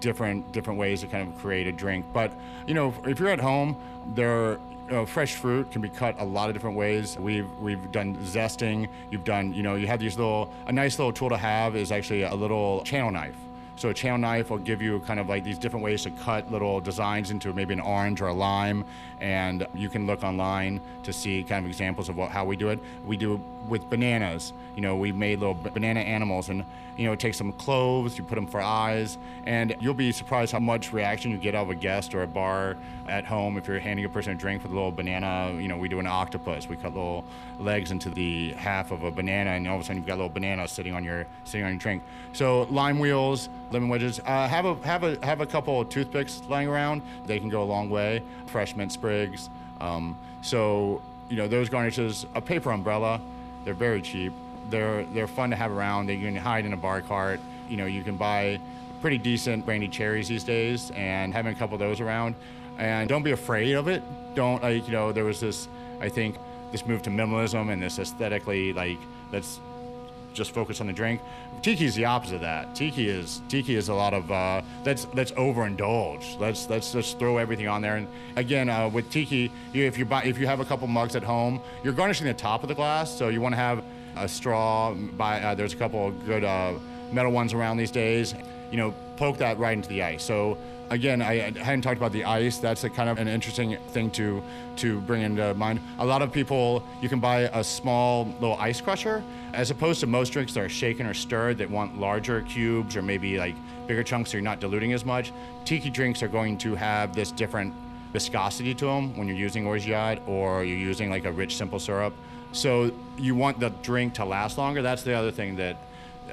different 0.00 0.50
different 0.52 0.78
ways 0.78 1.02
to 1.02 1.06
kind 1.06 1.28
of 1.28 1.38
create 1.38 1.66
a 1.66 1.72
drink. 1.72 2.06
But 2.14 2.32
you 2.66 2.74
know, 2.74 2.94
if 3.04 3.20
you're 3.20 3.28
at 3.28 3.40
home, 3.40 3.76
there. 4.14 4.58
Know, 4.90 5.06
fresh 5.06 5.36
fruit 5.36 5.70
can 5.70 5.82
be 5.82 5.88
cut 5.88 6.16
a 6.18 6.24
lot 6.24 6.50
of 6.50 6.54
different 6.54 6.76
ways. 6.76 7.16
We've 7.16 7.48
we've 7.60 7.92
done 7.92 8.16
zesting. 8.16 8.88
You've 9.12 9.22
done 9.22 9.54
you 9.54 9.62
know 9.62 9.76
you 9.76 9.86
have 9.86 10.00
these 10.00 10.18
little 10.18 10.52
a 10.66 10.72
nice 10.72 10.98
little 10.98 11.12
tool 11.12 11.28
to 11.28 11.36
have 11.36 11.76
is 11.76 11.92
actually 11.92 12.22
a 12.22 12.34
little 12.34 12.82
channel 12.82 13.12
knife. 13.12 13.36
So 13.76 13.90
a 13.90 13.94
channel 13.94 14.18
knife 14.18 14.50
will 14.50 14.58
give 14.58 14.82
you 14.82 14.98
kind 15.06 15.20
of 15.20 15.28
like 15.28 15.44
these 15.44 15.58
different 15.58 15.84
ways 15.84 16.02
to 16.02 16.10
cut 16.10 16.50
little 16.50 16.80
designs 16.80 17.30
into 17.30 17.52
maybe 17.52 17.72
an 17.72 17.80
orange 17.80 18.20
or 18.20 18.26
a 18.26 18.32
lime, 18.32 18.84
and 19.20 19.64
you 19.74 19.88
can 19.88 20.08
look 20.08 20.24
online 20.24 20.80
to 21.04 21.12
see 21.12 21.44
kind 21.44 21.64
of 21.64 21.70
examples 21.70 22.08
of 22.08 22.16
what, 22.16 22.30
how 22.30 22.44
we 22.44 22.56
do 22.56 22.68
it. 22.68 22.80
We 23.06 23.16
do 23.16 23.34
it 23.34 23.40
with 23.68 23.88
bananas. 23.88 24.52
You 24.74 24.82
know, 24.82 24.96
we 24.96 25.12
made 25.12 25.38
little 25.38 25.54
banana 25.54 26.00
animals, 26.00 26.48
and 26.48 26.64
you 27.00 27.06
know, 27.06 27.14
take 27.14 27.32
some 27.32 27.50
cloves, 27.54 28.18
you 28.18 28.22
put 28.22 28.34
them 28.34 28.46
for 28.46 28.60
eyes, 28.60 29.16
and 29.46 29.74
you'll 29.80 29.94
be 29.94 30.12
surprised 30.12 30.52
how 30.52 30.58
much 30.58 30.92
reaction 30.92 31.30
you 31.30 31.38
get 31.38 31.54
out 31.54 31.62
of 31.62 31.70
a 31.70 31.74
guest 31.74 32.14
or 32.14 32.24
a 32.24 32.26
bar 32.26 32.76
at 33.08 33.24
home 33.24 33.56
if 33.56 33.66
you're 33.66 33.78
handing 33.78 34.04
a 34.04 34.08
person 34.08 34.32
a 34.32 34.34
drink 34.34 34.62
with 34.62 34.70
a 34.70 34.74
little 34.74 34.92
banana. 34.92 35.50
You 35.58 35.66
know, 35.66 35.78
we 35.78 35.88
do 35.88 35.98
an 35.98 36.06
octopus. 36.06 36.68
We 36.68 36.76
cut 36.76 36.92
little 36.92 37.24
legs 37.58 37.90
into 37.90 38.10
the 38.10 38.52
half 38.52 38.90
of 38.90 39.02
a 39.04 39.10
banana, 39.10 39.52
and 39.52 39.66
all 39.66 39.76
of 39.76 39.80
a 39.80 39.84
sudden 39.84 39.96
you've 39.96 40.06
got 40.06 40.16
a 40.16 40.20
little 40.20 40.28
banana 40.28 40.68
sitting 40.68 40.92
on 40.92 41.02
your 41.02 41.26
sitting 41.44 41.64
on 41.64 41.72
your 41.72 41.78
drink. 41.78 42.02
So 42.34 42.64
lime 42.64 42.98
wheels, 42.98 43.48
lemon 43.70 43.88
wedges. 43.88 44.20
Uh, 44.20 44.46
have 44.46 44.66
a 44.66 44.74
have 44.86 45.02
a 45.02 45.16
have 45.24 45.40
a 45.40 45.46
couple 45.46 45.80
of 45.80 45.88
toothpicks 45.88 46.42
lying 46.50 46.68
around. 46.68 47.00
They 47.24 47.38
can 47.38 47.48
go 47.48 47.62
a 47.62 47.64
long 47.64 47.88
way. 47.88 48.22
Fresh 48.44 48.76
mint 48.76 48.92
sprigs. 48.92 49.48
Um, 49.80 50.18
so 50.42 51.00
you 51.30 51.36
know 51.36 51.48
those 51.48 51.70
garnishes. 51.70 52.26
A 52.34 52.42
paper 52.42 52.70
umbrella. 52.70 53.22
They're 53.64 53.72
very 53.72 54.02
cheap. 54.02 54.34
They're 54.68 55.04
they're 55.06 55.26
fun 55.26 55.50
to 55.50 55.56
have 55.56 55.70
around. 55.70 56.06
They 56.06 56.16
can 56.16 56.36
hide 56.36 56.64
in 56.64 56.72
a 56.72 56.76
bar 56.76 57.00
cart. 57.00 57.40
You 57.68 57.76
know 57.76 57.86
you 57.86 58.02
can 58.02 58.16
buy 58.16 58.60
pretty 59.00 59.18
decent 59.18 59.64
brandy 59.64 59.88
cherries 59.88 60.28
these 60.28 60.44
days, 60.44 60.90
and 60.94 61.32
having 61.32 61.52
a 61.54 61.58
couple 61.58 61.74
of 61.74 61.80
those 61.80 62.00
around. 62.00 62.34
And 62.78 63.08
don't 63.08 63.22
be 63.22 63.32
afraid 63.32 63.74
of 63.74 63.88
it. 63.88 64.02
Don't 64.34 64.62
like 64.62 64.86
you 64.86 64.92
know 64.92 65.12
there 65.12 65.24
was 65.24 65.40
this 65.40 65.68
I 66.00 66.08
think 66.08 66.36
this 66.72 66.86
move 66.86 67.02
to 67.02 67.10
minimalism 67.10 67.72
and 67.72 67.82
this 67.82 67.98
aesthetically 67.98 68.72
like 68.72 68.98
let's 69.32 69.60
just 70.32 70.52
focus 70.52 70.80
on 70.80 70.86
the 70.86 70.92
drink. 70.92 71.20
Tiki 71.62 71.84
is 71.84 71.94
the 71.94 72.04
opposite 72.04 72.36
of 72.36 72.40
that. 72.42 72.74
Tiki 72.74 73.08
is 73.08 73.42
tiki 73.48 73.76
is 73.76 73.88
a 73.88 73.94
lot 73.94 74.14
of 74.14 74.30
uh, 74.30 74.62
let's 74.84 75.06
let's 75.14 75.32
overindulge. 75.32 76.38
Let's 76.38 76.68
let's 76.68 76.92
just 76.92 77.18
throw 77.18 77.38
everything 77.38 77.68
on 77.68 77.82
there. 77.82 77.96
And 77.96 78.08
again, 78.36 78.68
uh, 78.68 78.88
with 78.88 79.10
tiki, 79.10 79.50
you, 79.72 79.84
if 79.84 79.98
you 79.98 80.04
buy 80.04 80.22
if 80.22 80.38
you 80.38 80.46
have 80.46 80.60
a 80.60 80.64
couple 80.64 80.86
mugs 80.86 81.16
at 81.16 81.22
home, 81.22 81.60
you're 81.84 81.92
garnishing 81.92 82.26
the 82.26 82.34
top 82.34 82.62
of 82.62 82.68
the 82.68 82.74
glass, 82.74 83.10
so 83.10 83.28
you 83.28 83.40
want 83.40 83.52
to 83.52 83.58
have 83.58 83.84
a 84.16 84.28
straw. 84.28 84.94
By 84.94 85.40
uh, 85.40 85.54
there's 85.54 85.72
a 85.72 85.76
couple 85.76 86.08
of 86.08 86.26
good 86.26 86.44
uh, 86.44 86.74
metal 87.12 87.32
ones 87.32 87.52
around 87.52 87.76
these 87.76 87.90
days. 87.90 88.34
You 88.70 88.76
know, 88.76 88.94
poke 89.16 89.38
that 89.38 89.58
right 89.58 89.72
into 89.72 89.88
the 89.88 90.02
ice. 90.02 90.22
So 90.24 90.56
again, 90.90 91.22
I, 91.22 91.46
I 91.46 91.50
hadn't 91.58 91.82
talked 91.82 91.96
about 91.96 92.12
the 92.12 92.24
ice. 92.24 92.58
That's 92.58 92.84
a 92.84 92.90
kind 92.90 93.08
of 93.08 93.18
an 93.18 93.28
interesting 93.28 93.76
thing 93.88 94.10
to 94.12 94.42
to 94.76 95.00
bring 95.02 95.22
into 95.22 95.54
mind. 95.54 95.80
A 95.98 96.04
lot 96.04 96.22
of 96.22 96.32
people, 96.32 96.86
you 97.00 97.08
can 97.08 97.20
buy 97.20 97.40
a 97.52 97.64
small 97.64 98.26
little 98.40 98.56
ice 98.56 98.80
crusher, 98.80 99.22
as 99.52 99.70
opposed 99.70 100.00
to 100.00 100.06
most 100.06 100.32
drinks 100.32 100.54
that 100.54 100.60
are 100.60 100.68
shaken 100.68 101.06
or 101.06 101.14
stirred 101.14 101.58
that 101.58 101.70
want 101.70 101.98
larger 101.98 102.42
cubes 102.42 102.96
or 102.96 103.02
maybe 103.02 103.38
like 103.38 103.54
bigger 103.86 104.02
chunks, 104.02 104.30
so 104.30 104.36
you're 104.36 104.44
not 104.44 104.60
diluting 104.60 104.92
as 104.92 105.04
much. 105.04 105.32
Tiki 105.64 105.90
drinks 105.90 106.22
are 106.22 106.28
going 106.28 106.56
to 106.58 106.74
have 106.74 107.14
this 107.14 107.32
different 107.32 107.74
viscosity 108.12 108.74
to 108.74 108.86
them 108.86 109.16
when 109.16 109.28
you're 109.28 109.36
using 109.36 109.66
orgeat 109.66 110.20
or 110.26 110.64
you're 110.64 110.76
using 110.76 111.10
like 111.10 111.24
a 111.24 111.32
rich 111.32 111.56
simple 111.56 111.78
syrup. 111.78 112.14
So 112.52 112.92
you 113.16 113.34
want 113.34 113.60
the 113.60 113.70
drink 113.82 114.14
to 114.14 114.24
last 114.24 114.58
longer. 114.58 114.82
That's 114.82 115.02
the 115.02 115.14
other 115.14 115.30
thing 115.30 115.56
that 115.56 115.76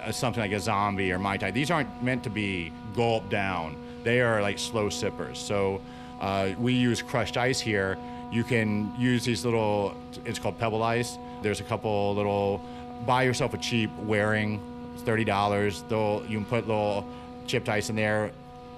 uh, 0.04 0.12
something 0.12 0.42
like 0.42 0.52
a 0.52 0.60
zombie 0.60 1.12
or 1.12 1.20
mai 1.20 1.38
tai. 1.38 1.52
These 1.52 1.72
aren't 1.72 2.04
meant 2.04 2.24
to 2.24 2.30
be 2.30 2.72
gulped 2.96 3.30
down. 3.30 3.76
They 4.04 4.22
are 4.22 4.42
like 4.42 4.58
slow 4.58 4.90
sippers. 4.90 5.38
So 5.40 5.82
uh, 6.20 6.52
we 6.58 6.74
use 6.74 7.02
crushed 7.02 7.38
ice 7.38 7.60
here. 7.60 7.98
You 8.32 8.44
can 8.44 8.94
use 8.98 9.24
these 9.26 9.46
little. 9.46 9.96
It's 10.26 10.40
called 10.40 10.60
pebble 10.60 10.84
ice. 10.84 11.18
There's 11.42 11.60
a 11.60 11.64
couple 11.64 12.16
little. 12.16 12.62
Buy 13.06 13.24
yourself 13.24 13.54
a 13.54 13.58
cheap 13.58 13.92
Waring. 14.00 14.60
It's 14.94 15.04
thirty 15.04 15.24
dollars. 15.24 15.84
They'll 15.88 16.24
you 16.28 16.40
can 16.40 16.46
put 16.46 16.68
little 16.68 17.08
chipped 17.46 17.70
ice 17.70 17.90
in 17.90 17.96
there, 17.96 18.32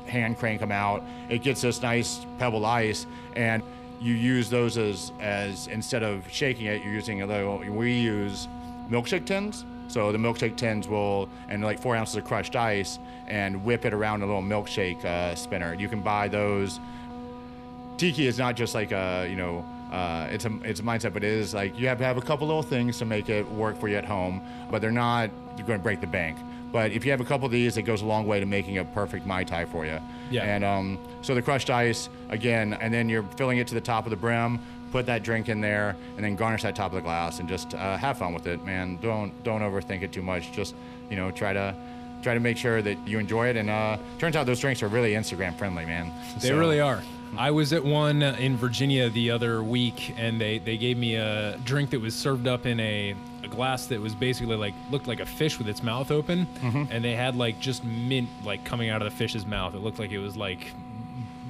hand 0.05 0.37
crank 0.37 0.59
them 0.59 0.71
out. 0.71 1.03
It 1.29 1.41
gets 1.41 1.61
this 1.61 1.81
nice 1.81 2.19
pebble 2.37 2.65
ice, 2.65 3.05
and 3.35 3.63
you 4.01 4.13
use 4.13 4.49
those 4.49 4.77
as 4.77 5.11
as 5.19 5.67
instead 5.67 6.03
of 6.03 6.29
shaking 6.31 6.65
it, 6.65 6.83
you're 6.83 6.93
using 6.93 7.21
a 7.21 7.25
little. 7.25 7.57
We 7.57 7.99
use 7.99 8.47
milkshake 8.89 9.25
tins. 9.25 9.65
So 9.87 10.11
the 10.11 10.19
milkshake 10.19 10.55
tins 10.55 10.87
will, 10.87 11.29
and 11.47 11.63
like 11.63 11.79
four 11.79 11.95
ounces 11.95 12.15
of 12.15 12.23
crushed 12.23 12.55
ice, 12.55 12.99
and 13.27 13.65
whip 13.65 13.85
it 13.85 13.93
around 13.93 14.21
a 14.21 14.25
little 14.25 14.41
milkshake 14.41 15.03
uh, 15.03 15.33
spinner. 15.35 15.73
You 15.73 15.89
can 15.89 16.01
buy 16.01 16.27
those. 16.27 16.79
Tiki 17.97 18.27
is 18.27 18.37
not 18.37 18.55
just 18.55 18.75
like 18.75 18.91
a, 18.91 19.27
you 19.29 19.35
know, 19.35 19.65
uh, 19.91 20.27
it's 20.31 20.45
a 20.45 20.59
it's 20.63 20.79
a 20.79 20.83
mindset, 20.83 21.11
but 21.13 21.23
it 21.23 21.31
is 21.31 21.53
like 21.53 21.77
you 21.77 21.87
have 21.87 21.97
to 21.97 22.03
have 22.03 22.17
a 22.17 22.21
couple 22.21 22.47
little 22.47 22.63
things 22.63 22.99
to 22.99 23.05
make 23.05 23.29
it 23.29 23.49
work 23.51 23.79
for 23.79 23.87
you 23.87 23.97
at 23.97 24.05
home, 24.05 24.41
but 24.69 24.79
they're 24.81 24.91
not 24.91 25.31
you're 25.57 25.65
going 25.65 25.79
to 25.79 25.83
break 25.83 26.01
the 26.01 26.07
bank. 26.07 26.37
But 26.71 26.91
if 26.91 27.03
you 27.03 27.11
have 27.11 27.21
a 27.21 27.25
couple 27.25 27.47
of 27.47 27.51
these, 27.51 27.77
it 27.77 27.81
goes 27.81 28.03
a 28.03 28.05
long 28.05 28.27
way 28.27 28.39
to 28.39 28.45
making 28.45 28.77
a 28.77 28.85
perfect 28.85 29.25
mai 29.25 29.43
tai 29.43 29.65
for 29.65 29.85
you. 29.85 29.99
Yeah. 30.31 30.43
And 30.43 30.63
um, 30.63 30.99
so 31.21 31.33
the 31.35 31.41
crushed 31.41 31.69
ice 31.69 32.09
again, 32.29 32.73
and 32.73 32.93
then 32.93 33.09
you're 33.09 33.23
filling 33.37 33.57
it 33.57 33.67
to 33.67 33.73
the 33.73 33.81
top 33.81 34.05
of 34.05 34.09
the 34.11 34.15
brim. 34.17 34.59
Put 34.91 35.05
that 35.05 35.21
drink 35.21 35.49
in 35.49 35.61
there, 35.61 35.95
and 36.15 36.25
then 36.25 36.35
garnish 36.35 36.63
that 36.63 36.75
top 36.75 36.91
of 36.91 36.95
the 36.95 37.01
glass, 37.01 37.39
and 37.39 37.47
just 37.47 37.75
uh, 37.75 37.95
have 37.97 38.17
fun 38.17 38.33
with 38.33 38.47
it, 38.47 38.63
man. 38.65 38.97
Don't 39.01 39.31
don't 39.43 39.61
overthink 39.61 40.01
it 40.01 40.11
too 40.11 40.23
much. 40.23 40.51
Just 40.51 40.73
you 41.11 41.15
know, 41.15 41.29
try 41.31 41.53
to 41.53 41.75
try 42.23 42.33
to 42.33 42.39
make 42.39 42.57
sure 42.57 42.81
that 42.81 43.07
you 43.07 43.19
enjoy 43.19 43.47
it. 43.49 43.55
And 43.55 43.69
uh, 43.69 43.97
turns 44.17 44.35
out 44.35 44.45
those 44.45 44.59
drinks 44.59 44.81
are 44.83 44.87
really 44.87 45.13
Instagram 45.13 45.55
friendly, 45.57 45.85
man. 45.85 46.11
They 46.41 46.49
So- 46.49 46.57
really 46.57 46.79
are. 46.79 47.01
I 47.37 47.51
was 47.51 47.71
at 47.73 47.85
one 47.85 48.23
in 48.23 48.57
Virginia 48.57 49.07
the 49.11 49.29
other 49.29 49.61
week, 49.61 50.15
and 50.17 50.41
they, 50.41 50.57
they 50.57 50.77
gave 50.77 50.97
me 50.97 51.13
a 51.15 51.59
drink 51.63 51.91
that 51.91 51.99
was 52.01 52.15
served 52.15 52.47
up 52.47 52.65
in 52.65 52.79
a, 52.79 53.13
a 53.43 53.47
glass 53.47 53.87
that 53.87 53.99
was 54.01 54.15
basically 54.15 54.55
like 54.55 54.73
looked 54.89 55.07
like 55.07 55.19
a 55.19 55.25
fish 55.25 55.57
with 55.57 55.67
its 55.69 55.81
mouth 55.83 56.11
open, 56.11 56.45
Mm-hmm. 56.61 56.83
and 56.91 57.03
they 57.03 57.15
had 57.15 57.35
like 57.35 57.59
just 57.59 57.83
mint 57.83 58.29
like 58.43 58.63
coming 58.63 58.89
out 58.89 59.01
of 59.01 59.11
the 59.11 59.15
fish's 59.17 59.45
mouth. 59.45 59.73
It 59.75 59.79
looked 59.79 59.99
like 59.99 60.11
it 60.11 60.19
was 60.19 60.35
like 60.37 60.73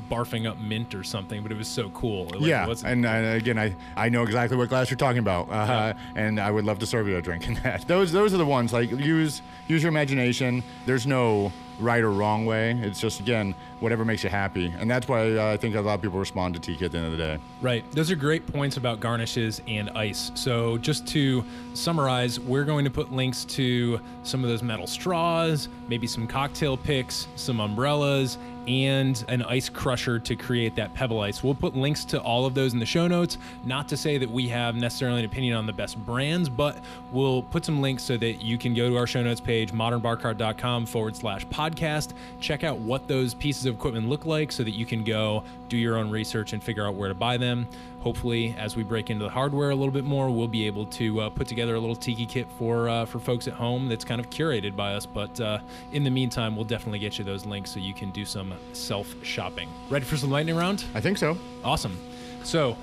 barfing 0.09 0.49
up 0.49 0.57
mint 0.57 0.95
or 0.95 1.03
something, 1.03 1.43
but 1.43 1.51
it 1.51 1.57
was 1.57 1.67
so 1.67 1.89
cool. 1.89 2.27
It, 2.33 2.41
like, 2.41 2.49
yeah, 2.49 2.73
and 2.83 3.05
uh, 3.05 3.09
again, 3.09 3.59
I, 3.59 3.75
I 3.95 4.09
know 4.09 4.23
exactly 4.23 4.57
what 4.57 4.67
glass 4.69 4.89
you're 4.89 4.97
talking 4.97 5.19
about, 5.19 5.49
uh, 5.51 5.93
and 6.15 6.39
I 6.39 6.49
would 6.49 6.65
love 6.65 6.79
to 6.79 6.87
serve 6.87 7.07
you 7.07 7.17
a 7.17 7.21
drink 7.21 7.47
in 7.47 7.53
that. 7.63 7.81
Those 7.87 8.11
those 8.11 8.33
are 8.33 8.37
the 8.37 8.45
ones 8.45 8.73
like 8.73 8.89
use 8.91 9.41
use 9.67 9.83
your 9.83 9.89
imagination. 9.89 10.63
There's 10.87 11.05
no 11.05 11.51
right 11.79 12.03
or 12.03 12.11
wrong 12.11 12.45
way. 12.45 12.71
It's 12.83 12.99
just 12.99 13.19
again 13.19 13.55
whatever 13.79 14.03
makes 14.03 14.23
you 14.23 14.29
happy, 14.29 14.73
and 14.77 14.89
that's 14.89 15.07
why 15.07 15.37
uh, 15.37 15.53
I 15.53 15.57
think 15.57 15.75
a 15.75 15.81
lot 15.81 15.95
of 15.95 16.01
people 16.01 16.19
respond 16.19 16.53
to 16.55 16.59
tiki 16.59 16.85
at 16.85 16.91
the 16.91 16.97
end 16.97 17.07
of 17.07 17.11
the 17.13 17.17
day. 17.17 17.39
Right. 17.61 17.89
Those 17.91 18.11
are 18.11 18.15
great 18.15 18.45
points 18.47 18.77
about 18.77 18.99
garnishes 18.99 19.61
and 19.67 19.89
ice. 19.91 20.31
So, 20.35 20.77
just 20.77 21.07
to 21.09 21.43
summarize, 21.73 22.39
we're 22.39 22.65
going 22.65 22.85
to 22.85 22.91
put 22.91 23.11
links 23.11 23.45
to 23.45 23.99
some 24.23 24.43
of 24.43 24.49
those 24.49 24.63
metal 24.63 24.87
straws, 24.87 25.69
maybe 25.87 26.07
some 26.07 26.27
cocktail 26.27 26.77
picks, 26.77 27.27
some 27.35 27.59
umbrellas, 27.59 28.37
and 28.69 29.25
an 29.27 29.41
ice 29.41 29.67
crusher 29.67 30.19
to 30.19 30.35
create 30.35 30.75
that 30.75 30.93
pebble 30.93 31.21
ice. 31.21 31.43
We'll 31.43 31.55
put 31.55 31.75
links 31.75 32.05
to 32.05 32.21
all 32.21 32.45
of 32.45 32.53
those 32.53 32.73
in 32.73 32.79
the 32.79 32.85
show 32.85 33.07
notes. 33.07 33.39
Not 33.65 33.89
to 33.89 33.97
say 33.97 34.19
that 34.19 34.29
we 34.29 34.47
have 34.49 34.75
necessarily 34.75 35.19
an 35.19 35.25
opinion 35.25 35.55
on 35.55 35.65
the 35.65 35.73
best 35.73 35.97
brands, 36.05 36.49
but 36.49 36.77
we'll 37.11 37.41
put 37.41 37.65
some 37.65 37.81
links 37.81 38.03
so 38.03 38.15
that 38.17 38.43
you 38.43 38.59
can 38.59 38.75
go 38.75 38.87
to 38.87 38.97
our 38.97 39.07
show 39.07 39.23
notes 39.23 39.41
page, 39.41 39.71
modernbarcart.com 39.71 40.85
forward 40.85 41.15
slash 41.15 41.47
podcast, 41.47 42.13
check 42.39 42.63
out 42.63 42.77
what 42.77 43.07
those 43.07 43.33
pieces 43.33 43.65
of 43.65 43.73
equipment 43.73 44.07
look 44.07 44.27
like 44.27 44.51
so 44.51 44.63
that 44.63 44.71
you 44.71 44.85
can 44.85 45.03
go 45.03 45.43
do 45.67 45.75
your 45.75 45.97
own 45.97 46.11
research 46.11 46.53
and 46.53 46.61
figure 46.61 46.85
out 46.85 46.93
where 46.93 47.09
to 47.09 47.15
buy 47.15 47.37
them. 47.37 47.67
Hopefully, 48.01 48.55
as 48.57 48.75
we 48.75 48.83
break 48.83 49.09
into 49.09 49.25
the 49.25 49.29
hardware 49.29 49.71
a 49.71 49.75
little 49.75 49.91
bit 49.91 50.05
more, 50.05 50.29
we'll 50.29 50.47
be 50.47 50.65
able 50.65 50.85
to 50.85 51.21
uh, 51.21 51.29
put 51.29 51.47
together 51.47 51.75
a 51.75 51.79
little 51.79 51.95
tiki 51.95 52.25
kit 52.25 52.47
for 52.57 52.87
uh, 52.87 53.05
for 53.05 53.19
folks 53.19 53.47
at 53.47 53.53
home 53.53 53.89
that's 53.89 54.05
kind 54.05 54.21
of 54.21 54.29
curated 54.29 54.75
by 54.75 54.95
us. 54.95 55.05
But 55.05 55.39
uh, 55.41 55.59
in 55.91 56.03
the 56.03 56.09
meantime, 56.09 56.55
we'll 56.55 56.65
definitely 56.65 56.99
get 56.99 57.17
you 57.17 57.25
those 57.25 57.45
links 57.45 57.71
so 57.71 57.79
you 57.79 57.93
can 57.93 58.11
do 58.11 58.23
some 58.23 58.53
self 58.71 59.13
shopping. 59.23 59.69
Ready 59.89 60.05
for 60.05 60.15
some 60.15 60.31
lightning 60.31 60.55
round? 60.55 60.85
I 60.93 61.01
think 61.01 61.17
so. 61.17 61.37
Awesome. 61.63 61.97
So, 62.43 62.77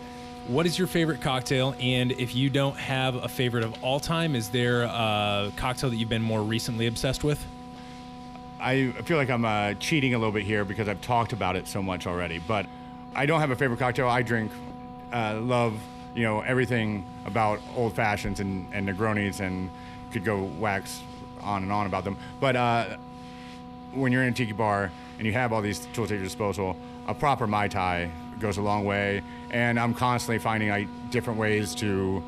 what 0.48 0.66
is 0.66 0.78
your 0.78 0.86
favorite 0.86 1.20
cocktail? 1.22 1.74
And 1.80 2.12
if 2.12 2.34
you 2.34 2.50
don't 2.50 2.76
have 2.76 3.16
a 3.16 3.28
favorite 3.28 3.64
of 3.64 3.82
all 3.82 3.98
time, 3.98 4.34
is 4.34 4.50
there 4.50 4.82
a 4.82 5.50
cocktail 5.56 5.90
that 5.90 5.96
you've 5.96 6.08
been 6.08 6.22
more 6.22 6.42
recently 6.42 6.86
obsessed 6.86 7.24
with? 7.24 7.44
I 8.60 8.92
feel 9.04 9.16
like 9.16 9.30
I'm 9.30 9.44
uh, 9.44 9.74
cheating 9.74 10.14
a 10.14 10.18
little 10.18 10.32
bit 10.32 10.44
here 10.44 10.64
because 10.64 10.88
I've 10.88 11.00
talked 11.00 11.32
about 11.32 11.56
it 11.56 11.66
so 11.68 11.82
much 11.82 12.06
already. 12.06 12.38
But 12.38 12.66
I 13.14 13.26
don't 13.26 13.40
have 13.40 13.50
a 13.50 13.56
favorite 13.56 13.78
cocktail. 13.78 14.08
I 14.08 14.22
drink, 14.22 14.52
uh, 15.12 15.38
love, 15.40 15.74
you 16.14 16.22
know, 16.22 16.40
everything 16.40 17.04
about 17.24 17.61
old 17.76 17.94
fashions 17.94 18.40
and, 18.40 18.66
and 18.72 18.88
Negronis 18.88 19.40
and 19.40 19.70
could 20.12 20.24
go 20.24 20.42
wax 20.42 21.00
on 21.42 21.62
and 21.62 21.72
on 21.72 21.86
about 21.86 22.04
them. 22.04 22.16
But 22.40 22.57
uh, 22.57 22.96
when 23.92 24.12
you're 24.12 24.22
in 24.22 24.32
a 24.32 24.36
tiki 24.36 24.52
bar 24.52 24.90
and 25.18 25.26
you 25.26 25.32
have 25.32 25.52
all 25.52 25.62
these 25.62 25.86
tools 25.86 26.11
at 26.11 26.16
your 26.16 26.24
disposal, 26.24 26.76
a 27.07 27.14
proper 27.14 27.46
Mai 27.46 27.68
Tai 27.68 28.11
goes 28.40 28.59
a 28.59 28.62
long 28.62 28.84
way. 28.84 29.22
And 29.50 29.78
I'm 29.78 29.94
constantly 29.94 30.38
finding 30.38 30.68
like 30.68 30.88
different 31.11 31.38
ways 31.38 31.74
to 31.76 32.22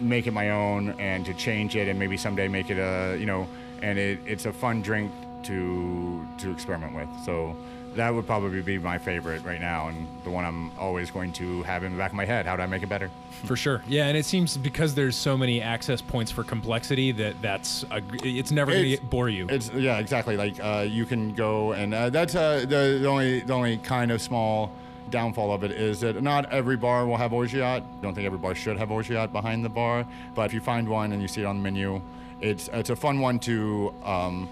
make 0.00 0.26
it 0.26 0.32
my 0.32 0.50
own 0.50 0.90
and 0.98 1.26
to 1.26 1.34
change 1.34 1.76
it 1.76 1.88
and 1.88 1.98
maybe 1.98 2.16
someday 2.16 2.48
make 2.48 2.70
it 2.70 2.78
a, 2.78 3.16
you 3.18 3.26
know, 3.26 3.46
and 3.82 3.98
it, 3.98 4.20
it's 4.26 4.46
a 4.46 4.52
fun 4.52 4.82
drink 4.82 5.12
to 5.42 6.26
to 6.38 6.50
experiment 6.50 6.94
with. 6.94 7.08
So 7.24 7.56
that 7.94 8.14
would 8.14 8.26
probably 8.26 8.62
be 8.62 8.78
my 8.78 8.98
favorite 8.98 9.44
right 9.44 9.60
now, 9.60 9.88
and 9.88 10.06
the 10.24 10.30
one 10.30 10.44
I'm 10.44 10.76
always 10.78 11.10
going 11.10 11.32
to 11.34 11.62
have 11.64 11.82
in 11.82 11.92
the 11.92 11.98
back 11.98 12.10
of 12.10 12.16
my 12.16 12.24
head. 12.24 12.46
How 12.46 12.56
do 12.56 12.62
I 12.62 12.66
make 12.66 12.82
it 12.82 12.88
better? 12.88 13.10
For 13.44 13.56
sure. 13.56 13.82
Yeah, 13.88 14.06
and 14.06 14.16
it 14.16 14.24
seems 14.24 14.56
because 14.56 14.94
there's 14.94 15.16
so 15.16 15.36
many 15.36 15.60
access 15.62 16.00
points 16.00 16.30
for 16.30 16.44
complexity 16.44 17.10
that 17.12 17.40
that's 17.40 17.84
a, 17.90 18.02
it's 18.22 18.50
never 18.50 18.70
going 18.70 18.96
to 18.98 19.04
bore 19.06 19.30
you. 19.30 19.46
It's 19.48 19.70
yeah, 19.72 19.98
exactly. 19.98 20.36
Like 20.36 20.60
uh, 20.62 20.84
you 20.86 21.06
can 21.06 21.32
go, 21.32 21.72
and 21.72 21.94
uh, 21.94 22.10
that's 22.10 22.34
uh, 22.34 22.60
the, 22.60 22.98
the 23.00 23.06
only 23.06 23.40
the 23.40 23.52
only 23.54 23.78
kind 23.78 24.10
of 24.10 24.20
small 24.20 24.72
downfall 25.08 25.52
of 25.52 25.64
it 25.64 25.70
is 25.70 26.00
that 26.00 26.22
not 26.22 26.52
every 26.52 26.76
bar 26.76 27.06
will 27.06 27.16
have 27.16 27.32
orgeat. 27.32 27.82
Don't 28.02 28.14
think 28.14 28.26
every 28.26 28.38
bar 28.38 28.54
should 28.54 28.76
have 28.76 28.90
orgeat 28.90 29.32
behind 29.32 29.64
the 29.64 29.70
bar, 29.70 30.06
but 30.34 30.42
if 30.42 30.52
you 30.52 30.60
find 30.60 30.86
one 30.86 31.12
and 31.12 31.22
you 31.22 31.28
see 31.28 31.40
it 31.40 31.46
on 31.46 31.56
the 31.56 31.62
menu, 31.62 32.00
it's 32.42 32.68
it's 32.74 32.90
a 32.90 32.96
fun 32.96 33.20
one 33.20 33.38
to. 33.40 33.94
Um, 34.04 34.48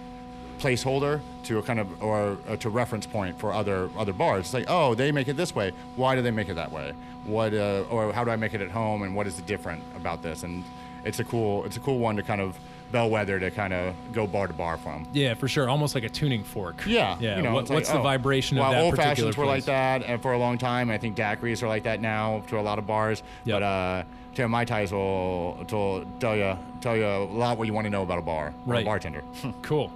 placeholder 0.59 1.21
to 1.45 1.59
a 1.59 1.63
kind 1.63 1.81
of 1.81 2.03
or 2.03 2.37
uh, 2.49 2.57
to 2.57 2.69
reference 2.71 3.07
point 3.07 3.39
for 3.39 3.53
other 3.53 3.89
other 3.97 4.13
bars. 4.13 4.41
It's 4.47 4.55
like, 4.55 4.67
oh, 4.69 4.95
they 4.95 5.13
make 5.13 5.29
it 5.29 5.37
this 5.37 5.55
way. 5.55 5.73
Why 5.97 6.15
do 6.17 6.23
they 6.23 6.31
make 6.31 6.49
it 6.49 6.55
that 6.55 6.71
way? 6.73 6.93
What 7.25 7.55
uh, 7.55 7.85
or 7.91 8.13
how 8.13 8.25
do 8.25 8.31
I 8.31 8.37
make 8.37 8.55
it 8.55 8.61
at 8.61 8.71
home? 8.71 9.03
And 9.03 9.15
what 9.15 9.27
is 9.27 9.37
the 9.37 9.43
different 9.43 9.83
about 9.97 10.23
this? 10.23 10.43
And 10.43 10.65
it's 11.05 11.21
a 11.21 11.25
cool 11.25 11.65
it's 11.65 11.77
a 11.77 11.81
cool 11.81 11.99
one 11.99 12.17
to 12.17 12.23
kind 12.23 12.41
of 12.41 12.59
bellwether 12.91 13.39
to 13.39 13.51
kind 13.51 13.75
of 13.75 13.95
go 14.13 14.27
bar 14.27 14.47
to 14.47 14.55
bar 14.55 14.79
from. 14.79 15.07
yeah, 15.13 15.35
for 15.35 15.47
sure. 15.47 15.69
Almost 15.69 15.95
like 15.95 16.05
a 16.05 16.09
tuning 16.09 16.43
fork. 16.43 16.83
Yeah, 16.87 17.19
Yeah. 17.21 17.37
You 17.37 17.43
know, 17.43 17.53
what- 17.53 17.61
it's 17.63 17.71
like, 17.71 17.77
what's 17.77 17.91
the 17.91 17.99
oh, 17.99 18.03
vibration 18.03 18.57
well, 18.57 18.69
of 18.69 18.73
that 18.73 18.83
old 18.83 18.95
particular 18.95 19.15
fashions 19.15 19.37
were 19.37 19.45
like 19.45 19.65
that 19.67 20.03
and 20.05 20.23
for 20.23 20.33
a 20.33 20.39
long 20.39 20.57
time. 20.57 20.89
I 20.91 20.97
think 20.97 21.15
daiquiris 21.15 21.63
are 21.63 21.69
like 21.69 21.83
that 21.83 22.01
now 22.01 22.43
to 22.49 22.59
a 22.59 22.63
lot 22.63 22.79
of 22.79 22.87
bars. 22.87 23.23
Yep. 23.45 23.57
But 23.57 23.63
uh, 23.63 24.03
Tail 24.35 24.49
Mai 24.49 24.65
Tais 24.65 24.91
will, 24.91 25.55
will 25.71 26.07
tell 26.19 26.35
you 26.35 26.57
tell 26.81 26.97
you 26.97 27.05
a 27.05 27.25
lot 27.25 27.59
what 27.59 27.67
you 27.67 27.75
want 27.75 27.85
to 27.85 27.91
know 27.91 28.03
about 28.05 28.21
a 28.21 28.23
bar 28.23 28.55
Right. 28.65 28.83
a 28.83 28.85
bartender. 28.87 29.23
Cool. 29.63 29.93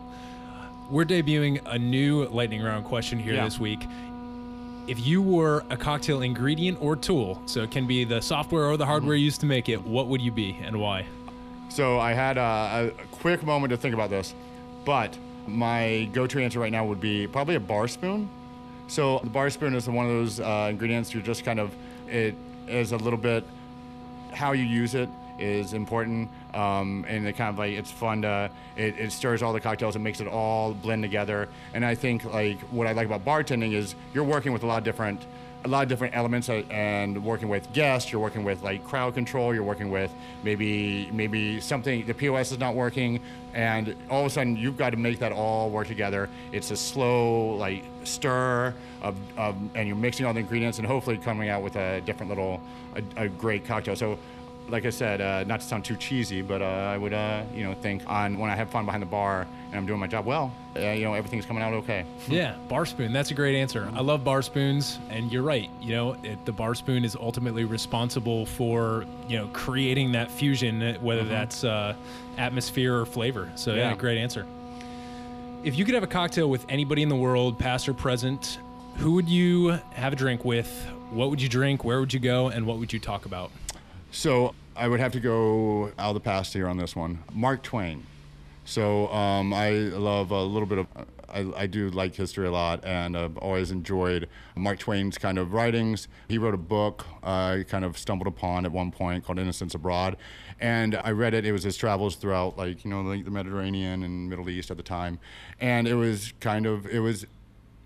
We're 0.93 1.07
debuting 1.07 1.59
a 1.65 1.79
new 1.79 2.27
lightning 2.27 2.63
round 2.63 2.85
question 2.85 3.19
here 3.19 3.33
Yeah. 3.33 3.45
this 3.45 3.59
week. 3.59 3.81
If 4.87 5.07
you 5.07 5.23
were 5.23 5.65
a 5.71 5.77
cocktail 5.79 6.21
ingredient 6.21 6.77
or 6.83 6.97
tool, 6.97 7.41
so 7.47 7.63
it 7.63 7.71
can 7.71 7.87
be 7.87 8.05
the 8.05 8.21
software 8.21 8.67
or 8.67 8.77
the 8.77 8.85
hardware 8.85 9.17
Mm-hmm. 9.17 9.25
used 9.25 9.41
to 9.41 9.47
make 9.47 9.71
it, 9.71 9.83
what 9.87 10.09
would 10.09 10.21
you 10.21 10.31
be 10.31 10.59
and 10.63 10.79
why? 10.79 11.07
So 11.71 11.99
I 11.99 12.13
had 12.13 12.37
a, 12.37 12.93
a 13.01 13.07
quick 13.11 13.43
moment 13.43 13.71
to 13.71 13.79
think 13.79 13.95
about 13.95 14.11
this, 14.11 14.35
but 14.85 15.17
my 15.47 16.11
go-to 16.13 16.39
answer 16.41 16.61
right 16.61 16.71
now 16.71 16.85
would 16.85 17.01
be 17.01 17.27
probably 17.27 17.55
a 17.55 17.61
bar 17.61 17.89
spoon. 17.89 18.29
So 18.87 19.19
the 19.25 19.31
bar 19.31 19.49
spoon 19.49 19.75
is 19.75 19.89
one 19.89 20.05
of 20.05 20.13
those 20.13 20.41
uh, 20.41 20.67
ingredients 20.69 21.15
you're 21.15 21.23
just 21.23 21.43
kind 21.43 21.59
of 21.59 21.75
it 22.07 22.35
is 22.69 22.93
a 22.93 22.99
little 22.99 23.19
bit 23.19 23.45
how 24.35 24.53
you 24.53 24.65
use 24.65 24.95
it 24.95 25.09
is 25.39 25.73
important 25.73 26.29
um, 26.55 27.05
and 27.09 27.27
it 27.27 27.37
kind 27.37 27.51
of 27.51 27.59
like 27.59 27.73
it's 27.73 27.91
fun 27.91 28.23
to 28.23 28.51
it, 28.77 28.99
it 28.99 29.13
stirs 29.13 29.43
all 29.43 29.53
the 29.53 29.61
cocktails. 29.61 29.95
And 29.95 30.05
makes 30.05 30.21
it 30.21 30.27
all 30.27 30.75
blend 30.75 31.03
together. 31.03 31.49
And 31.75 31.85
i 31.85 31.95
think 31.95 32.25
like 32.25 32.61
what 32.71 32.87
i 32.87 32.93
like 32.93 33.07
about 33.07 33.25
bartending 33.25 33.73
is 33.73 33.95
you're 34.15 34.25
working 34.25 34.53
with 34.53 34.63
a 34.63 34.67
lot 34.67 34.79
of 34.79 34.85
different 34.85 35.27
a 35.65 35.69
lot 35.69 35.85
of 35.85 35.89
different 35.89 36.17
elements 36.17 36.49
uh, 36.49 36.65
and 36.71 37.25
working 37.25 37.49
with 37.49 37.73
guests 37.73 38.11
you're 38.11 38.21
working 38.21 38.43
with 38.43 38.63
like 38.63 38.83
crowd 38.85 39.15
control 39.15 39.55
you're 39.55 39.63
working 39.63 39.91
with 39.91 40.13
maybe 40.43 41.09
maybe 41.13 41.61
something 41.61 42.05
the 42.07 42.15
pos 42.15 42.51
is 42.51 42.59
not 42.59 42.75
working 42.75 43.21
and 43.55 43.95
all 44.09 44.21
of 44.21 44.27
a 44.27 44.31
sudden 44.31 44.57
you've 44.57 44.77
got 44.77 44.91
to 44.91 44.97
make 44.97 45.19
that 45.19 45.33
all 45.33 45.71
work 45.71 45.87
together. 45.87 46.29
It's 46.53 46.71
a 46.71 46.77
slow 46.77 47.57
like 47.57 47.85
stir 48.05 48.75
of, 49.03 49.17
of 49.37 49.57
and 49.75 49.87
you're 49.87 49.97
mixing 49.97 50.27
all 50.27 50.33
the 50.33 50.41
ingredients 50.41 50.79
and 50.79 50.87
hopefully 50.87 51.19
coming 51.19 51.49
out 51.49 51.63
with 51.63 51.77
a 51.77 52.01
different 52.03 52.31
little 52.31 52.61
a, 52.95 53.25
a 53.25 53.29
great 53.29 53.65
cocktail. 53.65 53.97
So 53.97 54.19
like 54.69 54.87
I 54.87 54.91
said, 54.91 55.21
uh, 55.21 55.45
not 55.45 55.61
to 55.61 55.67
sound 55.67 55.85
too 55.85 55.97
cheesy, 55.97 56.43
but 56.43 56.63
uh, 56.63 56.65
I 56.65 56.97
would, 56.97 57.13
uh, 57.13 57.43
you 57.55 57.65
know, 57.65 57.75
think 57.75 58.03
on 58.07 58.39
when 58.39 58.51
I 58.51 58.57
have 58.57 58.71
fun 58.71 58.85
behind 58.85 59.03
the 59.03 59.07
bar 59.07 59.47
and 59.67 59.75
I'm 59.77 59.87
doing 59.87 60.01
my 60.01 60.07
job 60.07 60.25
well, 60.25 60.53
uh, 60.77 60.81
you 60.81 61.05
know, 61.05 61.15
everything's 61.15 61.45
coming 61.45 61.63
out 61.63 61.73
okay. 61.75 62.05
Yeah, 62.29 62.55
bar 62.69 62.87
spoon. 62.87 63.13
That's 63.13 63.31
a 63.31 63.35
great 63.35 63.55
answer. 63.55 63.91
I 63.95 64.01
love 64.01 64.25
bar 64.25 64.43
spoons, 64.43 64.99
and 65.11 65.31
you're 65.33 65.43
right. 65.43 65.69
You 65.81 65.93
know, 65.95 66.17
it, 66.23 66.45
the 66.45 66.53
bar 66.53 66.75
spoon 66.75 67.05
is 67.05 67.17
ultimately 67.17 67.65
responsible 67.65 68.47
for 68.47 69.05
you 69.29 69.37
know 69.39 69.49
creating 69.49 70.13
that 70.13 70.31
fusion, 70.31 70.83
uh, 70.83 70.95
whether 71.01 71.25
that's 71.25 71.65
uh, 71.65 71.95
atmosphere 72.39 72.99
or 72.99 73.07
flavor. 73.07 73.51
So 73.57 73.75
yeah. 73.75 73.91
Yeah. 73.91 73.97
great 73.97 74.19
answer. 74.19 74.47
If 75.65 75.79
you 75.79 75.85
could 75.85 75.95
have 75.95 76.03
a 76.03 76.09
cocktail 76.09 76.51
with 76.51 76.65
anybody 76.69 77.03
in 77.03 77.09
the 77.09 77.17
world, 77.17 77.59
past 77.59 77.89
or 77.89 77.95
present, 77.95 78.59
who 78.97 79.13
would 79.13 79.29
you 79.29 79.79
have 79.93 80.13
a 80.13 80.17
drink 80.17 80.45
with? 80.45 80.69
What 81.11 81.31
would 81.31 81.41
you 81.43 81.49
drink? 81.49 81.85
Where 81.85 82.01
would 82.01 82.13
you 82.13 82.21
go? 82.21 82.49
And 82.49 82.67
what 82.67 82.79
would 82.79 82.93
you 82.93 82.99
talk 82.99 83.27
about? 83.27 83.51
So 84.13 84.55
I 84.77 84.89
would 84.89 85.01
have 85.01 85.13
to 85.13 85.21
go 85.21 85.91
out 85.99 86.11
of 86.11 86.15
the 86.15 86.21
past 86.21 86.53
here 86.53 86.69
on 86.69 86.77
this 86.77 86.95
one. 86.95 87.25
Mark 87.33 87.63
Twain. 87.63 88.07
So 88.65 89.09
um, 89.09 89.53
I 89.53 89.71
love 89.71 90.31
a 90.31 90.43
little 90.43 90.69
bit 90.69 90.79
of. 90.79 90.87
I, 91.29 91.63
I 91.63 91.67
do 91.67 91.89
like 91.89 92.15
history 92.15 92.47
a 92.47 92.51
lot, 92.51 92.85
and 92.85 93.17
I've 93.17 93.39
always 93.39 93.71
enjoyed 93.71 94.29
Mark 94.55 94.79
Twain's 94.79 95.17
kind 95.17 95.39
of 95.39 95.55
writings. 95.55 96.07
He 96.29 96.37
wrote 96.37 96.53
a 96.53 96.59
book 96.59 97.07
I 97.23 97.65
kind 97.69 97.87
of 97.87 97.97
stumbled 97.97 98.27
upon 98.27 98.67
at 98.67 98.71
one 98.71 98.91
point 98.91 99.25
called 99.25 99.39
Innocents 99.39 99.75
Abroad, 99.75 100.19
and 100.61 100.95
I 101.03 101.13
read 101.13 101.33
it. 101.33 101.47
It 101.47 101.53
was 101.53 101.63
his 101.63 101.79
travels 101.79 102.17
throughout, 102.17 102.59
like 102.59 102.85
you 102.85 102.91
know, 102.91 103.11
the, 103.11 103.23
the 103.23 103.31
Mediterranean 103.31 104.03
and 104.03 104.29
Middle 104.29 104.51
East 104.51 104.71
at 104.71 104.77
the 104.77 104.83
time, 104.83 105.19
and 105.59 105.89
it 105.89 105.95
was 105.95 106.35
kind 106.39 106.67
of 106.67 106.87
it 106.87 107.01
was. 107.01 107.27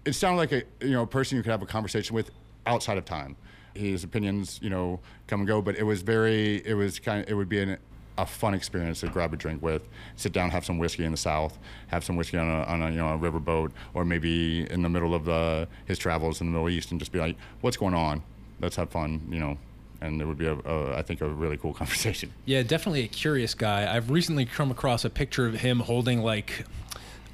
It 0.05 0.14
sounded 0.14 0.39
like 0.39 0.53
a 0.53 0.62
you 0.85 0.93
know 0.93 1.03
a 1.03 1.07
person 1.07 1.37
you 1.37 1.45
could 1.45 1.53
have 1.53 1.62
a 1.62 1.66
conversation 1.66 2.16
with 2.16 2.33
outside 2.66 2.99
of 2.99 3.05
time 3.05 3.37
his 3.77 4.05
opinions, 4.05 4.59
you 4.62 4.70
know, 4.70 5.01
come 5.27 5.41
and 5.41 5.49
go. 5.49 5.62
But 5.62 5.77
it 5.77 5.85
was 5.85 6.03
very, 6.03 6.57
it 6.66 6.74
was 6.74 6.99
kind 6.99 7.22
of, 7.22 7.29
it 7.29 7.35
would 7.35 7.49
be 7.49 7.61
an, 7.61 7.79
a 8.18 8.27
fun 8.27 8.55
experience 8.55 9.01
to 9.01 9.09
grab 9.09 9.33
a 9.33 9.37
drink 9.37 9.62
with, 9.62 9.83
sit 10.16 10.33
down, 10.33 10.51
have 10.51 10.64
some 10.64 10.79
whiskey 10.79 11.05
in 11.05 11.11
the 11.11 11.16
South, 11.16 11.59
have 11.89 12.05
some 12.05 12.16
whiskey 12.16 12.39
on 12.39 12.49
a, 12.49 12.62
on 12.64 12.83
a 12.83 12.91
you 12.91 12.97
know 12.97 13.14
a 13.14 13.18
riverboat, 13.18 13.70
or 13.95 14.05
maybe 14.05 14.70
in 14.70 14.83
the 14.83 14.89
middle 14.89 15.14
of 15.14 15.24
the, 15.24 15.68
his 15.85 15.99
travels 15.99 16.41
in 16.41 16.47
the 16.47 16.53
Middle 16.53 16.68
East, 16.68 16.91
and 16.91 17.01
just 17.01 17.12
be 17.12 17.18
like, 17.18 17.37
what's 17.61 17.77
going 17.77 17.95
on? 17.95 18.22
Let's 18.61 18.77
have 18.77 18.91
fun, 18.91 19.27
you 19.31 19.39
know. 19.39 19.59
And 20.01 20.20
it 20.20 20.27
would 20.27 20.37
be, 20.37 20.47
a, 20.47 20.55
a, 20.55 20.97
I 20.99 21.03
think, 21.03 21.22
a 21.22 21.29
really 21.29 21.57
cool 21.57 21.72
conversation. 21.74 22.33
Yeah, 22.45 22.62
definitely 22.62 23.05
a 23.05 23.09
curious 23.09 23.55
guy. 23.55 23.95
I've 23.95 24.11
recently 24.11 24.45
come 24.45 24.70
across 24.70 25.05
a 25.05 25.11
picture 25.11 25.47
of 25.47 25.55
him 25.55 25.81
holding 25.81 26.22
like 26.22 26.64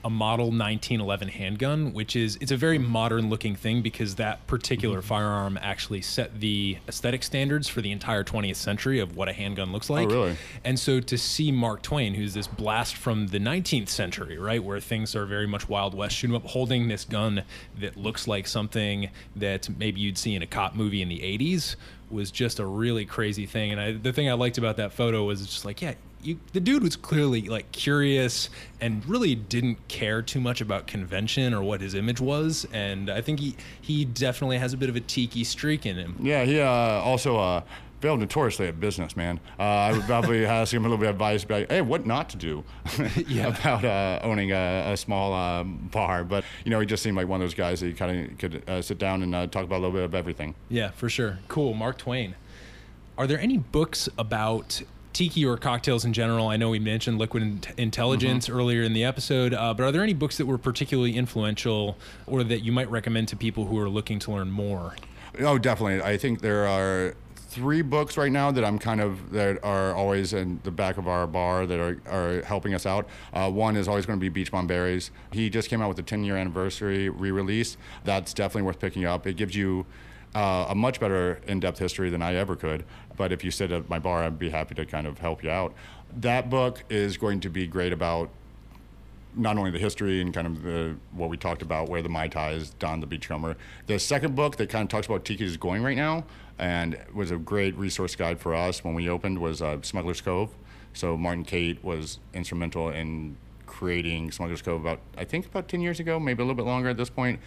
a 0.04 0.10
model 0.10 0.46
1911 0.46 1.28
handgun, 1.28 1.92
which 1.92 2.16
is 2.16 2.36
it's 2.40 2.52
a 2.52 2.56
very 2.56 2.78
modern 2.78 3.28
looking 3.30 3.54
thing 3.54 3.82
because 3.82 4.16
that 4.16 4.46
particular 4.46 4.98
mm-hmm. 4.98 5.08
firearm 5.08 5.58
actually 5.62 6.02
set 6.02 6.40
the 6.40 6.78
aesthetic 6.88 7.22
standards 7.22 7.68
for 7.68 7.80
the 7.80 7.90
entire 7.92 8.24
20th 8.24 8.56
century 8.56 8.98
of 8.98 9.16
what 9.16 9.28
a 9.28 9.32
handgun 9.32 9.72
looks 9.72 9.90
oh, 9.90 9.94
like. 9.94 10.08
Oh, 10.08 10.12
really? 10.12 10.36
And 10.64 10.78
so 10.78 11.00
to 11.00 11.18
see 11.18 11.52
Mark 11.52 11.82
Twain, 11.82 12.14
who's 12.14 12.34
this 12.34 12.46
blast 12.46 12.96
from 12.96 13.28
the 13.28 13.38
19th 13.38 13.88
century, 13.88 14.38
right, 14.38 14.62
where 14.62 14.80
things 14.80 15.14
are 15.14 15.26
very 15.26 15.46
much 15.46 15.68
Wild 15.68 15.94
West, 15.94 16.16
shoot 16.16 16.30
'em 16.30 16.36
up, 16.36 16.46
holding 16.46 16.88
this 16.88 17.04
gun 17.04 17.44
that 17.78 17.96
looks 17.96 18.26
like 18.26 18.46
something 18.46 19.10
that 19.36 19.68
maybe 19.78 20.00
you'd 20.00 20.18
see 20.18 20.34
in 20.34 20.42
a 20.42 20.46
cop 20.46 20.74
movie 20.74 21.02
in 21.02 21.08
the 21.08 21.20
80s, 21.20 21.76
was 22.10 22.30
just 22.30 22.58
a 22.58 22.66
really 22.66 23.04
crazy 23.04 23.46
thing. 23.46 23.72
And 23.72 23.80
I, 23.80 23.92
the 23.92 24.12
thing 24.12 24.28
I 24.28 24.34
liked 24.34 24.58
about 24.58 24.76
that 24.76 24.92
photo 24.92 25.24
was 25.24 25.44
just 25.46 25.64
like, 25.64 25.80
yeah. 25.80 25.94
You, 26.22 26.38
the 26.52 26.60
dude 26.60 26.82
was 26.82 26.96
clearly 26.96 27.48
like 27.48 27.72
curious 27.72 28.48
and 28.80 29.04
really 29.06 29.34
didn't 29.34 29.88
care 29.88 30.22
too 30.22 30.40
much 30.40 30.60
about 30.60 30.86
convention 30.86 31.52
or 31.52 31.62
what 31.62 31.80
his 31.80 31.94
image 31.94 32.20
was, 32.20 32.66
and 32.72 33.10
I 33.10 33.20
think 33.20 33.40
he 33.40 33.56
he 33.80 34.04
definitely 34.04 34.58
has 34.58 34.72
a 34.72 34.76
bit 34.76 34.88
of 34.88 34.96
a 34.96 35.00
tiki 35.00 35.44
streak 35.44 35.84
in 35.84 35.96
him. 35.96 36.16
Yeah, 36.20 36.44
he 36.44 36.60
uh, 36.60 36.66
also 36.66 37.38
uh, 37.38 37.62
failed 38.02 38.18
notoriously 38.18 38.66
at 38.66 38.80
business, 38.80 39.16
man. 39.16 39.38
Uh, 39.58 39.62
I 39.62 39.92
would 39.92 40.02
probably 40.02 40.44
ask 40.46 40.74
him 40.74 40.84
a 40.84 40.88
little 40.88 40.98
bit 40.98 41.08
of 41.08 41.14
advice, 41.14 41.46
like, 41.48 41.70
hey, 41.70 41.80
what 41.80 42.04
not 42.04 42.28
to 42.30 42.36
do 42.36 42.64
about 43.40 43.84
uh, 43.84 44.18
owning 44.24 44.50
a, 44.50 44.92
a 44.92 44.96
small 44.96 45.32
um, 45.32 45.88
bar. 45.92 46.24
But, 46.24 46.44
you 46.64 46.70
know, 46.72 46.80
he 46.80 46.86
just 46.86 47.02
seemed 47.02 47.16
like 47.16 47.28
one 47.28 47.40
of 47.40 47.44
those 47.44 47.54
guys 47.54 47.80
that 47.80 47.86
you 47.86 47.94
kind 47.94 48.32
of 48.32 48.38
could 48.38 48.68
uh, 48.68 48.82
sit 48.82 48.98
down 48.98 49.22
and 49.22 49.34
uh, 49.34 49.46
talk 49.46 49.64
about 49.64 49.76
a 49.76 49.82
little 49.82 49.92
bit 49.92 50.02
of 50.02 50.14
everything. 50.14 50.56
Yeah, 50.68 50.90
for 50.90 51.08
sure. 51.08 51.38
Cool. 51.46 51.74
Mark 51.74 51.96
Twain. 51.96 52.34
Are 53.16 53.28
there 53.28 53.38
any 53.38 53.58
books 53.58 54.08
about 54.18 54.82
tiki 55.12 55.44
or 55.44 55.56
cocktails 55.56 56.04
in 56.04 56.12
general? 56.12 56.48
I 56.48 56.56
know 56.56 56.70
we 56.70 56.78
mentioned 56.78 57.18
Liquid 57.18 57.42
Int- 57.42 57.68
Intelligence 57.78 58.48
earlier 58.48 58.82
in 58.82 58.92
the 58.92 59.04
episode, 59.04 59.54
uh, 59.54 59.74
but 59.74 59.84
are 59.84 59.92
there 59.92 60.02
any 60.02 60.14
books 60.14 60.38
that 60.38 60.46
were 60.46 60.58
particularly 60.58 61.16
influential 61.16 61.96
or 62.26 62.42
that 62.44 62.60
you 62.60 62.72
might 62.72 62.90
recommend 62.90 63.28
to 63.28 63.36
people 63.36 63.66
who 63.66 63.78
are 63.78 63.88
looking 63.88 64.18
to 64.20 64.32
learn 64.32 64.50
more? 64.50 64.96
Oh, 65.40 65.58
definitely. 65.58 66.02
I 66.02 66.16
think 66.16 66.40
there 66.40 66.66
are 66.66 67.14
three 67.52 67.82
books 67.82 68.16
right 68.16 68.32
now 68.32 68.50
that 68.50 68.64
I'm 68.64 68.78
kind 68.78 69.00
of 69.00 69.30
that 69.32 69.62
are 69.62 69.94
always 69.94 70.32
in 70.32 70.60
the 70.62 70.70
back 70.70 70.96
of 70.96 71.06
our 71.06 71.26
bar 71.26 71.66
that 71.66 71.78
are, 71.78 72.00
are 72.10 72.42
helping 72.42 72.72
us 72.72 72.86
out. 72.86 73.06
Uh, 73.32 73.50
one 73.50 73.76
is 73.76 73.88
always 73.88 74.06
going 74.06 74.18
to 74.18 74.20
be 74.20 74.30
Beach 74.30 74.50
Bum 74.50 74.66
Berry's. 74.66 75.10
He 75.32 75.50
just 75.50 75.68
came 75.68 75.82
out 75.82 75.88
with 75.88 75.98
a 75.98 76.02
10 76.02 76.24
year 76.24 76.36
anniversary 76.36 77.10
re-release. 77.10 77.76
That's 78.04 78.32
definitely 78.32 78.62
worth 78.62 78.78
picking 78.78 79.04
up. 79.04 79.26
It 79.26 79.36
gives 79.36 79.54
you 79.54 79.84
uh, 80.34 80.66
a 80.68 80.74
much 80.74 81.00
better 81.00 81.40
in-depth 81.46 81.78
history 81.78 82.10
than 82.10 82.22
I 82.22 82.34
ever 82.34 82.56
could. 82.56 82.84
But 83.16 83.32
if 83.32 83.44
you 83.44 83.50
sit 83.50 83.70
at 83.72 83.88
my 83.88 83.98
bar, 83.98 84.22
I'd 84.24 84.38
be 84.38 84.50
happy 84.50 84.74
to 84.76 84.86
kind 84.86 85.06
of 85.06 85.18
help 85.18 85.42
you 85.42 85.50
out. 85.50 85.74
That 86.16 86.50
book 86.50 86.84
is 86.88 87.16
going 87.16 87.40
to 87.40 87.48
be 87.48 87.66
great 87.66 87.92
about 87.92 88.30
not 89.34 89.56
only 89.56 89.70
the 89.70 89.78
history 89.78 90.20
and 90.20 90.34
kind 90.34 90.46
of 90.46 90.62
the 90.62 90.94
what 91.12 91.30
we 91.30 91.36
talked 91.36 91.62
about, 91.62 91.88
where 91.88 92.02
the 92.02 92.08
Mai 92.08 92.28
Tai 92.28 92.52
is, 92.52 92.70
Don 92.70 93.00
the 93.00 93.06
Beachcomber. 93.06 93.56
The 93.86 93.98
second 93.98 94.34
book 94.34 94.56
that 94.56 94.68
kind 94.68 94.82
of 94.82 94.88
talks 94.90 95.06
about 95.06 95.24
Tiki 95.24 95.44
is 95.44 95.56
going 95.56 95.82
right 95.82 95.96
now, 95.96 96.24
and 96.58 96.98
was 97.14 97.30
a 97.30 97.36
great 97.36 97.74
resource 97.76 98.14
guide 98.14 98.40
for 98.40 98.54
us 98.54 98.84
when 98.84 98.94
we 98.94 99.08
opened 99.08 99.38
was 99.38 99.62
uh, 99.62 99.78
Smuggler's 99.82 100.20
Cove. 100.20 100.50
So 100.92 101.16
Martin 101.16 101.44
Cate 101.44 101.82
was 101.82 102.18
instrumental 102.34 102.90
in 102.90 103.36
creating 103.66 104.30
Smuggler's 104.30 104.60
Cove 104.60 104.82
about, 104.82 105.00
I 105.16 105.24
think 105.24 105.46
about 105.46 105.66
10 105.66 105.80
years 105.80 105.98
ago, 105.98 106.20
maybe 106.20 106.42
a 106.42 106.44
little 106.44 106.56
bit 106.56 106.66
longer 106.66 106.90
at 106.90 106.96
this 106.96 107.08
point. 107.08 107.40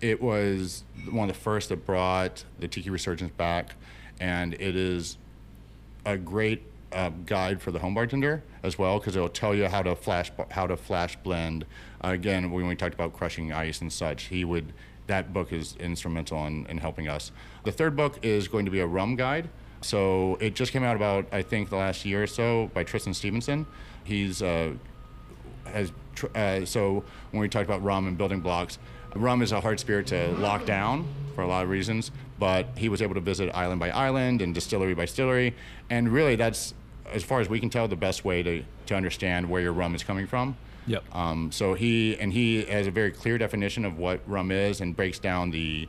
It 0.00 0.22
was 0.22 0.84
one 1.10 1.28
of 1.28 1.34
the 1.34 1.40
first 1.40 1.70
that 1.70 1.84
brought 1.84 2.44
the 2.58 2.68
tiki 2.68 2.90
resurgence 2.90 3.32
back, 3.32 3.74
and 4.20 4.54
it 4.54 4.76
is 4.76 5.18
a 6.04 6.16
great 6.16 6.62
uh, 6.92 7.10
guide 7.26 7.60
for 7.60 7.70
the 7.70 7.78
home 7.78 7.94
bartender 7.94 8.42
as 8.62 8.78
well 8.78 8.98
because 8.98 9.14
it'll 9.14 9.28
tell 9.28 9.54
you 9.54 9.66
how 9.66 9.82
to 9.82 9.94
flash 9.94 10.30
how 10.50 10.66
to 10.66 10.76
flash 10.76 11.16
blend. 11.16 11.66
Uh, 12.02 12.08
again, 12.08 12.50
when 12.50 12.66
we 12.66 12.76
talked 12.76 12.94
about 12.94 13.12
crushing 13.12 13.52
ice 13.52 13.80
and 13.80 13.92
such, 13.92 14.24
he 14.24 14.44
would 14.44 14.72
that 15.06 15.32
book 15.32 15.52
is 15.52 15.74
instrumental 15.76 16.46
in, 16.46 16.66
in 16.66 16.78
helping 16.78 17.08
us. 17.08 17.32
The 17.64 17.72
third 17.72 17.96
book 17.96 18.18
is 18.22 18.46
going 18.46 18.66
to 18.66 18.70
be 18.70 18.80
a 18.80 18.86
rum 18.86 19.16
guide. 19.16 19.48
So 19.80 20.36
it 20.40 20.54
just 20.54 20.72
came 20.72 20.84
out 20.84 20.96
about 20.96 21.26
I 21.32 21.42
think 21.42 21.70
the 21.70 21.76
last 21.76 22.04
year 22.04 22.22
or 22.22 22.26
so 22.26 22.70
by 22.74 22.84
Tristan 22.84 23.14
Stephenson. 23.14 23.66
He's 24.04 24.42
uh, 24.42 24.72
has 25.64 25.92
tr- 26.14 26.26
uh, 26.34 26.64
so 26.64 27.04
when 27.30 27.40
we 27.40 27.48
talked 27.48 27.66
about 27.66 27.82
rum 27.82 28.06
and 28.06 28.16
building 28.16 28.40
blocks, 28.40 28.78
rum 29.14 29.42
is 29.42 29.52
a 29.52 29.60
hard 29.60 29.80
spirit 29.80 30.06
to 30.08 30.32
lock 30.32 30.66
down 30.66 31.06
for 31.34 31.42
a 31.42 31.46
lot 31.46 31.64
of 31.64 31.70
reasons. 31.70 32.10
But 32.38 32.68
he 32.76 32.88
was 32.88 33.02
able 33.02 33.14
to 33.14 33.20
visit 33.20 33.50
island 33.54 33.80
by 33.80 33.90
island 33.90 34.42
and 34.42 34.54
distillery 34.54 34.94
by 34.94 35.06
distillery, 35.06 35.54
and 35.90 36.08
really 36.08 36.36
that's 36.36 36.74
as 37.12 37.24
far 37.24 37.40
as 37.40 37.48
we 37.48 37.58
can 37.58 37.70
tell 37.70 37.88
the 37.88 37.96
best 37.96 38.24
way 38.24 38.42
to 38.42 38.64
to 38.86 38.94
understand 38.94 39.48
where 39.48 39.60
your 39.60 39.72
rum 39.72 39.94
is 39.94 40.04
coming 40.04 40.26
from. 40.26 40.56
Yep. 40.86 41.04
Um, 41.14 41.52
so 41.52 41.74
he 41.74 42.16
and 42.18 42.32
he 42.32 42.64
has 42.64 42.86
a 42.86 42.90
very 42.90 43.10
clear 43.10 43.38
definition 43.38 43.84
of 43.84 43.98
what 43.98 44.20
rum 44.26 44.50
is 44.50 44.80
and 44.80 44.96
breaks 44.96 45.18
down 45.18 45.50
the 45.50 45.88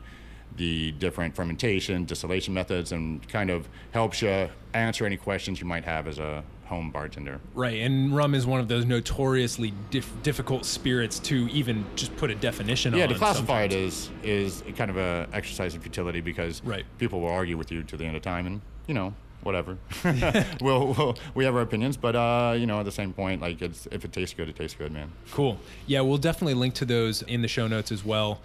the 0.57 0.91
different 0.93 1.35
fermentation, 1.35 2.05
distillation 2.05 2.53
methods, 2.53 2.91
and 2.91 3.25
kind 3.29 3.49
of 3.49 3.69
helps 3.91 4.21
you 4.21 4.49
answer 4.73 5.05
any 5.05 5.17
questions 5.17 5.59
you 5.59 5.65
might 5.65 5.85
have 5.85 6.07
as 6.07 6.19
a 6.19 6.43
home 6.69 6.89
bartender. 6.91 7.39
Right, 7.53 7.79
and 7.81 8.15
rum 8.15 8.33
is 8.33 8.45
one 8.47 8.59
of 8.61 8.67
those 8.67 8.85
notoriously 8.85 9.73
dif- 9.89 10.11
difficult 10.23 10.65
spirits 10.65 11.19
to 11.19 11.47
even 11.49 11.83
just 11.95 12.15
put 12.15 12.29
a 12.31 12.35
definition 12.35 12.93
Yeah, 12.93 13.03
on. 13.03 13.09
Yeah, 13.09 13.13
to 13.13 13.19
classify 13.19 13.63
it 13.63 13.71
sometimes. 13.71 14.09
is 14.23 14.61
is 14.63 14.75
kind 14.77 14.89
of 14.89 14.97
a 14.97 15.27
exercise 15.33 15.75
of 15.75 15.81
futility 15.81 16.21
because 16.21 16.63
Right. 16.63 16.85
people 16.97 17.19
will 17.19 17.29
argue 17.29 17.57
with 17.57 17.71
you 17.71 17.83
to 17.83 17.97
the 17.97 18.05
end 18.05 18.15
of 18.15 18.21
time, 18.21 18.45
and 18.47 18.61
you 18.87 18.93
know 18.93 19.13
whatever. 19.43 19.77
we'll, 20.61 20.93
we'll 20.93 21.17
we 21.33 21.45
have 21.45 21.55
our 21.55 21.61
opinions, 21.61 21.97
but 21.97 22.15
uh, 22.15 22.53
you 22.57 22.65
know 22.65 22.79
at 22.79 22.85
the 22.85 22.91
same 22.91 23.13
point, 23.13 23.41
like 23.41 23.61
it's 23.61 23.87
if 23.91 24.05
it 24.05 24.13
tastes 24.13 24.35
good, 24.35 24.47
it 24.49 24.55
tastes 24.55 24.77
good, 24.77 24.91
man. 24.91 25.11
Cool. 25.31 25.57
Yeah, 25.87 26.01
we'll 26.01 26.17
definitely 26.17 26.53
link 26.55 26.73
to 26.75 26.85
those 26.85 27.21
in 27.23 27.41
the 27.41 27.47
show 27.47 27.67
notes 27.67 27.91
as 27.91 28.05
well. 28.05 28.39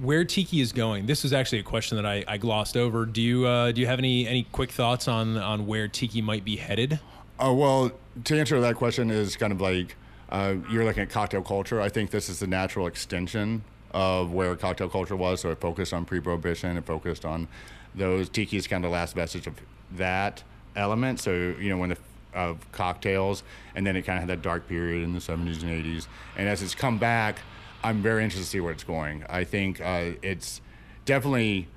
Where 0.00 0.24
Tiki 0.24 0.60
is 0.60 0.70
going. 0.70 1.06
This 1.06 1.24
is 1.24 1.32
actually 1.32 1.58
a 1.58 1.64
question 1.64 1.96
that 1.96 2.06
I, 2.06 2.22
I 2.28 2.36
glossed 2.38 2.76
over. 2.76 3.04
Do 3.04 3.20
you 3.20 3.46
uh, 3.46 3.72
do 3.72 3.80
you 3.80 3.86
have 3.88 3.98
any 3.98 4.26
any 4.28 4.44
quick 4.52 4.70
thoughts 4.70 5.08
on 5.08 5.36
on 5.36 5.66
where 5.66 5.88
Tiki 5.88 6.22
might 6.22 6.44
be 6.44 6.56
headed? 6.56 7.00
Oh 7.40 7.54
well, 7.54 7.92
to 8.24 8.38
answer 8.38 8.60
that 8.60 8.76
question 8.76 9.10
is 9.10 9.36
kind 9.36 9.52
of 9.52 9.60
like 9.60 9.96
uh, 10.30 10.56
you're 10.70 10.84
looking 10.84 11.02
at 11.02 11.10
cocktail 11.10 11.42
culture. 11.42 11.80
I 11.80 11.88
think 11.88 12.10
this 12.10 12.28
is 12.28 12.40
the 12.40 12.46
natural 12.46 12.86
extension 12.86 13.62
of 13.92 14.32
where 14.32 14.54
cocktail 14.56 14.88
culture 14.88 15.16
was. 15.16 15.40
So 15.40 15.50
it 15.50 15.60
focused 15.60 15.92
on 15.92 16.04
pre-prohibition. 16.04 16.76
It 16.76 16.84
focused 16.84 17.24
on 17.24 17.48
those 17.94 18.28
tiki 18.28 18.56
is 18.56 18.66
kind 18.66 18.84
of 18.84 18.90
last 18.90 19.14
vestige 19.14 19.46
of 19.46 19.54
that 19.92 20.42
element. 20.76 21.20
So 21.20 21.32
you 21.32 21.70
know 21.70 21.78
when 21.78 21.90
the 21.90 21.98
of 22.34 22.70
cocktails, 22.72 23.42
and 23.74 23.86
then 23.86 23.96
it 23.96 24.02
kind 24.02 24.16
of 24.16 24.28
had 24.28 24.28
that 24.28 24.42
dark 24.42 24.68
period 24.68 25.02
in 25.02 25.12
the 25.12 25.18
70s 25.18 25.62
and 25.62 25.84
80s. 25.84 26.06
And 26.36 26.48
as 26.48 26.62
it's 26.62 26.74
come 26.74 26.98
back, 26.98 27.38
I'm 27.82 28.02
very 28.02 28.22
interested 28.22 28.44
to 28.44 28.50
see 28.50 28.60
where 28.60 28.72
it's 28.72 28.84
going. 28.84 29.24
I 29.28 29.44
think 29.44 29.80
uh, 29.80 30.10
it's 30.22 30.60
definitely 31.04 31.68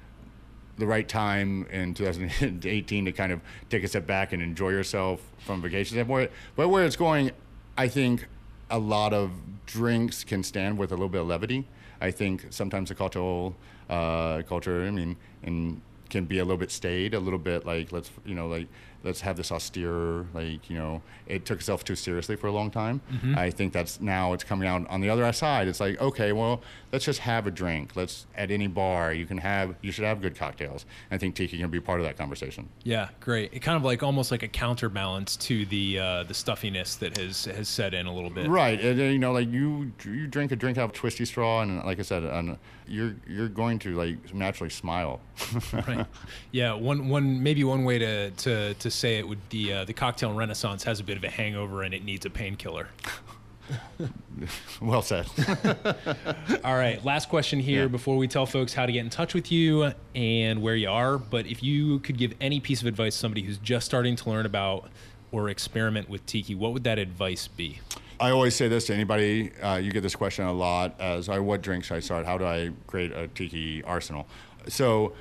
the 0.81 0.87
right 0.87 1.07
time 1.07 1.67
in 1.71 1.93
2018 1.93 3.05
to 3.05 3.11
kind 3.11 3.31
of 3.31 3.39
take 3.69 3.83
a 3.83 3.87
step 3.87 4.07
back 4.07 4.33
and 4.33 4.41
enjoy 4.41 4.69
yourself 4.69 5.21
from 5.37 5.61
vacation 5.61 5.95
standpoint. 5.95 6.31
But 6.55 6.69
where 6.69 6.83
it's 6.83 6.95
going, 6.95 7.31
I 7.77 7.87
think 7.87 8.27
a 8.69 8.79
lot 8.79 9.13
of 9.13 9.31
drinks 9.67 10.23
can 10.23 10.43
stand 10.43 10.77
with 10.77 10.91
a 10.91 10.95
little 10.95 11.07
bit 11.07 11.21
of 11.21 11.27
levity. 11.27 11.67
I 12.01 12.09
think 12.09 12.47
sometimes 12.49 12.89
the 12.89 12.95
cocktail 12.95 13.55
uh, 13.89 14.41
culture, 14.41 14.83
I 14.83 14.91
mean, 14.91 15.17
and 15.43 15.81
can 16.09 16.25
be 16.25 16.39
a 16.39 16.43
little 16.43 16.57
bit 16.57 16.71
staid, 16.71 17.13
a 17.13 17.19
little 17.19 17.39
bit 17.39 17.65
like 17.65 17.91
let's 17.91 18.09
you 18.25 18.33
know 18.33 18.47
like 18.47 18.67
let's 19.03 19.21
have 19.21 19.37
this 19.37 19.51
austere 19.51 20.25
like 20.33 20.69
you 20.69 20.77
know 20.77 21.01
it 21.27 21.45
took 21.45 21.59
itself 21.59 21.83
too 21.83 21.95
seriously 21.95 22.35
for 22.35 22.47
a 22.47 22.51
long 22.51 22.71
time. 22.71 23.01
I 23.35 23.49
think 23.49 23.73
that's 23.73 24.01
now 24.01 24.33
it's 24.33 24.43
coming 24.43 24.67
out 24.67 24.87
on 24.89 25.01
the 25.01 25.09
other 25.09 25.31
side. 25.33 25.67
It's 25.67 25.79
like 25.79 25.99
okay, 26.01 26.31
well 26.31 26.61
let's 26.91 27.05
just 27.05 27.19
have 27.19 27.47
a 27.47 27.51
drink. 27.51 27.95
Let's 27.95 28.25
at 28.35 28.51
any 28.51 28.67
bar 28.67 29.13
you 29.13 29.25
can 29.25 29.37
have 29.37 29.75
you 29.81 29.91
should 29.91 30.05
have 30.05 30.21
good 30.21 30.35
cocktails. 30.35 30.85
I 31.09 31.17
think 31.17 31.35
tiki 31.35 31.57
can 31.57 31.69
be 31.69 31.79
part 31.79 31.99
of 31.99 32.05
that 32.05 32.17
conversation. 32.17 32.69
Yeah, 32.83 33.09
great. 33.19 33.53
It 33.53 33.59
kind 33.59 33.77
of 33.77 33.83
like 33.83 34.03
almost 34.03 34.31
like 34.31 34.43
a 34.43 34.47
counterbalance 34.47 35.37
to 35.37 35.65
the 35.65 35.99
uh, 35.99 36.23
the 36.23 36.33
stuffiness 36.33 36.95
that 36.97 37.17
has 37.17 37.45
has 37.45 37.67
set 37.67 37.93
in 37.93 38.05
a 38.05 38.13
little 38.13 38.29
bit. 38.29 38.49
Right, 38.49 38.79
and, 38.79 38.99
uh, 38.99 39.03
you 39.03 39.19
know, 39.19 39.31
like 39.31 39.49
you 39.49 39.91
you 40.03 40.27
drink 40.27 40.51
a 40.51 40.55
drink 40.55 40.77
out 40.77 40.85
of 40.85 40.93
twisty 40.93 41.25
straw, 41.25 41.61
and 41.61 41.83
like 41.83 41.99
I 41.99 42.03
said, 42.03 42.23
and 42.23 42.57
you're 42.87 43.15
you're 43.27 43.49
going 43.49 43.79
to 43.79 43.95
like 43.95 44.33
naturally 44.33 44.69
smile. 44.69 45.21
right. 45.73 46.05
Yeah, 46.51 46.73
one 46.73 47.09
one 47.09 47.41
maybe 47.41 47.63
one 47.63 47.83
way 47.83 47.97
to 47.99 48.31
to, 48.31 48.73
to 48.73 48.90
say 48.91 49.17
it 49.17 49.27
would 49.27 49.49
be 49.49 49.71
uh, 49.73 49.85
the 49.85 49.93
cocktail 49.93 50.33
renaissance 50.33 50.83
has 50.83 50.99
a 50.99 51.03
bit 51.03 51.17
of 51.17 51.23
a 51.23 51.29
hangover 51.29 51.83
and 51.83 51.93
it 51.93 52.03
needs 52.03 52.25
a 52.25 52.29
painkiller. 52.29 52.87
well 54.81 55.01
said. 55.01 55.25
All 56.63 56.75
right, 56.75 57.03
last 57.05 57.29
question 57.29 57.59
here 57.59 57.83
Yeah. 57.83 57.87
before 57.87 58.17
we 58.17 58.27
tell 58.27 58.45
folks 58.45 58.73
how 58.73 58.85
to 58.85 58.91
get 58.91 58.99
in 59.01 59.09
touch 59.09 59.33
with 59.33 59.51
you 59.51 59.91
and 60.15 60.61
where 60.61 60.75
you 60.75 60.89
are. 60.89 61.17
But 61.17 61.45
if 61.45 61.63
you 61.63 61.99
could 61.99 62.17
give 62.17 62.33
any 62.41 62.59
piece 62.59 62.81
of 62.81 62.87
advice 62.87 63.13
to 63.15 63.19
somebody 63.19 63.43
who's 63.43 63.57
just 63.57 63.85
starting 63.85 64.15
to 64.17 64.29
learn 64.29 64.45
about 64.45 64.89
or 65.31 65.49
experiment 65.49 66.09
with 66.09 66.25
tiki, 66.25 66.55
what 66.55 66.73
would 66.73 66.83
that 66.83 66.99
advice 66.99 67.47
be? 67.47 67.79
I 68.19 68.31
always 68.31 68.55
say 68.55 68.67
this 68.67 68.85
to 68.87 68.93
anybody. 68.93 69.51
Uh, 69.61 69.77
you 69.77 69.91
get 69.91 70.01
this 70.03 70.15
question 70.15 70.45
a 70.45 70.53
lot: 70.53 70.99
as 70.99 71.27
I, 71.29 71.39
what 71.39 71.61
drink 71.61 71.83
should 71.85 71.95
I 71.95 72.01
start? 72.01 72.25
How 72.25 72.37
do 72.37 72.45
I 72.45 72.71
create 72.85 73.11
a 73.11 73.27
tiki 73.29 73.81
arsenal? 73.83 74.27
So, 74.67 75.13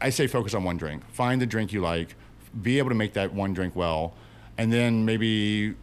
I 0.00 0.10
say 0.10 0.26
focus 0.26 0.52
on 0.54 0.64
one 0.64 0.76
drink. 0.76 1.08
Find 1.12 1.40
the 1.40 1.46
drink 1.46 1.72
you 1.72 1.80
like. 1.80 2.16
Be 2.62 2.78
able 2.78 2.90
to 2.90 2.94
make 2.94 3.14
that 3.14 3.32
one 3.32 3.52
drink 3.52 3.74
well, 3.74 4.14
and 4.58 4.72
then 4.72 5.04
maybe 5.04 5.74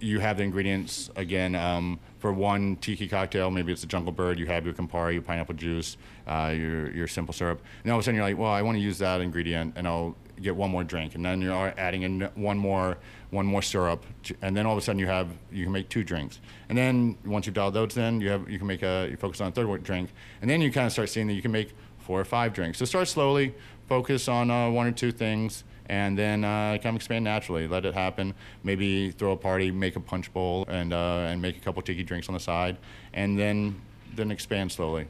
you 0.00 0.20
have 0.20 0.36
the 0.36 0.42
ingredients 0.42 1.10
again 1.16 1.54
um, 1.54 1.98
for 2.18 2.32
one 2.32 2.76
tiki 2.76 3.08
cocktail. 3.08 3.50
Maybe 3.50 3.72
it's 3.72 3.84
a 3.84 3.86
jungle 3.86 4.12
bird. 4.12 4.38
You 4.38 4.46
have 4.46 4.64
your 4.64 4.74
Campari, 4.74 5.14
your 5.14 5.22
pineapple 5.22 5.54
juice, 5.54 5.96
uh, 6.26 6.52
your 6.54 6.90
your 6.92 7.08
simple 7.08 7.32
syrup. 7.32 7.60
And 7.82 7.92
all 7.92 7.98
of 7.98 8.02
a 8.02 8.04
sudden 8.04 8.16
you're 8.16 8.24
like, 8.24 8.38
well, 8.38 8.50
I 8.50 8.62
want 8.62 8.76
to 8.76 8.82
use 8.82 8.98
that 8.98 9.20
ingredient, 9.20 9.74
and 9.76 9.88
I'll 9.88 10.14
get 10.40 10.54
one 10.54 10.70
more 10.70 10.84
drink. 10.84 11.14
And 11.14 11.24
then 11.24 11.40
you're 11.40 11.74
adding 11.78 12.02
in 12.02 12.20
one 12.34 12.58
more 12.58 12.98
one 13.30 13.46
more 13.46 13.62
syrup, 13.62 14.04
and 14.42 14.56
then 14.56 14.66
all 14.66 14.72
of 14.72 14.78
a 14.78 14.82
sudden 14.82 14.98
you 14.98 15.06
have 15.06 15.28
you 15.50 15.64
can 15.64 15.72
make 15.72 15.88
two 15.88 16.04
drinks. 16.04 16.40
And 16.68 16.76
then 16.76 17.16
once 17.24 17.46
you've 17.46 17.54
dialed 17.54 17.74
those 17.74 17.96
in, 17.96 18.20
you 18.20 18.28
have 18.30 18.48
you 18.48 18.58
can 18.58 18.66
make 18.66 18.82
a 18.82 19.08
you 19.10 19.16
focus 19.16 19.40
on 19.40 19.48
a 19.48 19.52
third 19.52 19.82
drink, 19.82 20.10
and 20.42 20.50
then 20.50 20.60
you 20.60 20.70
kind 20.70 20.86
of 20.86 20.92
start 20.92 21.08
seeing 21.08 21.26
that 21.28 21.34
you 21.34 21.42
can 21.42 21.52
make 21.52 21.72
four 21.98 22.20
or 22.20 22.24
five 22.24 22.52
drinks. 22.52 22.78
So 22.78 22.84
start 22.84 23.08
slowly, 23.08 23.54
focus 23.88 24.28
on 24.28 24.50
uh, 24.50 24.68
one 24.70 24.86
or 24.86 24.92
two 24.92 25.12
things 25.12 25.64
and 25.86 26.18
then 26.18 26.44
uh, 26.44 26.78
kind 26.82 26.86
of 26.86 26.96
expand 26.96 27.24
naturally. 27.24 27.68
Let 27.68 27.84
it 27.84 27.94
happen. 27.94 28.34
Maybe 28.62 29.10
throw 29.10 29.32
a 29.32 29.36
party, 29.36 29.70
make 29.70 29.96
a 29.96 30.00
punch 30.00 30.32
bowl, 30.32 30.64
and 30.68 30.92
uh, 30.92 31.26
and 31.28 31.40
make 31.40 31.56
a 31.56 31.60
couple 31.60 31.82
tiki 31.82 32.02
drinks 32.02 32.28
on 32.28 32.34
the 32.34 32.40
side, 32.40 32.76
and 33.12 33.38
then 33.38 33.80
then 34.14 34.30
expand 34.30 34.72
slowly. 34.72 35.06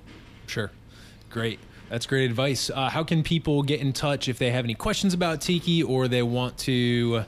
Sure. 0.47 0.71
Great. 1.31 1.59
That's 1.91 2.07
great 2.07 2.31
advice. 2.31 2.71
Uh, 2.71 2.89
how 2.89 3.05
can 3.05 3.23
people 3.23 3.63
get 3.63 3.81
in 3.81 3.93
touch 3.93 4.29
if 4.29 4.39
they 4.39 4.51
have 4.51 4.65
any 4.65 4.75
questions 4.75 5.13
about 5.15 5.41
Tiki 5.41 5.83
or 5.83 6.09
they 6.09 6.23
want 6.23 6.57
to 6.59 7.25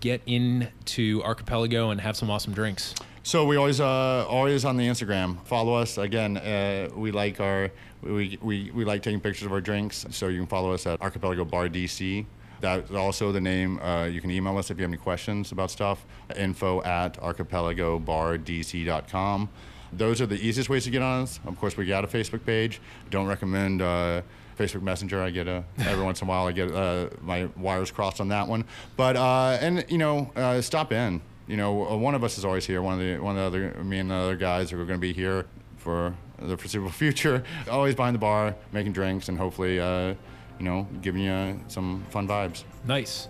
get 0.00 0.22
into 0.26 1.22
Archipelago 1.22 1.90
and 1.90 2.00
have 2.00 2.16
some 2.16 2.30
awesome 2.30 2.54
drinks? 2.54 2.94
So 3.22 3.44
we 3.44 3.56
always 3.56 3.80
uh, 3.80 4.26
always 4.26 4.64
on 4.64 4.76
the 4.76 4.86
Instagram. 4.86 5.44
Follow 5.44 5.74
us 5.74 5.98
again. 5.98 6.38
Uh, 6.38 6.88
we 6.96 7.10
like 7.10 7.40
our 7.40 7.70
we, 8.02 8.38
we 8.40 8.70
we 8.70 8.84
like 8.84 9.02
taking 9.02 9.20
pictures 9.20 9.44
of 9.44 9.52
our 9.52 9.60
drinks. 9.60 10.06
So 10.10 10.28
you 10.28 10.38
can 10.38 10.46
follow 10.46 10.72
us 10.72 10.86
at 10.86 11.00
Archipelago 11.02 11.44
Bar 11.44 11.68
DC. 11.68 12.24
That's 12.60 12.90
also 12.90 13.32
the 13.32 13.40
name. 13.40 13.80
Uh, 13.80 14.04
you 14.06 14.20
can 14.20 14.30
email 14.30 14.58
us 14.58 14.70
if 14.70 14.76
you 14.78 14.82
have 14.82 14.90
any 14.90 14.98
questions 14.98 15.52
about 15.52 15.70
stuff. 15.70 16.04
Info 16.36 16.82
at 16.82 17.14
archipelagobardc.com. 17.20 19.48
Those 19.92 20.20
are 20.20 20.26
the 20.26 20.34
easiest 20.34 20.68
ways 20.68 20.84
to 20.84 20.90
get 20.90 21.02
on 21.02 21.22
us. 21.22 21.40
Of 21.46 21.58
course, 21.58 21.76
we 21.76 21.86
got 21.86 22.04
a 22.04 22.08
Facebook 22.08 22.44
page. 22.44 22.80
Don't 23.10 23.26
recommend 23.26 23.80
uh, 23.80 24.22
Facebook 24.58 24.82
Messenger. 24.82 25.22
I 25.22 25.30
get 25.30 25.48
a 25.48 25.64
every 25.78 26.04
once 26.04 26.20
in 26.20 26.26
a 26.26 26.28
while 26.28 26.46
I 26.46 26.52
get 26.52 26.72
uh, 26.72 27.08
my 27.22 27.48
wires 27.56 27.90
crossed 27.90 28.20
on 28.20 28.28
that 28.28 28.48
one. 28.48 28.64
But 28.96 29.16
uh, 29.16 29.56
and 29.60 29.84
you 29.88 29.98
know, 29.98 30.30
uh, 30.36 30.60
stop 30.60 30.92
in. 30.92 31.22
You 31.46 31.56
know, 31.56 31.88
uh, 31.88 31.96
one 31.96 32.14
of 32.14 32.22
us 32.22 32.36
is 32.36 32.44
always 32.44 32.66
here. 32.66 32.82
One 32.82 32.94
of 32.94 33.00
the 33.00 33.18
one 33.18 33.38
of 33.38 33.52
the 33.52 33.70
other 33.70 33.84
me 33.84 33.98
and 33.98 34.10
the 34.10 34.14
other 34.14 34.36
guys 34.36 34.72
are 34.72 34.76
going 34.76 34.88
to 34.88 34.98
be 34.98 35.14
here 35.14 35.46
for 35.78 36.14
the 36.38 36.56
foreseeable 36.56 36.90
future. 36.90 37.42
Always 37.70 37.94
behind 37.94 38.14
the 38.14 38.20
bar, 38.20 38.54
making 38.72 38.92
drinks, 38.92 39.28
and 39.28 39.38
hopefully, 39.38 39.80
you 40.58 40.64
know, 40.64 40.86
giving 41.02 41.22
you 41.22 41.60
some 41.68 42.04
fun 42.10 42.26
vibes. 42.26 42.64
Nice. 42.86 43.28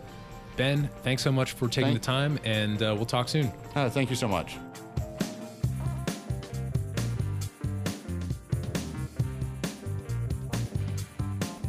Ben, 0.56 0.88
thanks 1.02 1.22
so 1.22 1.30
much 1.30 1.52
for 1.52 1.68
taking 1.68 1.92
Thank- 1.92 2.00
the 2.00 2.06
time, 2.06 2.38
and 2.44 2.82
uh, 2.82 2.92
we'll 2.96 3.06
talk 3.06 3.28
soon. 3.28 3.50
Uh, 3.74 3.88
thank 3.88 4.10
you 4.10 4.16
so 4.16 4.26
much. 4.26 4.56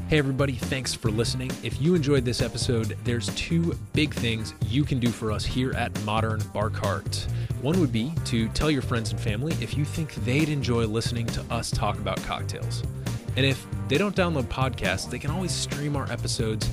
Hey, 0.07 0.18
everybody, 0.18 0.53
thanks 0.53 0.91
for 0.95 1.12
listening. 1.12 1.51
If 1.62 1.80
you 1.80 1.93
enjoyed 1.93 2.26
this 2.26 2.41
episode, 2.41 2.97
there's 3.03 3.28
two 3.36 3.78
big 3.93 4.12
things 4.12 4.55
you 4.66 4.84
can 4.84 4.99
do 4.99 5.10
for 5.10 5.32
us 5.32 5.45
here 5.45 5.72
at 5.74 6.03
Modern 6.03 6.41
Bar 6.51 6.72
Cart. 6.72 7.28
One 7.62 7.80
would 7.80 7.91
be 7.91 8.12
to 8.26 8.47
tell 8.49 8.72
your 8.72 8.82
friends 8.82 9.12
and 9.12 9.20
family 9.20 9.53
if 9.62 9.78
you 9.78 9.86
think 9.86 10.16
they'd 10.26 10.49
enjoy 10.49 10.88
listening 10.88 11.28
to 11.28 11.43
us 11.53 11.70
talk 11.70 11.99
about 11.99 12.18
cocktails. 12.24 12.82
And 13.40 13.46
if 13.46 13.66
they 13.88 13.98
don't 13.98 14.18
download 14.18 14.48
podcasts, 14.50 15.10
they 15.10 15.18
can 15.18 15.32
always 15.32 15.54
stream 15.54 15.96
our 15.96 16.12
episodes 16.12 16.70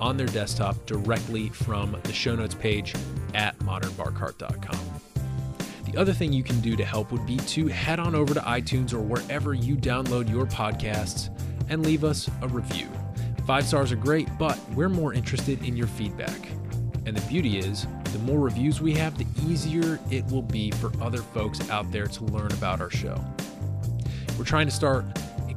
on 0.00 0.16
their 0.16 0.28
desktop 0.28 0.86
directly 0.86 1.50
from 1.50 1.94
the 2.04 2.12
show 2.14 2.34
notes 2.34 2.54
page 2.54 2.94
at 3.34 3.58
modernbarcart.com. 3.58 5.00
The 5.84 5.98
other 5.98 6.14
thing 6.14 6.32
you 6.32 6.42
can 6.42 6.58
do 6.60 6.74
to 6.74 6.86
help 6.86 7.12
would 7.12 7.26
be 7.26 7.36
to 7.36 7.66
head 7.66 8.00
on 8.00 8.14
over 8.14 8.32
to 8.32 8.40
iTunes 8.40 8.94
or 8.94 9.00
wherever 9.00 9.52
you 9.52 9.76
download 9.76 10.30
your 10.30 10.46
podcasts 10.46 11.28
and 11.68 11.84
leave 11.84 12.02
us 12.02 12.30
a 12.40 12.48
review. 12.48 12.88
Five 13.46 13.66
stars 13.66 13.92
are 13.92 13.96
great, 13.96 14.26
but 14.38 14.58
we're 14.70 14.88
more 14.88 15.12
interested 15.12 15.62
in 15.62 15.76
your 15.76 15.86
feedback. 15.86 16.48
And 17.04 17.14
the 17.14 17.28
beauty 17.28 17.58
is, 17.58 17.86
the 18.14 18.20
more 18.20 18.40
reviews 18.40 18.80
we 18.80 18.94
have, 18.94 19.18
the 19.18 19.26
easier 19.46 20.00
it 20.10 20.24
will 20.32 20.40
be 20.40 20.70
for 20.70 20.90
other 21.02 21.20
folks 21.20 21.68
out 21.68 21.92
there 21.92 22.06
to 22.06 22.24
learn 22.24 22.52
about 22.52 22.80
our 22.80 22.88
show. 22.88 23.22
We're 24.38 24.44
trying 24.44 24.66
to 24.66 24.72
start 24.74 25.04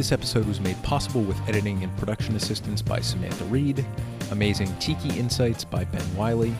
This 0.00 0.12
episode 0.12 0.46
was 0.46 0.60
made 0.60 0.82
possible 0.82 1.20
with 1.20 1.38
editing 1.46 1.82
and 1.82 1.94
production 1.98 2.34
assistance 2.34 2.80
by 2.80 3.00
Samantha 3.00 3.44
Reed, 3.44 3.84
amazing 4.30 4.74
tiki 4.78 5.10
insights 5.18 5.62
by 5.62 5.84
Ben 5.84 6.16
Wiley, 6.16 6.54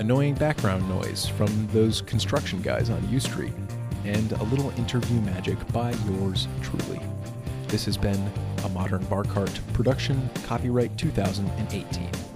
annoying 0.00 0.34
background 0.34 0.88
noise 0.88 1.28
from 1.28 1.68
those 1.68 2.02
construction 2.02 2.60
guys 2.60 2.90
on 2.90 3.08
U 3.08 3.20
Street, 3.20 3.52
and 4.04 4.32
a 4.32 4.42
little 4.42 4.70
interview 4.70 5.20
magic 5.20 5.56
by 5.72 5.92
yours 6.10 6.48
truly. 6.60 7.00
This 7.68 7.84
has 7.84 7.96
been 7.96 8.32
a 8.64 8.68
Modern 8.70 9.04
Bar 9.04 9.22
Cart 9.22 9.60
production, 9.74 10.28
copyright 10.42 10.98
2018. 10.98 12.31